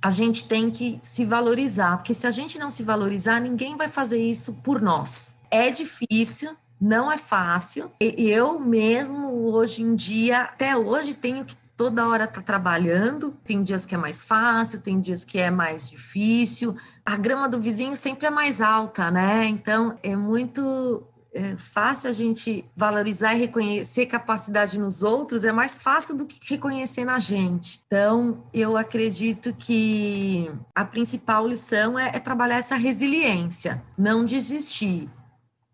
a 0.00 0.10
gente 0.10 0.46
tem 0.46 0.70
que 0.70 1.00
se 1.02 1.24
valorizar, 1.24 1.96
porque 1.96 2.14
se 2.14 2.26
a 2.26 2.30
gente 2.30 2.58
não 2.58 2.70
se 2.70 2.82
valorizar, 2.82 3.40
ninguém 3.40 3.76
vai 3.76 3.88
fazer 3.88 4.18
isso 4.18 4.54
por 4.54 4.80
nós. 4.80 5.33
É 5.54 5.70
difícil, 5.70 6.56
não 6.80 7.12
é 7.12 7.16
fácil. 7.16 7.92
Eu 8.00 8.58
mesmo, 8.58 9.52
hoje 9.52 9.82
em 9.82 9.94
dia, 9.94 10.40
até 10.40 10.76
hoje, 10.76 11.14
tenho 11.14 11.44
que 11.44 11.56
toda 11.76 12.08
hora 12.08 12.26
tá 12.26 12.42
trabalhando. 12.42 13.30
Tem 13.44 13.62
dias 13.62 13.86
que 13.86 13.94
é 13.94 13.98
mais 13.98 14.20
fácil, 14.20 14.80
tem 14.80 15.00
dias 15.00 15.22
que 15.22 15.38
é 15.38 15.52
mais 15.52 15.88
difícil. 15.88 16.74
A 17.06 17.16
grama 17.16 17.48
do 17.48 17.60
vizinho 17.60 17.96
sempre 17.96 18.26
é 18.26 18.30
mais 18.30 18.60
alta, 18.60 19.12
né? 19.12 19.46
Então 19.46 19.96
é 20.02 20.16
muito 20.16 21.06
é 21.32 21.56
fácil 21.56 22.10
a 22.10 22.12
gente 22.12 22.64
valorizar 22.76 23.34
e 23.34 23.38
reconhecer 23.38 24.06
capacidade 24.06 24.76
nos 24.76 25.04
outros, 25.04 25.44
é 25.44 25.52
mais 25.52 25.80
fácil 25.80 26.16
do 26.16 26.26
que 26.26 26.38
reconhecer 26.48 27.04
na 27.04 27.18
gente. 27.18 27.80
Então, 27.86 28.44
eu 28.54 28.76
acredito 28.76 29.52
que 29.52 30.48
a 30.72 30.84
principal 30.84 31.46
lição 31.46 31.98
é, 31.98 32.12
é 32.14 32.20
trabalhar 32.20 32.58
essa 32.58 32.76
resiliência, 32.76 33.82
não 33.98 34.24
desistir 34.24 35.10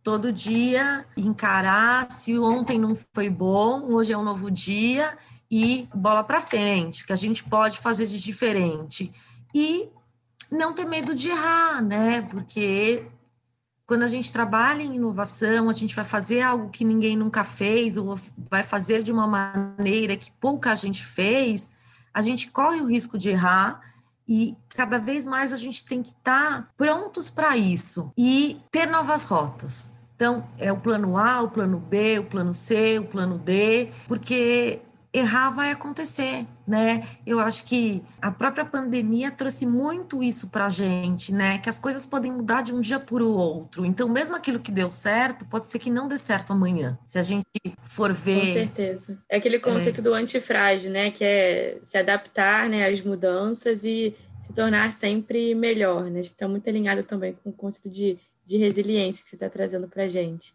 todo 0.03 0.33
dia 0.33 1.07
encarar 1.17 2.11
se 2.11 2.39
ontem 2.39 2.79
não 2.79 2.97
foi 3.15 3.29
bom, 3.29 3.93
hoje 3.93 4.13
é 4.13 4.19
um 4.19 4.25
novo 4.25 4.51
dia 4.51 5.17
e 5.51 5.89
bola 5.95 6.23
para 6.25 6.41
frente, 6.41 7.05
que 7.05 7.13
a 7.13 7.17
gente 7.17 7.45
pode 7.45 7.79
fazer 7.79 8.07
de 8.07 8.21
diferente. 8.21 9.13
E 9.55 9.89
não 10.51 10.73
ter 10.73 10.85
medo 10.85 11.15
de 11.15 11.31
errar, 11.31 11.83
né? 11.83 12.23
Porque 12.23 13.07
quando 13.87 14.05
a 14.05 14.09
gente 14.09 14.33
trabalha 14.33 14.83
em 14.83 14.95
inovação, 14.95 15.69
a 15.69 15.73
gente 15.73 15.95
vai 15.97 16.05
fazer 16.05 16.43
algo 16.43 16.71
que 16.71 16.85
ninguém 16.85 17.17
nunca 17.17 17.45
fez, 17.45 17.97
ou 17.97 18.19
vai 18.49 18.63
fazer 18.63 19.03
de 19.03 19.11
uma 19.11 19.27
maneira 19.27 20.17
que 20.17 20.31
pouca 20.41 20.75
gente 20.77 21.05
fez, 21.05 21.69
a 22.15 22.23
gente 22.23 22.51
corre 22.51 22.81
o 22.81 22.87
risco 22.87 23.19
de 23.19 23.31
errar 23.31 23.81
e 24.31 24.57
cada 24.69 24.97
vez 24.97 25.27
mais 25.27 25.53
a 25.53 25.57
gente 25.57 25.85
tem 25.85 26.01
que 26.01 26.11
estar 26.11 26.63
tá 26.63 26.69
prontos 26.77 27.29
para 27.29 27.57
isso 27.57 28.13
e 28.17 28.61
ter 28.71 28.87
novas 28.87 29.27
rotas. 29.27 29.91
Então, 30.15 30.49
é 30.57 30.71
o 30.71 30.77
plano 30.77 31.19
A, 31.19 31.43
o 31.43 31.51
plano 31.51 31.81
B, 31.81 32.21
o 32.21 32.25
plano 32.25 32.55
C, 32.55 33.01
o 33.01 33.05
plano 33.07 33.39
D, 33.39 33.91
porque 34.07 34.81
errar 35.13 35.51
vai 35.51 35.71
acontecer, 35.71 36.47
né? 36.67 37.03
Eu 37.27 37.41
acho 37.41 37.65
que 37.65 38.03
a 38.23 38.31
própria 38.31 38.65
pandemia 38.65 39.31
trouxe 39.31 39.67
muito 39.67 40.23
isso 40.23 40.49
para 40.49 40.67
a 40.67 40.69
gente, 40.69 41.33
né? 41.33 41.59
Que 41.59 41.69
as 41.69 41.79
coisas 41.79 42.07
podem 42.07 42.31
mudar 42.31 42.63
de 42.63 42.73
um 42.73 42.81
dia 42.81 43.01
para 43.01 43.23
o 43.23 43.37
outro. 43.37 43.85
Então, 43.85 44.09
mesmo 44.09 44.37
aquilo 44.37 44.61
que 44.61 44.71
deu 44.71 44.89
certo, 44.89 45.45
pode 45.47 45.69
ser 45.69 45.79
que 45.81 45.91
não 45.91 46.07
dê 46.07 46.17
certo 46.17 46.53
amanhã. 46.53 46.99
Se 47.09 47.19
a 47.19 47.23
gente 47.23 47.45
for 47.83 48.13
ver. 48.13 48.41
Com 48.41 48.53
certeza. 48.53 49.19
É 49.29 49.37
aquele 49.37 49.59
conceito 49.59 50.01
é... 50.01 50.03
do 50.03 50.15
antifrágil, 50.15 50.93
né? 50.93 51.11
Que 51.11 51.25
é 51.25 51.79
se 51.83 51.99
adaptar 51.99 52.69
né, 52.69 52.87
às 52.87 53.01
mudanças 53.01 53.83
e 53.83 54.15
se 54.41 54.53
tornar 54.53 54.93
sempre 54.93 55.55
melhor, 55.57 56.05
né? 56.05 56.21
Acho 56.21 56.31
que 56.31 56.37
está 56.37 56.47
muito 56.47 56.69
alinhado 56.69 57.03
também 57.03 57.37
com 57.43 57.51
o 57.51 57.53
conceito 57.53 57.93
de, 57.93 58.17
de 58.45 58.57
resiliência 58.57 59.25
que 59.25 59.31
você 59.31 59.37
está 59.37 59.51
trazendo 59.51 59.89
para 59.89 60.05
a 60.05 60.09
gente. 60.09 60.55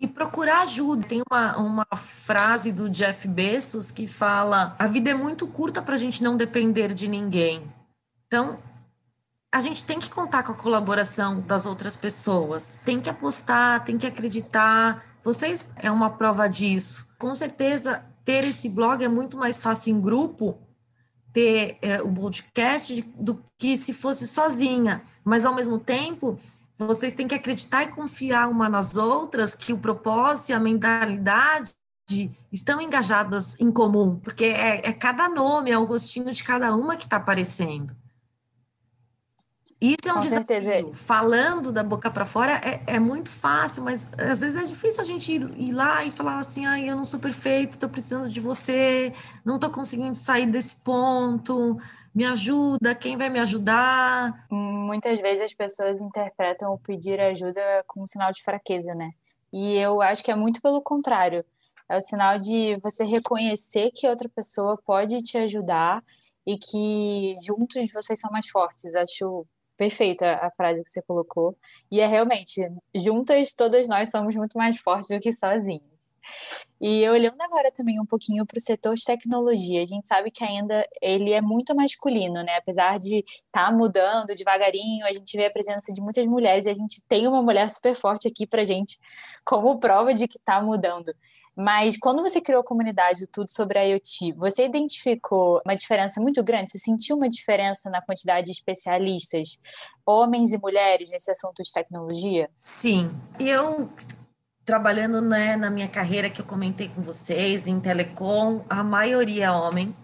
E 0.00 0.06
procurar 0.06 0.62
ajuda. 0.62 1.06
Tem 1.06 1.22
uma, 1.30 1.56
uma 1.56 1.86
frase 1.96 2.72
do 2.72 2.88
Jeff 2.90 3.26
Bezos 3.28 3.90
que 3.90 4.06
fala: 4.06 4.74
a 4.78 4.86
vida 4.86 5.10
é 5.10 5.14
muito 5.14 5.46
curta 5.46 5.80
para 5.80 5.94
a 5.94 5.98
gente 5.98 6.22
não 6.22 6.36
depender 6.36 6.92
de 6.92 7.08
ninguém. 7.08 7.62
Então, 8.26 8.58
a 9.54 9.60
gente 9.60 9.84
tem 9.84 10.00
que 10.00 10.10
contar 10.10 10.42
com 10.42 10.50
a 10.50 10.56
colaboração 10.56 11.40
das 11.40 11.64
outras 11.64 11.94
pessoas. 11.94 12.76
Tem 12.84 13.00
que 13.00 13.08
apostar, 13.08 13.84
tem 13.84 13.96
que 13.96 14.06
acreditar. 14.06 15.04
Vocês 15.22 15.70
é 15.76 15.88
uma 15.92 16.10
prova 16.10 16.48
disso. 16.48 17.08
Com 17.16 17.32
certeza, 17.36 18.04
ter 18.24 18.44
esse 18.44 18.68
blog 18.68 19.04
é 19.04 19.08
muito 19.08 19.36
mais 19.36 19.62
fácil 19.62 19.94
em 19.94 20.00
grupo, 20.00 20.58
ter 21.32 21.78
é, 21.80 22.02
o 22.02 22.12
podcast, 22.12 23.00
do 23.16 23.44
que 23.56 23.76
se 23.76 23.94
fosse 23.94 24.26
sozinha. 24.26 25.02
Mas, 25.24 25.44
ao 25.44 25.54
mesmo 25.54 25.78
tempo, 25.78 26.36
vocês 26.78 27.14
têm 27.14 27.28
que 27.28 27.34
acreditar 27.34 27.84
e 27.84 27.88
confiar 27.88 28.48
uma 28.48 28.68
nas 28.68 28.96
outras 28.96 29.54
que 29.54 29.72
o 29.72 29.78
propósito 29.78 30.50
e 30.50 30.52
a 30.52 30.60
mentalidade 30.60 31.72
estão 32.52 32.80
engajadas 32.80 33.56
em 33.58 33.70
comum, 33.70 34.18
porque 34.18 34.44
é, 34.44 34.88
é 34.88 34.92
cada 34.92 35.28
nome, 35.28 35.70
é 35.70 35.78
o 35.78 35.84
rostinho 35.84 36.30
de 36.30 36.44
cada 36.44 36.74
uma 36.74 36.96
que 36.96 37.04
está 37.04 37.16
aparecendo. 37.16 37.96
Isso 39.80 39.98
é 40.06 40.12
um 40.12 40.14
Com 40.14 40.20
desafio. 40.20 40.62
Certeza. 40.62 40.94
Falando 40.94 41.70
da 41.70 41.82
boca 41.82 42.10
para 42.10 42.24
fora 42.24 42.52
é, 42.64 42.82
é, 42.86 42.98
muito 42.98 43.28
fácil, 43.28 43.82
mas 43.82 44.10
às 44.16 44.40
vezes 44.40 44.62
é 44.62 44.64
difícil 44.64 45.02
a 45.02 45.04
gente 45.04 45.30
ir, 45.30 45.50
ir 45.58 45.72
lá 45.72 46.04
e 46.04 46.10
falar 46.10 46.38
assim: 46.38 46.64
ai, 46.64 46.88
eu 46.88 46.96
não 46.96 47.04
sou 47.04 47.20
perfeito, 47.20 47.74
estou 47.74 47.88
precisando 47.88 48.28
de 48.28 48.40
você, 48.40 49.12
não 49.44 49.56
estou 49.56 49.70
conseguindo 49.70 50.16
sair 50.16 50.46
desse 50.46 50.76
ponto 50.76 51.78
me 52.14 52.24
ajuda, 52.24 52.94
quem 52.94 53.16
vai 53.16 53.28
me 53.28 53.40
ajudar? 53.40 54.46
Muitas 54.50 55.20
vezes 55.20 55.46
as 55.46 55.54
pessoas 55.54 56.00
interpretam 56.00 56.72
o 56.72 56.78
pedir 56.78 57.20
ajuda 57.20 57.84
como 57.86 58.04
um 58.04 58.06
sinal 58.06 58.32
de 58.32 58.42
fraqueza, 58.42 58.94
né? 58.94 59.10
E 59.52 59.76
eu 59.76 60.00
acho 60.00 60.22
que 60.22 60.30
é 60.30 60.34
muito 60.34 60.62
pelo 60.62 60.80
contrário. 60.80 61.44
É 61.88 61.96
o 61.96 62.00
sinal 62.00 62.38
de 62.38 62.76
você 62.82 63.04
reconhecer 63.04 63.90
que 63.90 64.08
outra 64.08 64.28
pessoa 64.28 64.80
pode 64.84 65.18
te 65.18 65.36
ajudar 65.38 66.02
e 66.46 66.56
que 66.56 67.34
juntos 67.44 67.92
vocês 67.92 68.20
são 68.20 68.30
mais 68.30 68.48
fortes. 68.48 68.94
Acho 68.94 69.46
perfeita 69.76 70.34
a 70.36 70.50
frase 70.50 70.82
que 70.82 70.90
você 70.90 71.02
colocou. 71.02 71.56
E 71.90 72.00
é 72.00 72.06
realmente, 72.06 72.62
juntas 72.94 73.54
todas 73.54 73.88
nós 73.88 74.10
somos 74.10 74.34
muito 74.36 74.56
mais 74.56 74.76
fortes 74.76 75.08
do 75.08 75.20
que 75.20 75.32
sozinhos. 75.32 75.93
E 76.80 77.08
olhando 77.08 77.40
agora 77.40 77.70
também 77.72 78.00
um 78.00 78.04
pouquinho 78.04 78.44
para 78.44 78.58
o 78.58 78.60
setor 78.60 78.94
de 78.94 79.04
tecnologia, 79.04 79.82
a 79.82 79.86
gente 79.86 80.06
sabe 80.06 80.30
que 80.30 80.44
ainda 80.44 80.86
ele 81.00 81.32
é 81.32 81.40
muito 81.40 81.74
masculino, 81.74 82.42
né? 82.42 82.56
Apesar 82.56 82.98
de 82.98 83.18
estar 83.18 83.66
tá 83.66 83.72
mudando 83.72 84.34
devagarinho, 84.34 85.06
a 85.06 85.12
gente 85.12 85.36
vê 85.36 85.46
a 85.46 85.50
presença 85.50 85.92
de 85.92 86.00
muitas 86.00 86.26
mulheres 86.26 86.66
e 86.66 86.70
a 86.70 86.74
gente 86.74 87.02
tem 87.08 87.26
uma 87.26 87.42
mulher 87.42 87.70
super 87.70 87.96
forte 87.96 88.28
aqui 88.28 88.46
para 88.46 88.64
gente 88.64 88.98
como 89.44 89.78
prova 89.78 90.12
de 90.12 90.28
que 90.28 90.36
está 90.36 90.60
mudando. 90.60 91.14
Mas 91.56 91.96
quando 91.96 92.20
você 92.20 92.40
criou 92.40 92.60
a 92.60 92.64
comunidade 92.64 93.26
Tudo 93.28 93.50
sobre 93.50 93.78
a 93.78 93.82
IoT, 93.82 94.32
você 94.32 94.64
identificou 94.64 95.60
uma 95.64 95.76
diferença 95.76 96.20
muito 96.20 96.42
grande? 96.42 96.70
Você 96.70 96.78
sentiu 96.78 97.16
uma 97.16 97.28
diferença 97.28 97.88
na 97.88 98.02
quantidade 98.02 98.46
de 98.46 98.52
especialistas, 98.52 99.58
homens 100.04 100.52
e 100.52 100.58
mulheres, 100.58 101.10
nesse 101.10 101.30
assunto 101.30 101.62
de 101.62 101.72
tecnologia? 101.72 102.50
Sim. 102.58 103.10
Eu 103.38 103.88
trabalhando 104.64 105.20
né, 105.20 105.56
na 105.56 105.70
minha 105.70 105.88
carreira 105.88 106.30
que 106.30 106.40
eu 106.40 106.44
comentei 106.44 106.88
com 106.88 107.02
vocês, 107.02 107.66
em 107.66 107.78
telecom, 107.78 108.64
a 108.68 108.82
maioria 108.82 109.46
é 109.46 109.50
homem. 109.50 109.94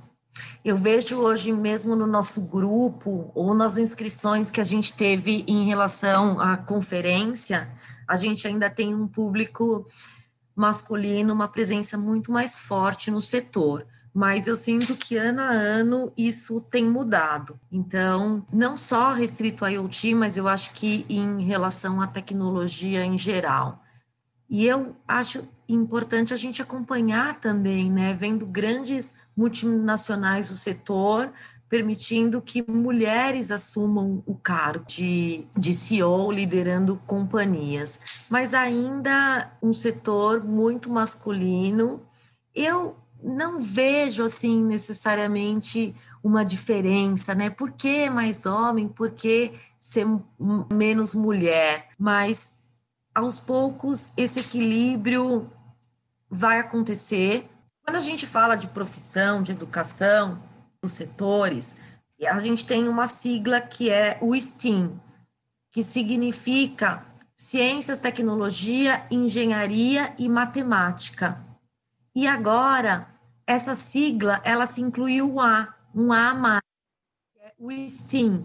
Eu 0.65 0.77
vejo 0.77 1.19
hoje 1.21 1.53
mesmo 1.53 1.97
no 1.97 2.07
nosso 2.07 2.43
grupo 2.43 3.31
ou 3.35 3.55
nas 3.55 3.79
inscrições 3.79 4.51
que 4.51 4.61
a 4.61 4.65
gente 4.65 4.93
teve 4.93 5.45
em 5.49 5.67
relação 5.67 6.39
à 6.39 6.57
conferência, 6.57 7.71
a 8.07 8.17
gente 8.17 8.47
ainda 8.47 8.69
tem 8.69 8.95
um 8.95 9.09
público 9.09 9.87
masculino, 10.55 11.33
uma 11.33 11.49
presença 11.49 11.97
muito 11.97 12.31
mais 12.31 12.59
forte 12.59 13.11
no 13.11 13.21
setor. 13.21 13.87
Mas 14.13 14.47
eu 14.47 14.57
sinto 14.57 14.97
que 14.97 15.17
ano 15.17 15.41
a 15.41 15.51
ano 15.51 16.13
isso 16.17 16.61
tem 16.61 16.85
mudado. 16.85 17.59
Então, 17.71 18.45
não 18.53 18.77
só 18.77 19.13
restrito 19.13 19.65
a 19.65 19.69
IoT, 19.69 20.15
mas 20.15 20.37
eu 20.37 20.49
acho 20.49 20.73
que 20.73 21.07
em 21.09 21.43
relação 21.45 22.01
à 22.01 22.07
tecnologia 22.07 23.05
em 23.05 23.17
geral. 23.17 23.81
E 24.51 24.67
eu 24.67 24.97
acho 25.07 25.49
importante 25.69 26.35
a 26.35 26.37
gente 26.37 26.61
acompanhar 26.61 27.39
também, 27.41 27.89
né, 27.89 28.13
vendo 28.13 28.45
grandes 28.45 29.15
multinacionais 29.37 30.51
do 30.51 30.57
setor 30.57 31.33
permitindo 31.71 32.43
que 32.43 32.69
mulheres 32.69 33.53
assumam 33.53 34.25
o 34.27 34.35
cargo 34.35 34.85
de, 34.85 35.47
de 35.57 35.73
CEO, 35.73 36.33
liderando 36.33 37.01
companhias, 37.07 38.01
mas 38.29 38.53
ainda 38.53 39.57
um 39.63 39.73
setor 39.73 40.45
muito 40.45 40.91
masculino. 40.91 42.03
Eu 42.53 42.97
não 43.23 43.61
vejo 43.61 44.25
assim 44.25 44.65
necessariamente 44.65 45.95
uma 46.25 46.45
diferença, 46.45 47.37
né? 47.37 47.49
Por 47.49 47.71
que 47.71 48.11
mais 48.11 48.47
homem? 48.47 48.89
Por 48.89 49.13
que 49.13 49.53
ser 49.79 50.07
menos 50.69 51.15
mulher? 51.15 51.91
Mas 51.97 52.51
aos 53.15 53.39
poucos 53.39 54.13
esse 54.17 54.41
equilíbrio 54.41 55.51
vai 56.29 56.59
acontecer. 56.59 57.49
Quando 57.85 57.97
a 57.97 58.01
gente 58.01 58.27
fala 58.27 58.55
de 58.55 58.69
profissão, 58.69 59.43
de 59.43 59.53
educação, 59.53 60.43
dos 60.83 60.93
setores, 60.93 61.77
a 62.29 62.39
gente 62.39 62.65
tem 62.65 62.89
uma 62.89 63.09
sigla 63.09 63.61
que 63.61 63.91
é 63.91 64.19
o 64.21 64.35
STEAM, 64.35 65.01
que 65.71 65.83
significa 65.83 67.07
Ciências, 67.37 67.99
Tecnologia, 67.99 69.05
Engenharia 69.11 70.15
e 70.19 70.29
Matemática. 70.29 71.43
E 72.15 72.27
agora, 72.27 73.09
essa 73.47 73.75
sigla, 73.75 74.41
ela 74.45 74.67
se 74.67 74.83
incluiu 74.83 75.35
o 75.35 75.41
A, 75.41 75.75
um 75.95 76.13
A 76.13 76.35
mais, 76.35 76.61
é 77.41 77.53
o 77.59 77.71
STEAM, 77.71 78.45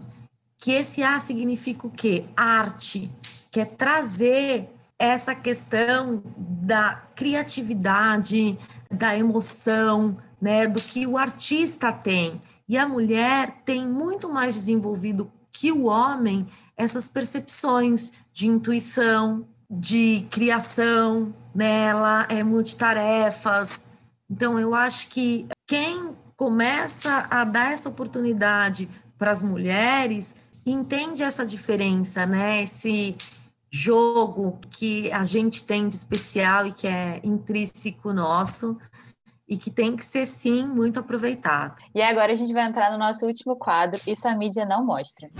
que 0.56 0.72
esse 0.72 1.02
A 1.02 1.20
significa 1.20 1.86
o 1.86 1.90
quê? 1.90 2.24
Arte, 2.34 3.12
que 3.56 3.60
é 3.60 3.64
trazer 3.64 4.68
essa 4.98 5.34
questão 5.34 6.22
da 6.36 7.02
criatividade, 7.14 8.58
da 8.92 9.16
emoção, 9.16 10.14
né, 10.38 10.66
do 10.66 10.78
que 10.78 11.06
o 11.06 11.16
artista 11.16 11.90
tem. 11.90 12.38
E 12.68 12.76
a 12.76 12.86
mulher 12.86 13.62
tem 13.64 13.86
muito 13.86 14.28
mais 14.28 14.54
desenvolvido 14.54 15.32
que 15.50 15.72
o 15.72 15.86
homem 15.86 16.46
essas 16.76 17.08
percepções 17.08 18.12
de 18.30 18.46
intuição, 18.46 19.48
de 19.70 20.26
criação, 20.30 21.34
né? 21.54 21.84
ela 21.84 22.26
é 22.28 22.44
multitarefas. 22.44 23.86
Então, 24.30 24.60
eu 24.60 24.74
acho 24.74 25.08
que 25.08 25.46
quem 25.66 26.14
começa 26.36 27.26
a 27.30 27.42
dar 27.42 27.72
essa 27.72 27.88
oportunidade 27.88 28.86
para 29.16 29.32
as 29.32 29.42
mulheres 29.42 30.34
entende 30.66 31.22
essa 31.22 31.46
diferença, 31.46 32.26
né? 32.26 32.62
Esse 32.62 33.16
jogo 33.70 34.58
que 34.70 35.10
a 35.12 35.24
gente 35.24 35.64
tem 35.64 35.88
de 35.88 35.94
especial 35.94 36.66
e 36.66 36.72
que 36.72 36.86
é 36.86 37.20
intrínseco 37.22 38.12
nosso 38.12 38.76
e 39.48 39.56
que 39.56 39.70
tem 39.70 39.94
que 39.94 40.04
ser 40.04 40.26
sim 40.26 40.66
muito 40.66 40.98
aproveitado. 40.98 41.76
E 41.94 42.02
agora 42.02 42.32
a 42.32 42.34
gente 42.34 42.52
vai 42.52 42.66
entrar 42.66 42.90
no 42.90 42.98
nosso 42.98 43.24
último 43.24 43.56
quadro, 43.56 44.00
Isso 44.06 44.26
a 44.26 44.34
mídia 44.34 44.64
não 44.64 44.84
mostra. 44.84 45.30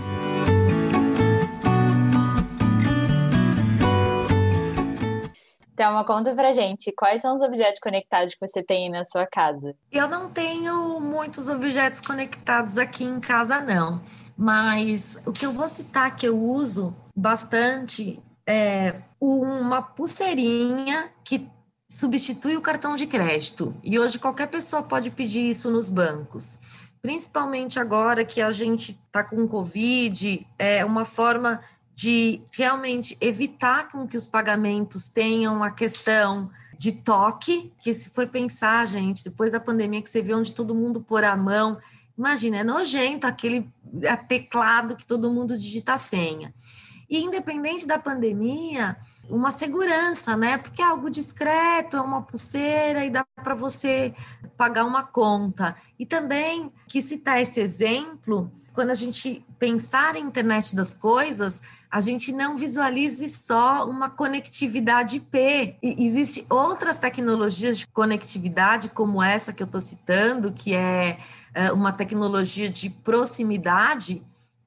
Então, 5.73 6.03
conta 6.05 6.33
pra 6.33 6.53
gente, 6.53 6.91
quais 6.91 7.21
são 7.21 7.35
os 7.35 7.41
objetos 7.41 7.79
conectados 7.79 8.33
que 8.33 8.47
você 8.47 8.63
tem 8.63 8.89
na 8.89 9.03
sua 9.03 9.27
casa? 9.27 9.75
Eu 9.91 10.07
não 10.07 10.27
tenho 10.27 10.99
muitos 10.99 11.47
objetos 11.49 12.01
conectados 12.01 12.79
aqui 12.79 13.03
em 13.03 13.19
casa, 13.19 13.61
não. 13.61 14.01
Mas 14.37 15.17
o 15.25 15.31
que 15.31 15.45
eu 15.45 15.51
vou 15.51 15.67
citar 15.67 16.15
que 16.15 16.27
eu 16.27 16.37
uso 16.37 16.95
bastante 17.15 18.21
é 18.45 19.01
uma 19.19 19.81
pulseirinha 19.81 21.09
que 21.23 21.49
substitui 21.89 22.55
o 22.55 22.61
cartão 22.61 22.95
de 22.95 23.07
crédito. 23.07 23.73
E 23.83 23.97
hoje 23.97 24.19
qualquer 24.19 24.47
pessoa 24.47 24.83
pode 24.83 25.09
pedir 25.09 25.49
isso 25.49 25.71
nos 25.71 25.89
bancos. 25.89 26.59
principalmente 27.01 27.79
agora 27.79 28.25
que 28.25 28.41
a 28.41 28.51
gente 28.51 28.99
está 29.05 29.23
com 29.23 29.47
Covid, 29.47 30.45
é 30.59 30.83
uma 30.83 31.05
forma 31.05 31.61
de 31.93 32.41
realmente 32.51 33.17
evitar 33.21 33.89
com 33.89 34.05
que 34.05 34.17
os 34.17 34.27
pagamentos 34.27 35.07
tenham 35.07 35.63
a 35.63 35.71
questão 35.71 36.49
de 36.77 36.91
toque, 36.91 37.71
que 37.79 37.93
se 37.93 38.09
for 38.09 38.27
pensar, 38.27 38.85
gente, 38.85 39.23
depois 39.23 39.51
da 39.51 39.59
pandemia 39.59 40.01
que 40.01 40.09
você 40.09 40.21
vê 40.21 40.33
onde 40.33 40.51
todo 40.51 40.75
mundo 40.75 41.01
pôr 41.01 41.23
a 41.23 41.35
mão, 41.35 41.77
imagina, 42.17 42.57
é 42.57 42.63
nojento 42.63 43.27
aquele 43.27 43.69
teclado 44.27 44.95
que 44.95 45.05
todo 45.05 45.31
mundo 45.31 45.57
digita 45.57 45.93
a 45.93 45.97
senha. 45.97 46.53
E 47.09 47.23
independente 47.23 47.87
da 47.87 47.97
pandemia, 47.97 48.97
uma 49.29 49.51
segurança, 49.51 50.35
né? 50.35 50.57
Porque 50.57 50.81
é 50.81 50.85
algo 50.85 51.09
discreto, 51.09 51.95
é 51.95 52.01
uma 52.01 52.21
pulseira 52.21 53.05
e 53.05 53.09
dá 53.09 53.25
para 53.43 53.55
você 53.55 54.13
pagar 54.57 54.83
uma 54.83 55.03
conta. 55.03 55.75
E 55.97 56.05
também 56.05 56.71
que 56.87 57.01
citar 57.01 57.41
esse 57.41 57.59
exemplo, 57.61 58.51
quando 58.73 58.89
a 58.89 58.95
gente 58.95 59.45
pensar 59.57 60.15
em 60.15 60.25
internet 60.25 60.75
das 60.75 60.93
coisas, 60.93 61.61
a 61.89 62.01
gente 62.01 62.31
não 62.31 62.57
visualize 62.57 63.29
só 63.29 63.89
uma 63.89 64.09
conectividade 64.09 65.17
IP. 65.17 65.77
Existem 65.81 66.45
outras 66.49 66.99
tecnologias 66.99 67.77
de 67.77 67.87
conectividade, 67.87 68.89
como 68.89 69.23
essa 69.23 69.53
que 69.53 69.63
eu 69.63 69.65
estou 69.65 69.79
citando, 69.79 70.51
que 70.51 70.75
é, 70.75 71.17
é 71.53 71.71
uma 71.71 71.93
tecnologia 71.93 72.69
de 72.69 72.89
proximidade, 72.89 74.21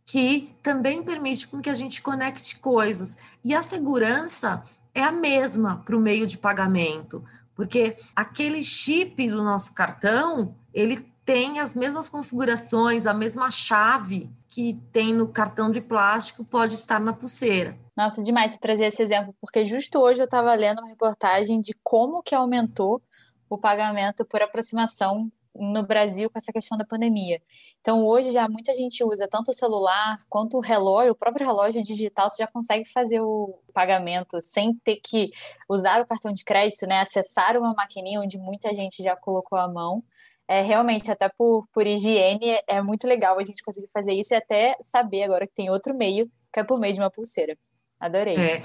que 0.04 0.50
também 0.62 1.02
permite 1.02 1.46
com 1.46 1.60
que 1.60 1.70
a 1.70 1.74
gente 1.74 2.00
conecte 2.00 2.58
coisas. 2.58 3.16
E 3.44 3.54
a 3.54 3.62
segurança 3.62 4.62
é 4.94 5.02
a 5.02 5.12
mesma 5.12 5.76
para 5.84 5.96
o 5.96 6.00
meio 6.00 6.26
de 6.26 6.38
pagamento, 6.38 7.22
porque 7.54 7.96
aquele 8.16 8.62
chip 8.62 9.28
do 9.28 9.42
nosso 9.42 9.74
cartão, 9.74 10.54
ele 10.72 11.06
tem 11.24 11.60
as 11.60 11.74
mesmas 11.74 12.08
configurações, 12.08 13.06
a 13.06 13.12
mesma 13.12 13.50
chave 13.50 14.30
que 14.50 14.74
tem 14.92 15.14
no 15.14 15.28
cartão 15.28 15.70
de 15.70 15.80
plástico 15.80 16.44
pode 16.44 16.74
estar 16.74 17.00
na 17.00 17.12
pulseira. 17.12 17.78
Nossa, 17.96 18.22
demais 18.22 18.50
você 18.50 18.58
trazer 18.58 18.86
esse 18.86 19.00
exemplo, 19.00 19.32
porque 19.40 19.64
justo 19.64 20.00
hoje 20.00 20.20
eu 20.20 20.24
estava 20.24 20.52
lendo 20.54 20.80
uma 20.80 20.88
reportagem 20.88 21.60
de 21.60 21.72
como 21.84 22.20
que 22.20 22.34
aumentou 22.34 23.00
o 23.48 23.56
pagamento 23.56 24.24
por 24.24 24.42
aproximação 24.42 25.30
no 25.54 25.84
Brasil 25.84 26.30
com 26.30 26.38
essa 26.38 26.52
questão 26.52 26.76
da 26.76 26.84
pandemia. 26.84 27.40
Então, 27.80 28.04
hoje 28.04 28.30
já 28.30 28.48
muita 28.48 28.74
gente 28.74 29.02
usa 29.04 29.28
tanto 29.28 29.50
o 29.50 29.54
celular 29.54 30.18
quanto 30.28 30.56
o 30.56 30.60
relógio, 30.60 31.12
o 31.12 31.16
próprio 31.16 31.46
relógio 31.46 31.82
digital, 31.82 32.28
você 32.28 32.42
já 32.42 32.46
consegue 32.46 32.88
fazer 32.88 33.20
o 33.20 33.58
pagamento 33.72 34.40
sem 34.40 34.74
ter 34.74 34.96
que 34.96 35.30
usar 35.68 36.00
o 36.00 36.06
cartão 36.06 36.32
de 36.32 36.44
crédito, 36.44 36.86
né? 36.86 37.00
Acessar 37.00 37.56
uma 37.56 37.74
maquininha 37.74 38.20
onde 38.20 38.38
muita 38.38 38.72
gente 38.74 39.02
já 39.02 39.16
colocou 39.16 39.58
a 39.58 39.68
mão. 39.68 40.02
É, 40.50 40.62
realmente, 40.62 41.08
até 41.08 41.28
por, 41.28 41.64
por 41.72 41.86
higiene, 41.86 42.58
é 42.66 42.82
muito 42.82 43.06
legal 43.06 43.38
a 43.38 43.42
gente 43.44 43.62
conseguir 43.62 43.86
fazer 43.94 44.12
isso 44.14 44.34
e 44.34 44.36
até 44.36 44.74
saber 44.82 45.22
agora 45.22 45.46
que 45.46 45.54
tem 45.54 45.70
outro 45.70 45.94
meio, 45.96 46.28
que 46.52 46.58
é 46.58 46.64
por 46.64 46.80
meio 46.80 46.92
de 46.92 46.98
uma 46.98 47.08
pulseira. 47.08 47.56
Adorei. 48.00 48.34
É. 48.34 48.60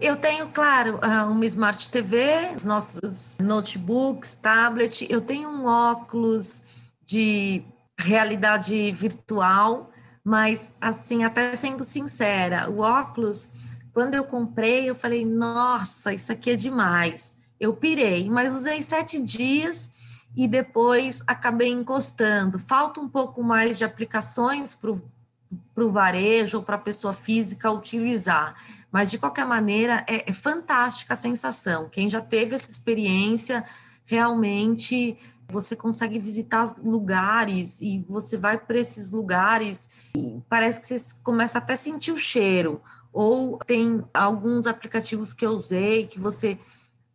Eu 0.00 0.16
tenho, 0.16 0.48
claro, 0.48 0.98
ah, 1.02 1.26
uma 1.26 1.44
Smart 1.44 1.90
TV, 1.90 2.54
os 2.56 2.64
nossos 2.64 3.36
notebooks, 3.38 4.34
tablet. 4.36 5.06
Eu 5.10 5.20
tenho 5.20 5.50
um 5.50 5.66
óculos 5.66 6.62
de 7.04 7.62
realidade 8.00 8.90
virtual, 8.92 9.90
mas, 10.24 10.70
assim, 10.80 11.22
até 11.22 11.54
sendo 11.54 11.84
sincera, 11.84 12.70
o 12.70 12.78
óculos, 12.78 13.50
quando 13.92 14.14
eu 14.14 14.24
comprei, 14.24 14.88
eu 14.88 14.94
falei, 14.94 15.26
nossa, 15.26 16.14
isso 16.14 16.32
aqui 16.32 16.52
é 16.52 16.56
demais. 16.56 17.36
Eu 17.60 17.74
pirei, 17.74 18.26
mas 18.30 18.54
usei 18.54 18.82
sete 18.82 19.20
dias 19.22 19.90
e 20.36 20.46
depois 20.46 21.22
acabei 21.26 21.70
encostando. 21.70 22.58
Falta 22.58 23.00
um 23.00 23.08
pouco 23.08 23.42
mais 23.42 23.78
de 23.78 23.84
aplicações 23.84 24.74
para 24.74 25.84
o 25.84 25.90
varejo 25.90 26.58
ou 26.58 26.62
para 26.62 26.76
a 26.76 26.80
pessoa 26.80 27.14
física 27.14 27.70
utilizar. 27.70 28.54
Mas, 28.92 29.10
de 29.10 29.18
qualquer 29.18 29.46
maneira, 29.46 30.04
é, 30.06 30.30
é 30.30 30.32
fantástica 30.32 31.14
a 31.14 31.16
sensação. 31.16 31.88
Quem 31.88 32.10
já 32.10 32.20
teve 32.20 32.54
essa 32.54 32.70
experiência, 32.70 33.64
realmente 34.04 35.16
você 35.48 35.76
consegue 35.76 36.18
visitar 36.18 36.74
lugares 36.82 37.80
e 37.80 38.04
você 38.08 38.36
vai 38.36 38.58
para 38.58 38.78
esses 38.78 39.12
lugares 39.12 39.88
e 40.16 40.42
parece 40.48 40.80
que 40.80 40.86
você 40.86 41.14
começa 41.22 41.58
até 41.58 41.74
a 41.74 41.78
sentir 41.78 42.12
o 42.12 42.16
cheiro. 42.16 42.80
Ou 43.12 43.58
tem 43.58 44.04
alguns 44.12 44.66
aplicativos 44.66 45.32
que 45.32 45.46
eu 45.46 45.52
usei 45.52 46.06
que 46.06 46.18
você 46.18 46.58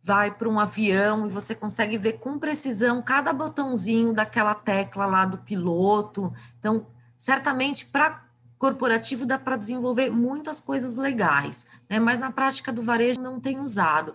vai 0.02 0.30
para 0.30 0.48
um 0.48 0.58
avião 0.58 1.26
e 1.26 1.30
você 1.30 1.54
consegue 1.54 1.96
ver 1.96 2.14
com 2.14 2.38
precisão 2.38 3.00
cada 3.00 3.32
botãozinho 3.32 4.12
daquela 4.12 4.54
tecla 4.54 5.06
lá 5.06 5.24
do 5.24 5.38
piloto. 5.38 6.32
Então, 6.58 6.86
certamente 7.16 7.86
para 7.86 8.22
corporativo 8.58 9.26
dá 9.26 9.40
para 9.40 9.56
desenvolver 9.56 10.08
muitas 10.08 10.60
coisas 10.60 10.94
legais, 10.94 11.66
né? 11.90 11.98
mas 11.98 12.20
na 12.20 12.30
prática 12.30 12.72
do 12.72 12.80
varejo 12.80 13.20
não 13.20 13.40
tem 13.40 13.58
usado. 13.58 14.14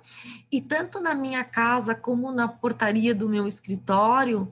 E 0.50 0.62
tanto 0.62 1.02
na 1.02 1.14
minha 1.14 1.44
casa 1.44 1.94
como 1.94 2.32
na 2.32 2.48
portaria 2.48 3.14
do 3.14 3.28
meu 3.28 3.46
escritório, 3.46 4.48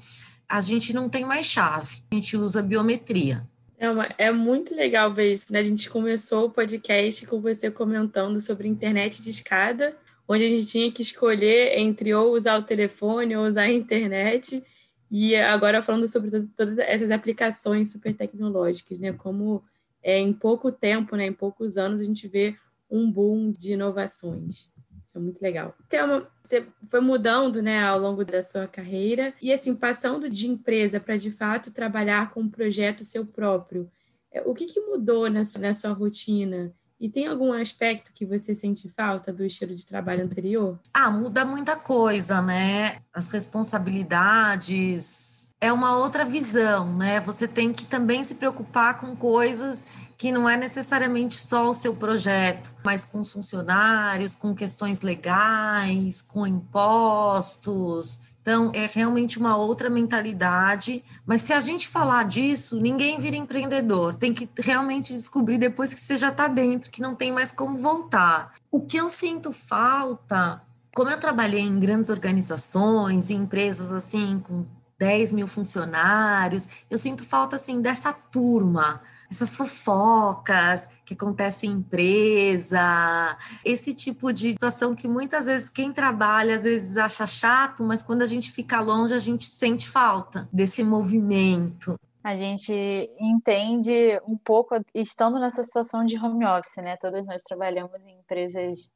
a 0.50 0.60
gente 0.60 0.94
não 0.94 1.08
tem 1.08 1.24
mais 1.24 1.46
chave, 1.46 2.04
a 2.12 2.16
gente 2.16 2.36
usa 2.36 2.62
biometria. 2.62 3.48
É, 3.78 3.90
uma, 3.90 4.08
é 4.18 4.32
muito 4.32 4.76
legal 4.76 5.14
ver 5.14 5.32
isso, 5.32 5.52
né? 5.52 5.60
A 5.60 5.64
gente 5.64 5.90
começou 5.90 6.46
o 6.46 6.50
podcast 6.50 7.26
com 7.28 7.40
você 7.40 7.72
comentando 7.72 8.40
sobre 8.42 8.68
internet 8.68 9.22
de 9.22 9.30
escada, 9.30 9.96
onde 10.28 10.46
a 10.46 10.48
gente 10.48 10.66
tinha 10.66 10.92
que 10.92 11.02
escolher 11.02 11.78
entre 11.78 12.14
ou 12.14 12.34
usar 12.36 12.58
o 12.58 12.64
telefone 12.64 13.36
ou 13.36 13.46
usar 13.46 13.64
a 13.64 13.72
internet. 13.72 14.64
E 15.10 15.36
agora 15.36 15.82
falando 15.82 16.08
sobre 16.08 16.32
todas 16.56 16.78
essas 16.80 17.12
aplicações 17.12 17.92
super 17.92 18.14
tecnológicas, 18.14 18.98
né? 18.98 19.14
Como 19.14 19.64
é, 20.06 20.20
em 20.20 20.32
pouco 20.32 20.72
tempo, 20.72 21.16
né, 21.16 21.26
em 21.26 21.34
poucos 21.34 21.78
anos, 21.78 22.00
a 22.00 22.04
gente 22.04 22.28
vê 22.28 22.56
um 22.90 23.12
boom 23.12 23.52
de 23.52 23.74
inovações. 23.74 24.70
Isso 25.04 25.18
é 25.18 25.22
muito 25.22 25.42
legal. 25.42 25.76
Então, 25.88 26.28
você 26.44 26.68
foi 26.88 27.00
mudando 27.00 27.62
né, 27.62 27.84
ao 27.84 28.00
longo 28.00 28.24
da 28.24 28.44
sua 28.44 28.68
carreira 28.68 29.34
e, 29.42 29.52
assim, 29.52 29.74
passando 29.74 30.30
de 30.30 30.48
empresa 30.48 31.00
para, 31.00 31.18
de 31.18 31.32
fato, 31.32 31.72
trabalhar 31.72 32.32
com 32.32 32.42
um 32.42 32.50
projeto 32.50 33.04
seu 33.04 33.26
próprio. 33.26 33.90
É, 34.32 34.42
o 34.42 34.54
que, 34.54 34.66
que 34.66 34.80
mudou 34.80 35.30
na 35.30 35.44
sua, 35.44 35.62
na 35.62 35.74
sua 35.74 35.92
rotina? 35.92 36.72
E 37.00 37.10
tem 37.10 37.28
algum 37.28 37.52
aspecto 37.52 38.14
que 38.14 38.26
você 38.26 38.56
sente 38.56 38.88
falta 38.88 39.34
do 39.34 39.44
estilo 39.44 39.76
de 39.76 39.86
trabalho 39.86 40.24
anterior? 40.24 40.80
Ah, 40.94 41.12
muda 41.12 41.44
muita 41.44 41.76
coisa, 41.76 42.42
né? 42.42 43.00
As 43.14 43.30
responsabilidades, 43.30 45.50
é 45.60 45.74
uma 45.74 45.98
outra 45.98 46.24
visão, 46.24 46.96
né? 46.96 47.20
Você 47.22 47.48
tem 47.48 47.74
que 47.74 47.86
também 47.86 48.24
se 48.24 48.36
preocupar 48.36 49.00
com 49.00 49.16
coisas 49.16 49.86
que 50.18 50.32
não 50.32 50.48
é 50.48 50.56
necessariamente 50.56 51.38
só 51.38 51.70
o 51.70 51.74
seu 51.74 51.94
projeto, 51.96 52.74
mas 52.84 53.04
com 53.04 53.20
os 53.20 53.34
funcionários, 53.34 54.36
com 54.36 54.56
questões 54.56 55.02
legais, 55.02 56.22
com 56.22 56.48
impostos. 56.48 58.20
Então, 58.46 58.72
é 58.76 58.86
realmente 58.86 59.40
uma 59.40 59.58
outra 59.58 59.90
mentalidade. 59.90 61.04
Mas 61.26 61.42
se 61.42 61.52
a 61.52 61.60
gente 61.62 61.88
falar 61.88 62.26
disso, 62.26 62.80
ninguém 62.80 63.18
vira 63.18 63.36
empreendedor. 63.36 64.14
Tem 64.14 64.32
que 64.32 64.48
realmente 64.60 65.12
descobrir 65.14 65.58
depois 65.58 65.92
que 65.92 66.00
você 66.00 66.16
já 66.16 66.30
está 66.30 66.48
dentro, 66.48 66.92
que 66.92 67.02
não 67.02 67.16
tem 67.16 67.32
mais 67.32 67.52
como 67.52 67.80
voltar. 67.80 68.54
O 68.70 68.82
que 68.82 68.98
eu 68.98 69.10
sinto 69.10 69.52
falta, 69.52 70.62
como 70.94 71.10
eu 71.10 71.20
trabalhei 71.20 71.62
em 71.62 71.80
grandes 71.80 72.12
organizações, 72.12 73.32
em 73.32 73.38
empresas 73.38 73.92
assim, 73.92 74.40
com 74.40 74.64
10 74.98 75.32
mil 75.32 75.48
funcionários. 75.48 76.68
Eu 76.90 76.98
sinto 76.98 77.24
falta, 77.24 77.56
assim, 77.56 77.82
dessa 77.82 78.14
turma, 78.14 79.02
essas 79.30 79.56
fofocas 79.56 80.88
que 81.06 81.14
acontecem 81.14 81.72
em 81.72 81.74
empresa, 81.76 83.38
esse 83.64 83.94
tipo 83.94 84.32
de 84.32 84.52
situação 84.52 84.96
que 84.96 85.08
muitas 85.08 85.46
vezes 85.46 85.70
quem 85.70 85.92
trabalha 85.92 86.58
às 86.58 86.64
vezes 86.64 86.98
acha 86.98 87.28
chato, 87.28 87.84
mas 87.84 88.04
quando 88.04 88.22
a 88.22 88.28
gente 88.28 88.52
fica 88.52 88.80
longe, 88.80 89.14
a 89.14 89.20
gente 89.20 89.46
sente 89.46 89.90
falta 89.90 90.48
desse 90.52 90.84
movimento. 90.84 92.00
A 92.24 92.34
gente 92.34 92.74
entende 93.20 94.20
um 94.28 94.36
pouco, 94.36 94.76
estando 94.96 95.38
nessa 95.38 95.62
situação 95.62 96.04
de 96.04 96.18
home 96.18 96.44
office, 96.44 96.78
né? 96.78 96.98
Todos 96.98 97.28
nós 97.28 97.44
trabalhamos 97.44 98.02
em 98.04 98.18
empresas 98.18 98.92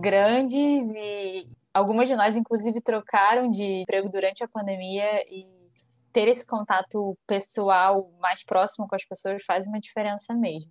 grandes 0.00 0.90
e 0.94 1.48
algumas 1.72 2.08
de 2.08 2.16
nós, 2.16 2.36
inclusive, 2.36 2.80
trocaram 2.80 3.48
de 3.48 3.82
emprego 3.82 4.08
durante 4.08 4.42
a 4.42 4.48
pandemia 4.48 5.22
e 5.30 5.46
ter 6.12 6.28
esse 6.28 6.46
contato 6.46 7.16
pessoal 7.26 8.10
mais 8.22 8.42
próximo 8.42 8.88
com 8.88 8.96
as 8.96 9.04
pessoas 9.04 9.44
faz 9.44 9.66
uma 9.66 9.78
diferença 9.78 10.34
mesmo. 10.34 10.70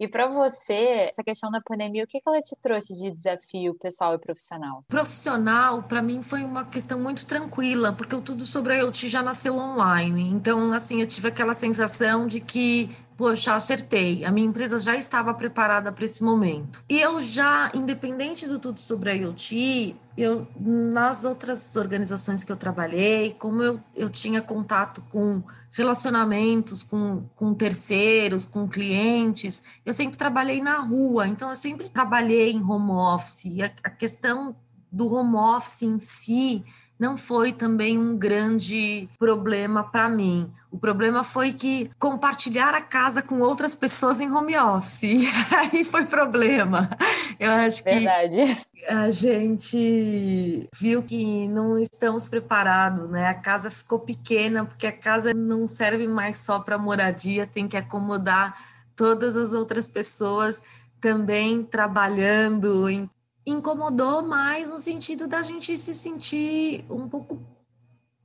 E 0.00 0.06
para 0.06 0.28
você, 0.28 1.08
essa 1.10 1.22
questão 1.24 1.50
da 1.50 1.60
pandemia, 1.60 2.04
o 2.04 2.06
que 2.06 2.20
ela 2.24 2.40
te 2.40 2.54
trouxe 2.60 2.94
de 2.94 3.10
desafio 3.10 3.74
pessoal 3.74 4.14
e 4.14 4.18
profissional? 4.18 4.84
Profissional, 4.88 5.82
para 5.82 6.00
mim, 6.00 6.22
foi 6.22 6.44
uma 6.44 6.64
questão 6.64 6.98
muito 6.98 7.26
tranquila, 7.26 7.92
porque 7.92 8.20
tudo 8.20 8.46
sobre 8.46 8.74
a 8.74 8.76
IoT 8.76 9.08
já 9.08 9.22
nasceu 9.22 9.56
online. 9.56 10.30
Então, 10.30 10.72
assim, 10.72 11.00
eu 11.00 11.06
tive 11.06 11.28
aquela 11.28 11.54
sensação 11.54 12.26
de 12.26 12.40
que 12.40 12.88
poxa, 13.18 13.54
acertei. 13.54 14.24
A 14.24 14.30
minha 14.30 14.46
empresa 14.46 14.78
já 14.78 14.94
estava 14.94 15.34
preparada 15.34 15.90
para 15.90 16.04
esse 16.04 16.22
momento. 16.22 16.84
E 16.88 17.00
eu 17.00 17.20
já, 17.20 17.68
independente 17.74 18.46
do 18.46 18.60
tudo 18.60 18.78
sobre 18.78 19.10
a 19.10 19.12
IoT, 19.12 19.96
eu 20.16 20.46
nas 20.56 21.24
outras 21.24 21.74
organizações 21.74 22.44
que 22.44 22.52
eu 22.52 22.56
trabalhei, 22.56 23.34
como 23.36 23.60
eu, 23.60 23.80
eu 23.94 24.08
tinha 24.08 24.40
contato 24.40 25.02
com 25.10 25.42
relacionamentos 25.72 26.82
com, 26.82 27.24
com 27.34 27.52
terceiros, 27.52 28.46
com 28.46 28.68
clientes, 28.68 29.62
eu 29.84 29.92
sempre 29.92 30.16
trabalhei 30.16 30.62
na 30.62 30.78
rua, 30.78 31.26
então 31.26 31.50
eu 31.50 31.56
sempre 31.56 31.88
trabalhei 31.88 32.52
em 32.52 32.62
home 32.62 32.90
office. 32.90 33.60
A, 33.60 33.88
a 33.88 33.90
questão 33.90 34.56
do 34.90 35.12
home 35.12 35.36
office 35.36 35.82
em 35.82 35.98
si 35.98 36.64
não 36.98 37.16
foi 37.16 37.52
também 37.52 37.96
um 37.96 38.16
grande 38.16 39.08
problema 39.18 39.84
para 39.84 40.08
mim. 40.08 40.50
O 40.70 40.78
problema 40.78 41.22
foi 41.22 41.52
que 41.52 41.90
compartilhar 41.98 42.74
a 42.74 42.80
casa 42.80 43.22
com 43.22 43.40
outras 43.40 43.74
pessoas 43.74 44.20
em 44.20 44.30
home 44.30 44.56
office. 44.56 45.02
Aí 45.56 45.84
foi 45.84 46.04
problema. 46.04 46.90
Eu 47.38 47.52
acho 47.52 47.84
que 47.84 47.90
Verdade. 47.90 48.66
a 48.88 49.08
gente 49.10 50.68
viu 50.74 51.02
que 51.02 51.46
não 51.48 51.78
estamos 51.78 52.28
preparados, 52.28 53.08
né? 53.08 53.28
A 53.28 53.34
casa 53.34 53.70
ficou 53.70 54.00
pequena 54.00 54.64
porque 54.64 54.86
a 54.86 54.92
casa 54.92 55.32
não 55.32 55.66
serve 55.66 56.08
mais 56.08 56.38
só 56.38 56.58
para 56.58 56.76
moradia, 56.76 57.46
tem 57.46 57.68
que 57.68 57.76
acomodar 57.76 58.54
todas 58.96 59.36
as 59.36 59.52
outras 59.52 59.86
pessoas 59.86 60.60
também 61.00 61.62
trabalhando 61.62 62.88
em 62.88 63.08
incomodou 63.50 64.22
mais 64.22 64.68
no 64.68 64.78
sentido 64.78 65.26
da 65.26 65.42
gente 65.42 65.76
se 65.76 65.94
sentir 65.94 66.84
um 66.90 67.08
pouco 67.08 67.40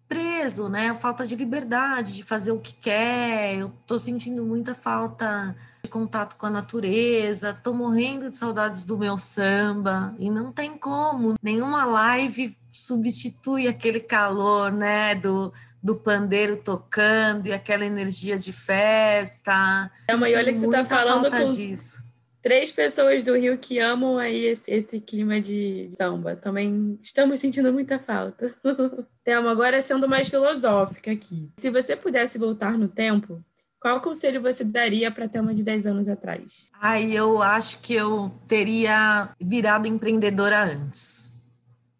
preso, 0.07 0.69
né? 0.69 0.89
A 0.89 0.95
falta 0.95 1.26
de 1.26 1.36
liberdade, 1.36 2.13
de 2.13 2.24
fazer 2.24 2.51
o 2.51 2.59
que 2.59 2.76
quer. 2.76 3.55
Eu 3.55 3.74
tô 3.88 3.97
sentindo 3.97 4.43
muita 4.43 4.76
falta 4.76 5.55
de 5.84 5.89
contato 5.89 6.36
com 6.36 6.45
a 6.45 6.49
natureza, 6.49 7.53
tô 7.53 7.74
morrendo 7.74 8.30
de 8.30 8.38
saudades 8.38 8.84
do 8.84 8.97
meu 8.97 9.17
samba 9.17 10.13
e 10.19 10.30
não 10.30 10.51
tem 10.51 10.78
como. 10.78 11.36
Nenhuma 11.41 11.84
live 11.86 12.55
substitui 12.69 13.67
aquele 13.67 13.99
calor, 13.99 14.71
né, 14.71 15.15
do 15.15 15.51
do 15.82 15.97
pandeiro 15.97 16.55
tocando 16.55 17.47
e 17.47 17.51
aquela 17.51 17.84
energia 17.84 18.38
de 18.38 18.53
festa. 18.53 19.91
É, 20.07 20.15
mãe, 20.15 20.34
olha 20.34 20.53
que 20.53 20.59
você 20.59 20.69
tá 20.69 20.86
falando 20.86 21.30
com, 21.30 21.53
disso 21.53 22.01
três 22.43 22.71
pessoas 22.73 23.23
do 23.23 23.35
Rio 23.35 23.57
que 23.57 23.79
amam 23.79 24.19
aí 24.19 24.45
esse, 24.45 24.69
esse 24.69 24.99
clima 24.99 25.39
de 25.39 25.89
samba. 25.95 26.35
Também 26.35 26.99
estamos 27.01 27.39
sentindo 27.39 27.71
muita 27.71 27.97
falta. 27.97 28.53
Thelma, 29.23 29.49
agora 29.49 29.81
sendo 29.81 30.07
mais 30.07 30.27
filosófica 30.27 31.09
aqui. 31.11 31.49
Se 31.57 31.71
você 31.71 31.95
pudesse 31.95 32.37
voltar 32.37 32.77
no 32.77 32.89
tempo, 32.89 33.41
qual 33.79 34.01
conselho 34.01 34.41
você 34.41 34.63
daria 34.63 35.09
para 35.09 35.27
Thelma 35.27 35.53
de 35.53 35.63
10 35.63 35.87
anos 35.87 36.09
atrás? 36.09 36.69
Ai, 36.79 37.13
eu 37.13 37.41
acho 37.41 37.79
que 37.79 37.93
eu 37.93 38.29
teria 38.45 39.29
virado 39.41 39.87
empreendedora 39.87 40.63
antes. 40.65 41.31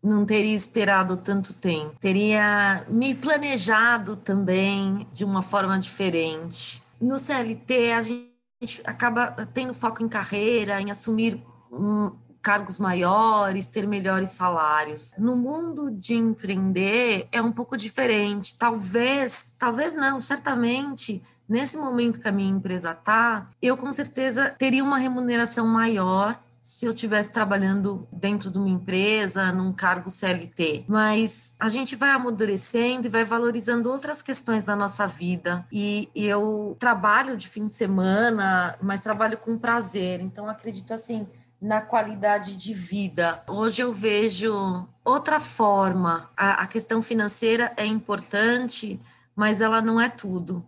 Não 0.04 0.26
teria 0.26 0.54
esperado 0.54 1.16
tanto 1.16 1.54
tempo. 1.54 1.96
Teria 2.02 2.86
me 2.90 3.16
planejado 3.16 4.18
também 4.18 5.08
de 5.14 5.24
uma 5.24 5.42
forma 5.42 5.80
diferente. 5.80 6.84
No 7.00 7.18
CLT, 7.18 7.94
a 7.94 8.02
gente 8.02 8.33
gente 8.66 8.82
acaba 8.86 9.32
tendo 9.54 9.74
foco 9.74 10.04
em 10.04 10.08
carreira, 10.08 10.82
em 10.82 10.90
assumir 10.90 11.44
um, 11.72 12.12
cargos 12.42 12.80
maiores, 12.80 13.68
ter 13.68 13.88
melhores 13.88 14.32
salários. 14.32 15.14
No 15.18 15.36
mundo 15.36 15.92
de 15.92 16.14
empreender 16.14 17.28
é 17.32 17.42
um 17.42 17.52
pouco 17.52 17.78
diferente. 17.78 18.56
Talvez, 18.58 19.54
talvez 19.58 19.94
não, 19.94 20.20
certamente 20.20 21.22
nesse 21.48 21.78
momento 21.78 22.20
que 22.20 22.28
a 22.28 22.32
minha 22.32 22.52
empresa 22.52 22.92
está, 22.92 23.48
eu 23.62 23.76
com 23.78 23.92
certeza 23.92 24.50
teria 24.50 24.84
uma 24.84 24.98
remuneração 24.98 25.68
maior 25.68 26.42
se 26.64 26.86
eu 26.86 26.94
estivesse 26.94 27.30
trabalhando 27.30 28.08
dentro 28.10 28.50
de 28.50 28.58
uma 28.58 28.70
empresa, 28.70 29.52
num 29.52 29.74
cargo 29.74 30.10
CLT. 30.10 30.86
Mas 30.88 31.54
a 31.60 31.68
gente 31.68 31.94
vai 31.94 32.12
amadurecendo 32.12 33.06
e 33.06 33.10
vai 33.10 33.26
valorizando 33.26 33.92
outras 33.92 34.22
questões 34.22 34.64
da 34.64 34.74
nossa 34.74 35.06
vida. 35.06 35.68
E, 35.70 36.10
eu 36.16 36.78
trabalho 36.80 37.36
de 37.36 37.50
fim 37.50 37.68
de 37.68 37.76
semana, 37.76 38.78
mas 38.82 39.02
trabalho 39.02 39.38
com 39.38 39.58
prazer. 39.58 40.22
Então, 40.22 40.48
acredito 40.48 40.94
assim 40.94 41.28
na 41.62 41.82
qualidade 41.82 42.56
de 42.56 42.74
vida. 42.74 43.44
Hoje 43.46 43.82
eu 43.82 43.92
vejo 43.92 44.88
outra 45.04 45.42
forma. 45.42 46.30
A, 46.36 46.64
a 46.64 46.68
questão 46.68 47.02
financeira 47.02 47.74
é 47.76 47.86
importante, 47.86 48.98
mas 49.36 49.60
ela 49.60 49.82
não 49.82 50.00
é 50.00 50.08
tudo. 50.08 50.66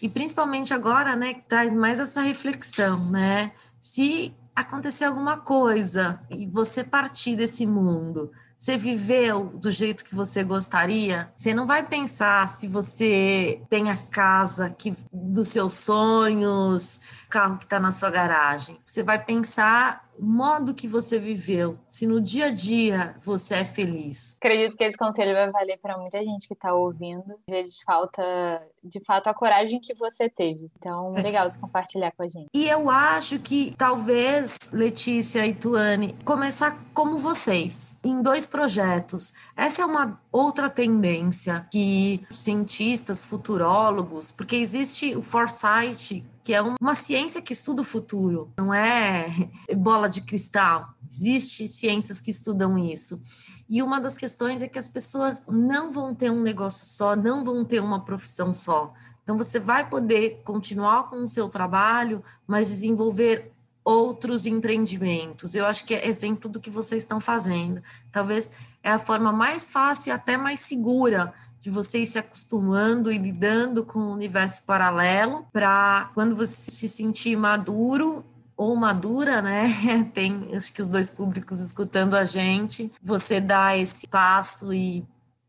E 0.00 0.08
principalmente 0.08 0.72
agora, 0.72 1.14
né, 1.14 1.34
traz 1.46 1.70
mais 1.70 2.00
essa 2.00 2.22
reflexão, 2.22 3.10
né? 3.10 3.52
Se 3.80 4.34
acontecer 4.54 5.04
alguma 5.04 5.36
coisa 5.36 6.20
e 6.30 6.46
você 6.46 6.84
partir 6.84 7.36
desse 7.36 7.66
mundo, 7.66 8.30
você 8.56 8.76
viveu 8.76 9.44
do 9.44 9.70
jeito 9.70 10.04
que 10.04 10.14
você 10.14 10.42
gostaria, 10.42 11.32
você 11.36 11.52
não 11.52 11.66
vai 11.66 11.82
pensar 11.82 12.48
se 12.48 12.66
você 12.66 13.60
tem 13.68 13.90
a 13.90 13.96
casa 13.96 14.70
que, 14.70 14.96
dos 15.12 15.48
seus 15.48 15.74
sonhos, 15.74 17.00
carro 17.28 17.58
que 17.58 17.64
está 17.64 17.78
na 17.78 17.92
sua 17.92 18.10
garagem. 18.10 18.80
Você 18.84 19.02
vai 19.02 19.22
pensar 19.22 20.08
o 20.18 20.24
modo 20.24 20.74
que 20.74 20.86
você 20.86 21.18
viveu, 21.18 21.78
se 21.88 22.06
no 22.06 22.20
dia 22.20 22.46
a 22.46 22.50
dia 22.50 23.16
você 23.20 23.54
é 23.54 23.64
feliz. 23.64 24.36
Acredito 24.40 24.76
que 24.76 24.84
esse 24.84 24.96
conselho 24.96 25.34
vai 25.34 25.50
valer 25.50 25.78
para 25.78 25.98
muita 25.98 26.22
gente 26.24 26.46
que 26.46 26.54
está 26.54 26.74
ouvindo. 26.74 27.24
Às 27.48 27.54
vezes 27.54 27.80
falta, 27.84 28.22
de 28.82 29.04
fato, 29.04 29.28
a 29.28 29.34
coragem 29.34 29.80
que 29.80 29.94
você 29.94 30.28
teve. 30.28 30.70
Então, 30.78 31.14
é. 31.16 31.22
legal 31.22 31.48
você 31.48 31.58
compartilhar 31.58 32.12
com 32.12 32.22
a 32.22 32.26
gente. 32.26 32.48
E 32.54 32.68
eu 32.68 32.88
acho 32.90 33.38
que 33.38 33.74
talvez, 33.76 34.56
Letícia 34.72 35.46
e 35.46 35.54
Tuane, 35.54 36.16
começar 36.24 36.78
como 36.92 37.18
vocês, 37.18 37.96
em 38.04 38.22
dois 38.22 38.46
projetos. 38.46 39.32
Essa 39.56 39.82
é 39.82 39.84
uma 39.84 40.20
outra 40.34 40.68
tendência 40.68 41.64
que 41.70 42.26
cientistas, 42.28 43.24
futurólogos, 43.24 44.32
porque 44.32 44.56
existe 44.56 45.14
o 45.14 45.22
foresight 45.22 46.26
que 46.42 46.52
é 46.52 46.60
uma 46.60 46.94
ciência 46.94 47.40
que 47.40 47.54
estuda 47.54 47.80
o 47.80 47.84
futuro, 47.84 48.52
não 48.58 48.74
é 48.74 49.48
bola 49.78 50.08
de 50.08 50.20
cristal. 50.20 50.90
Existem 51.10 51.66
ciências 51.66 52.20
que 52.20 52.30
estudam 52.30 52.76
isso. 52.76 53.18
E 53.66 53.80
uma 53.80 53.98
das 53.98 54.18
questões 54.18 54.60
é 54.60 54.68
que 54.68 54.78
as 54.78 54.88
pessoas 54.88 55.42
não 55.48 55.90
vão 55.90 56.14
ter 56.14 56.30
um 56.30 56.42
negócio 56.42 56.84
só, 56.84 57.16
não 57.16 57.42
vão 57.42 57.64
ter 57.64 57.80
uma 57.80 58.04
profissão 58.04 58.52
só. 58.52 58.92
Então, 59.22 59.38
você 59.38 59.58
vai 59.58 59.88
poder 59.88 60.42
continuar 60.44 61.08
com 61.08 61.22
o 61.22 61.26
seu 61.26 61.48
trabalho, 61.48 62.22
mas 62.46 62.68
desenvolver 62.68 63.53
outros 63.84 64.46
empreendimentos. 64.46 65.54
Eu 65.54 65.66
acho 65.66 65.84
que 65.84 65.94
é 65.94 66.08
exemplo 66.08 66.48
do 66.48 66.58
que 66.58 66.70
vocês 66.70 67.02
estão 67.02 67.20
fazendo. 67.20 67.82
Talvez 68.10 68.50
é 68.82 68.90
a 68.90 68.98
forma 68.98 69.32
mais 69.32 69.68
fácil 69.68 70.10
e 70.10 70.12
até 70.12 70.36
mais 70.36 70.60
segura 70.60 71.34
de 71.60 71.70
você 71.70 71.98
ir 71.98 72.06
se 72.06 72.18
acostumando 72.18 73.10
e 73.10 73.18
lidando 73.18 73.84
com 73.84 73.98
o 73.98 74.12
universo 74.12 74.62
paralelo 74.64 75.46
para 75.52 76.10
quando 76.14 76.34
você 76.34 76.70
se 76.70 76.88
sentir 76.88 77.36
maduro 77.36 78.24
ou 78.56 78.76
madura, 78.76 79.42
né? 79.42 79.72
Tem 80.14 80.48
acho 80.54 80.72
que 80.72 80.82
os 80.82 80.88
dois 80.88 81.10
públicos 81.10 81.60
escutando 81.60 82.14
a 82.14 82.24
gente, 82.24 82.92
você 83.02 83.40
dá 83.40 83.76
esse 83.76 84.06
passo 84.06 84.72
e 84.72 85.04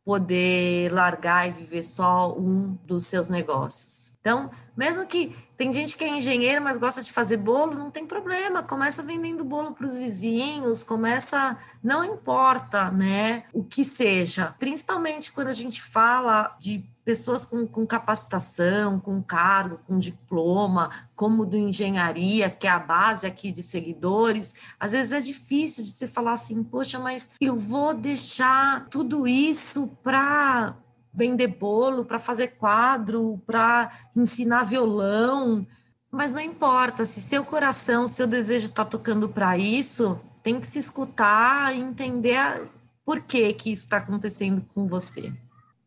poder 0.06 0.94
largar 0.94 1.48
e 1.48 1.52
viver 1.52 1.82
só 1.82 2.32
um 2.38 2.78
dos 2.86 3.08
seus 3.08 3.28
negócios. 3.28 4.14
Então, 4.22 4.52
mesmo 4.78 5.06
que 5.08 5.36
tem 5.58 5.72
gente 5.72 5.98
que 5.98 6.04
é 6.04 6.10
engenheiro, 6.10 6.62
mas 6.62 6.78
gosta 6.78 7.02
de 7.02 7.12
fazer 7.12 7.38
bolo, 7.38 7.74
não 7.74 7.90
tem 7.90 8.06
problema, 8.06 8.62
começa 8.62 9.02
vendendo 9.02 9.44
bolo 9.44 9.74
para 9.74 9.88
os 9.88 9.98
vizinhos, 9.98 10.84
começa, 10.84 11.58
não 11.84 12.04
importa, 12.06 12.92
né, 12.92 13.46
o 13.52 13.64
que 13.64 13.84
seja, 13.84 14.56
principalmente 14.60 15.32
quando 15.32 15.48
a 15.48 15.54
gente 15.54 15.82
fala 15.82 16.56
de 16.60 16.86
pessoas 17.06 17.46
com, 17.46 17.68
com 17.68 17.86
capacitação, 17.86 19.00
com 19.00 19.22
cargo, 19.22 19.80
com 19.88 20.00
diploma, 20.00 20.90
como 21.16 21.46
do 21.46 21.56
engenharia, 21.56 22.50
que 22.50 22.66
é 22.66 22.72
a 22.72 22.80
base 22.80 23.28
aqui 23.28 23.52
de 23.52 23.62
seguidores, 23.62 24.56
às 24.80 24.92
vezes 24.92 25.14
é 25.14 25.22
difícil 25.22 25.84
de 25.84 25.92
se 25.92 26.08
falar 26.08 26.34
assim, 26.34 26.64
poxa, 26.64 26.98
mas 26.98 27.30
eu 27.40 27.56
vou 27.58 27.94
deixar 27.94 28.90
tudo 28.90 29.28
isso 29.28 29.88
para 30.02 30.76
vender 31.14 31.48
bolo, 31.48 32.04
para 32.04 32.20
fazer 32.20 32.48
quadro, 32.58 33.42
para 33.46 33.92
ensinar 34.16 34.64
violão, 34.64 35.66
mas 36.12 36.32
não 36.32 36.42
importa, 36.42 37.06
se 37.06 37.22
seu 37.22 37.46
coração, 37.46 38.08
seu 38.08 38.26
desejo 38.26 38.66
está 38.66 38.84
tocando 38.84 39.30
para 39.30 39.58
isso, 39.58 40.20
tem 40.42 40.60
que 40.60 40.66
se 40.66 40.80
escutar 40.80 41.76
e 41.76 41.80
entender 41.80 42.70
por 43.06 43.22
que 43.22 43.54
que 43.54 43.72
isso 43.72 43.84
está 43.84 43.98
acontecendo 43.98 44.66
com 44.74 44.88
você. 44.88 45.32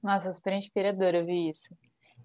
Nossa, 0.03 0.33
super 0.33 0.53
inspirador 0.53 1.15
ouvir 1.15 1.51
isso. 1.51 1.75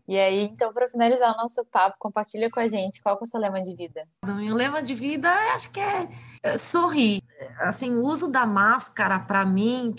E 0.07 0.19
aí, 0.19 0.43
então, 0.43 0.73
para 0.73 0.89
finalizar 0.89 1.33
o 1.33 1.37
nosso 1.37 1.63
papo, 1.65 1.95
compartilha 1.97 2.49
com 2.51 2.59
a 2.59 2.67
gente 2.67 3.01
qual 3.01 3.17
é 3.17 3.23
o 3.23 3.25
seu 3.25 3.39
lema 3.39 3.61
de 3.61 3.73
vida. 3.73 4.05
Meu 4.25 4.53
lema 4.53 4.83
de 4.83 4.93
vida, 4.93 5.29
acho 5.55 5.71
que 5.71 5.79
é, 5.79 6.09
é 6.43 6.57
sorrir. 6.57 7.21
Assim, 7.59 7.95
o 7.95 8.01
uso 8.01 8.29
da 8.29 8.45
máscara, 8.45 9.17
para 9.19 9.45
mim, 9.45 9.95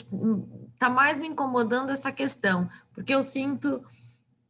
tá 0.78 0.90
mais 0.90 1.16
me 1.16 1.26
incomodando 1.26 1.90
essa 1.90 2.12
questão, 2.12 2.68
porque 2.92 3.14
eu 3.14 3.22
sinto 3.22 3.82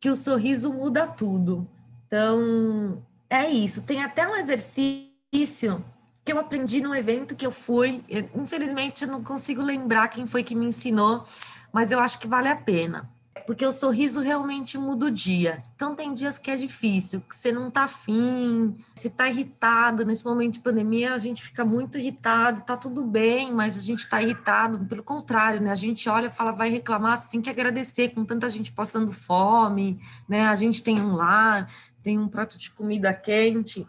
que 0.00 0.10
o 0.10 0.16
sorriso 0.16 0.72
muda 0.72 1.06
tudo. 1.06 1.70
Então, 2.06 3.06
é 3.30 3.48
isso. 3.48 3.82
Tem 3.82 4.02
até 4.02 4.26
um 4.26 4.34
exercício 4.34 5.84
que 6.24 6.32
eu 6.32 6.38
aprendi 6.38 6.80
num 6.80 6.94
evento 6.94 7.36
que 7.36 7.46
eu 7.46 7.52
fui. 7.52 8.04
Eu, 8.08 8.28
infelizmente, 8.34 9.04
eu 9.04 9.10
não 9.10 9.22
consigo 9.22 9.62
lembrar 9.62 10.08
quem 10.08 10.26
foi 10.26 10.42
que 10.42 10.56
me 10.56 10.66
ensinou, 10.66 11.24
mas 11.72 11.92
eu 11.92 12.00
acho 12.00 12.18
que 12.18 12.26
vale 12.26 12.48
a 12.48 12.56
pena. 12.56 13.13
Porque 13.46 13.66
o 13.66 13.72
sorriso 13.72 14.20
realmente 14.20 14.78
muda 14.78 15.06
o 15.06 15.10
dia. 15.10 15.62
Então, 15.74 15.94
tem 15.94 16.14
dias 16.14 16.38
que 16.38 16.50
é 16.50 16.56
difícil, 16.56 17.20
que 17.20 17.36
você 17.36 17.52
não 17.52 17.70
tá 17.70 17.84
afim, 17.84 18.76
você 18.94 19.10
tá 19.10 19.28
irritado. 19.28 20.04
Nesse 20.04 20.24
momento 20.24 20.54
de 20.54 20.60
pandemia, 20.60 21.14
a 21.14 21.18
gente 21.18 21.42
fica 21.42 21.64
muito 21.64 21.98
irritado, 21.98 22.62
tá 22.62 22.76
tudo 22.76 23.04
bem, 23.04 23.52
mas 23.52 23.76
a 23.76 23.80
gente 23.80 24.08
tá 24.08 24.22
irritado. 24.22 24.78
Pelo 24.86 25.02
contrário, 25.02 25.60
né? 25.60 25.70
A 25.70 25.76
gente 25.76 26.08
olha 26.08 26.30
fala, 26.30 26.52
vai 26.52 26.70
reclamar, 26.70 27.20
você 27.20 27.28
tem 27.28 27.42
que 27.42 27.50
agradecer 27.50 28.10
com 28.10 28.24
tanta 28.24 28.48
gente 28.48 28.72
passando 28.72 29.12
fome, 29.12 30.00
né? 30.28 30.46
A 30.46 30.56
gente 30.56 30.82
tem 30.82 31.00
um 31.00 31.14
lar, 31.14 31.68
tem 32.02 32.18
um 32.18 32.28
prato 32.28 32.56
de 32.56 32.70
comida 32.70 33.12
quente. 33.12 33.86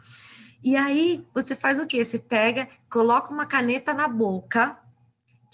E 0.64 0.76
aí 0.76 1.24
você 1.34 1.56
faz 1.56 1.80
o 1.80 1.86
quê? 1.86 2.04
Você 2.04 2.18
pega, 2.18 2.68
coloca 2.90 3.32
uma 3.32 3.46
caneta 3.46 3.94
na 3.94 4.08
boca, 4.08 4.78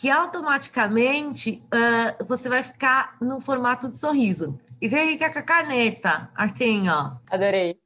que 0.02 0.10
automaticamente 0.10 1.64
uh, 1.72 2.26
você 2.26 2.50
vai 2.50 2.64
ficar 2.64 3.16
no 3.22 3.40
formato 3.40 3.88
de 3.88 4.00
sorriso. 4.00 4.60
E 4.82 4.88
vem 4.88 5.16
com 5.16 5.26
a 5.26 5.44
caneta, 5.44 6.28
assim, 6.34 6.90
ó. 6.90 7.18
Adorei. 7.30 7.78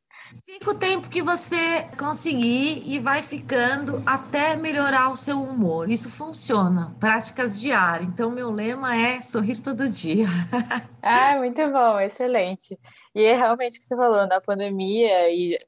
Fica 0.46 0.72
o 0.72 0.76
tempo 0.76 1.10
que 1.10 1.22
você 1.22 1.84
conseguir 2.00 2.84
e 2.86 3.00
vai 3.00 3.22
ficando 3.22 4.02
até 4.06 4.56
melhorar 4.56 5.10
o 5.10 5.18
seu 5.18 5.42
humor. 5.44 5.90
Isso 5.90 6.10
funciona, 6.10 6.96
práticas 7.02 7.60
diárias. 7.60 8.08
Então, 8.08 8.32
meu 8.32 8.50
lema 8.50 8.96
é 8.96 9.22
sorrir 9.22 9.60
todo 9.60 9.90
dia. 9.90 10.28
ah, 11.04 11.36
muito 11.36 11.70
bom, 11.70 12.00
excelente. 12.00 12.80
E 13.14 13.24
é 13.26 13.36
realmente 13.36 13.76
o 13.76 13.80
que 13.80 13.86
você 13.86 13.96
falou, 13.96 14.26
na 14.26 14.40
pandemia 14.40 15.30
e 15.34 15.60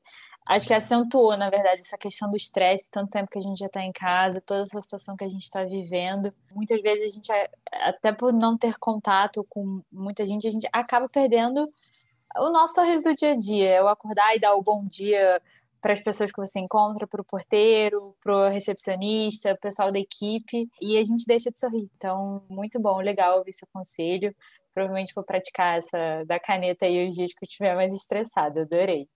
acho 0.48 0.66
que 0.66 0.74
acentuou, 0.74 1.36
na 1.38 1.50
verdade, 1.50 1.82
essa 1.82 1.98
questão 1.98 2.30
do 2.30 2.38
estresse, 2.38 2.90
tanto 2.90 3.12
tempo 3.12 3.30
que 3.30 3.38
a 3.38 3.42
gente 3.42 3.60
já 3.60 3.66
está 3.68 3.84
em 3.84 3.92
casa, 3.92 4.42
toda 4.42 4.62
essa 4.62 4.82
situação 4.82 5.16
que 5.18 5.24
a 5.24 5.30
gente 5.30 5.44
está 5.44 5.64
vivendo. 5.64 6.34
Muitas 6.54 6.82
vezes 6.82 7.12
a 7.12 7.16
gente, 7.16 7.32
até 7.72 8.14
por 8.14 8.34
não 8.34 8.58
ter 8.58 8.78
contato 8.78 9.46
com 9.50 9.82
muita 9.92 10.26
gente, 10.26 10.48
a 10.48 10.52
gente 10.52 10.68
acaba 10.72 11.10
perdendo 11.10 11.66
o 12.38 12.50
nosso 12.50 12.76
sorriso 12.76 13.04
do 13.04 13.16
dia 13.16 13.32
a 13.32 13.38
dia. 13.38 13.70
É 13.70 13.84
o 13.84 13.88
acordar 13.88 14.36
e 14.36 14.40
dar 14.40 14.56
o 14.56 14.64
bom 14.64 14.86
dia 14.86 15.42
para 15.82 15.94
as 15.94 16.02
pessoas 16.02 16.32
que 16.32 16.40
você 16.40 16.60
encontra, 16.60 17.08
para 17.08 17.22
o 17.22 17.26
porteiro, 17.26 18.16
para 18.24 18.36
o 18.36 18.50
recepcionista, 18.50 19.54
o 19.54 19.58
pessoal 19.60 19.92
da 19.92 20.00
equipe, 20.00 20.70
e 20.82 20.98
a 20.98 21.04
gente 21.04 21.26
deixa 21.26 21.52
de 21.52 21.60
sorrir. 21.60 21.90
Então, 21.98 22.44
muito 22.50 22.80
bom, 22.80 23.00
legal 23.00 23.38
ouvir 23.38 23.54
seu 23.54 23.68
conselho. 23.72 24.36
Provavelmente 24.74 25.14
vou 25.14 25.24
praticar 25.24 25.78
essa 25.78 26.24
da 26.26 26.40
caneta 26.40 26.86
aí 26.86 27.08
os 27.08 27.16
dias 27.16 27.32
que 27.34 27.44
eu 27.44 27.48
estiver 27.48 27.76
mais 27.76 27.94
estressada. 27.94 28.62
Adorei. 28.62 29.08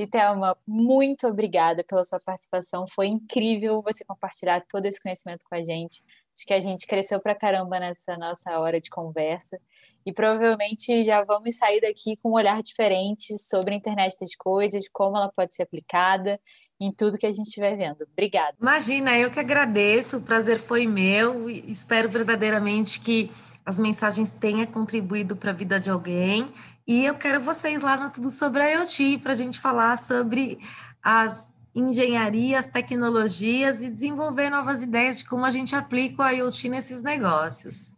E 0.00 0.06
Thelma, 0.06 0.56
muito 0.66 1.26
obrigada 1.26 1.84
pela 1.84 2.02
sua 2.02 2.18
participação. 2.18 2.86
Foi 2.88 3.06
incrível 3.06 3.82
você 3.82 4.02
compartilhar 4.02 4.64
todo 4.66 4.86
esse 4.86 4.98
conhecimento 4.98 5.44
com 5.44 5.54
a 5.54 5.62
gente. 5.62 6.02
Acho 6.34 6.46
que 6.46 6.54
a 6.54 6.58
gente 6.58 6.86
cresceu 6.86 7.20
pra 7.20 7.34
caramba 7.34 7.78
nessa 7.78 8.16
nossa 8.16 8.58
hora 8.58 8.80
de 8.80 8.88
conversa. 8.88 9.60
E 10.06 10.10
provavelmente 10.10 11.04
já 11.04 11.22
vamos 11.22 11.54
sair 11.54 11.82
daqui 11.82 12.16
com 12.16 12.30
um 12.30 12.32
olhar 12.32 12.62
diferente 12.62 13.36
sobre 13.36 13.74
a 13.74 13.76
internet 13.76 14.16
das 14.18 14.34
coisas, 14.34 14.88
como 14.90 15.18
ela 15.18 15.30
pode 15.30 15.54
ser 15.54 15.64
aplicada 15.64 16.40
em 16.80 16.90
tudo 16.90 17.18
que 17.18 17.26
a 17.26 17.30
gente 17.30 17.48
estiver 17.48 17.76
vendo. 17.76 18.08
Obrigada. 18.10 18.56
Imagina, 18.58 19.18
eu 19.18 19.30
que 19.30 19.38
agradeço. 19.38 20.16
O 20.16 20.22
prazer 20.22 20.58
foi 20.58 20.86
meu. 20.86 21.50
Espero 21.50 22.08
verdadeiramente 22.08 23.00
que 23.00 23.30
as 23.64 23.78
mensagens 23.78 24.32
tenham 24.32 24.66
contribuído 24.66 25.36
para 25.36 25.50
a 25.50 25.54
vida 25.54 25.78
de 25.78 25.90
alguém. 25.90 26.52
E 26.86 27.04
eu 27.04 27.14
quero 27.14 27.40
vocês 27.40 27.80
lá 27.80 27.96
no 27.96 28.10
Tudo 28.10 28.30
Sobre 28.30 28.62
a 28.62 28.68
IoT 28.70 29.18
para 29.18 29.32
a 29.32 29.36
gente 29.36 29.58
falar 29.58 29.98
sobre 29.98 30.58
as 31.02 31.48
engenharias, 31.74 32.66
tecnologias 32.66 33.80
e 33.80 33.88
desenvolver 33.88 34.50
novas 34.50 34.82
ideias 34.82 35.18
de 35.18 35.24
como 35.24 35.44
a 35.44 35.50
gente 35.50 35.74
aplica 35.74 36.24
o 36.24 36.28
IoT 36.28 36.68
nesses 36.68 37.00
negócios. 37.00 37.94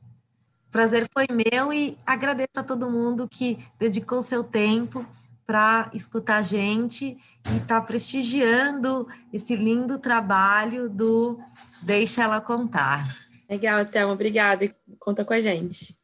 Prazer 0.70 1.06
foi 1.12 1.26
meu 1.30 1.72
e 1.72 1.98
agradeço 2.06 2.58
a 2.58 2.62
todo 2.62 2.90
mundo 2.90 3.28
que 3.28 3.58
dedicou 3.78 4.22
seu 4.22 4.42
tempo 4.42 5.06
para 5.46 5.90
escutar 5.92 6.38
a 6.38 6.42
gente 6.42 7.16
e 7.50 7.56
está 7.56 7.80
prestigiando 7.80 9.06
esse 9.32 9.54
lindo 9.54 9.98
trabalho 9.98 10.88
do 10.88 11.38
Deixa 11.82 12.22
Ela 12.22 12.40
Contar. 12.40 13.31
Legal, 13.52 13.84
Thelma, 13.84 14.14
obrigada. 14.14 14.74
Conta 14.98 15.26
com 15.26 15.34
a 15.34 15.38
gente. 15.38 15.94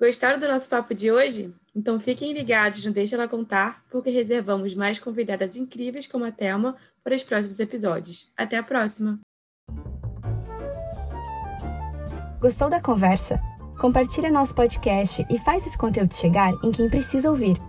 Gostaram 0.00 0.38
do 0.38 0.48
nosso 0.48 0.70
papo 0.70 0.94
de 0.94 1.12
hoje? 1.12 1.54
Então 1.74 2.00
fiquem 2.00 2.32
ligados 2.32 2.82
no 2.82 2.92
Deixa 2.92 3.14
Ela 3.14 3.28
Contar, 3.28 3.84
porque 3.90 4.08
reservamos 4.08 4.74
mais 4.74 4.98
convidadas 4.98 5.54
incríveis 5.54 6.06
como 6.06 6.24
a 6.24 6.32
Thelma 6.32 6.74
para 7.04 7.14
os 7.14 7.22
próximos 7.22 7.60
episódios. 7.60 8.32
Até 8.34 8.56
a 8.56 8.62
próxima! 8.62 9.20
Gostou 12.40 12.70
da 12.70 12.80
conversa? 12.80 13.38
Compartilha 13.78 14.30
nosso 14.30 14.54
podcast 14.54 15.26
e 15.28 15.38
faz 15.40 15.66
esse 15.66 15.76
conteúdo 15.76 16.14
chegar 16.14 16.54
em 16.64 16.72
quem 16.72 16.88
precisa 16.88 17.30
ouvir. 17.30 17.60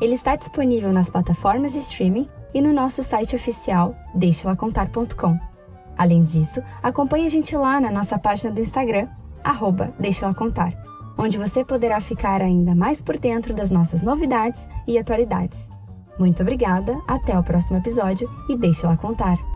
Ele 0.00 0.14
está 0.14 0.36
disponível 0.36 0.92
nas 0.92 1.10
plataformas 1.10 1.72
de 1.72 1.80
streaming 1.80 2.28
e 2.54 2.62
no 2.62 2.72
nosso 2.72 3.02
site 3.02 3.34
oficial 3.34 3.96
deixalacontar.com. 4.14 5.51
Além 5.96 6.24
disso, 6.24 6.62
acompanhe 6.82 7.26
a 7.26 7.30
gente 7.30 7.56
lá 7.56 7.80
na 7.80 7.90
nossa 7.90 8.18
página 8.18 8.52
do 8.52 8.60
Instagram, 8.60 9.08
arroba 9.44 9.92
Deixa 9.98 10.24
Ela 10.24 10.34
Contar, 10.34 10.72
onde 11.18 11.38
você 11.38 11.64
poderá 11.64 12.00
ficar 12.00 12.40
ainda 12.40 12.74
mais 12.74 13.02
por 13.02 13.18
dentro 13.18 13.54
das 13.54 13.70
nossas 13.70 14.02
novidades 14.02 14.68
e 14.86 14.98
atualidades. 14.98 15.68
Muito 16.18 16.42
obrigada, 16.42 16.98
até 17.06 17.38
o 17.38 17.42
próximo 17.42 17.78
episódio 17.78 18.30
e 18.48 18.56
Deixa 18.56 18.86
Ela 18.86 18.96
Contar. 18.96 19.51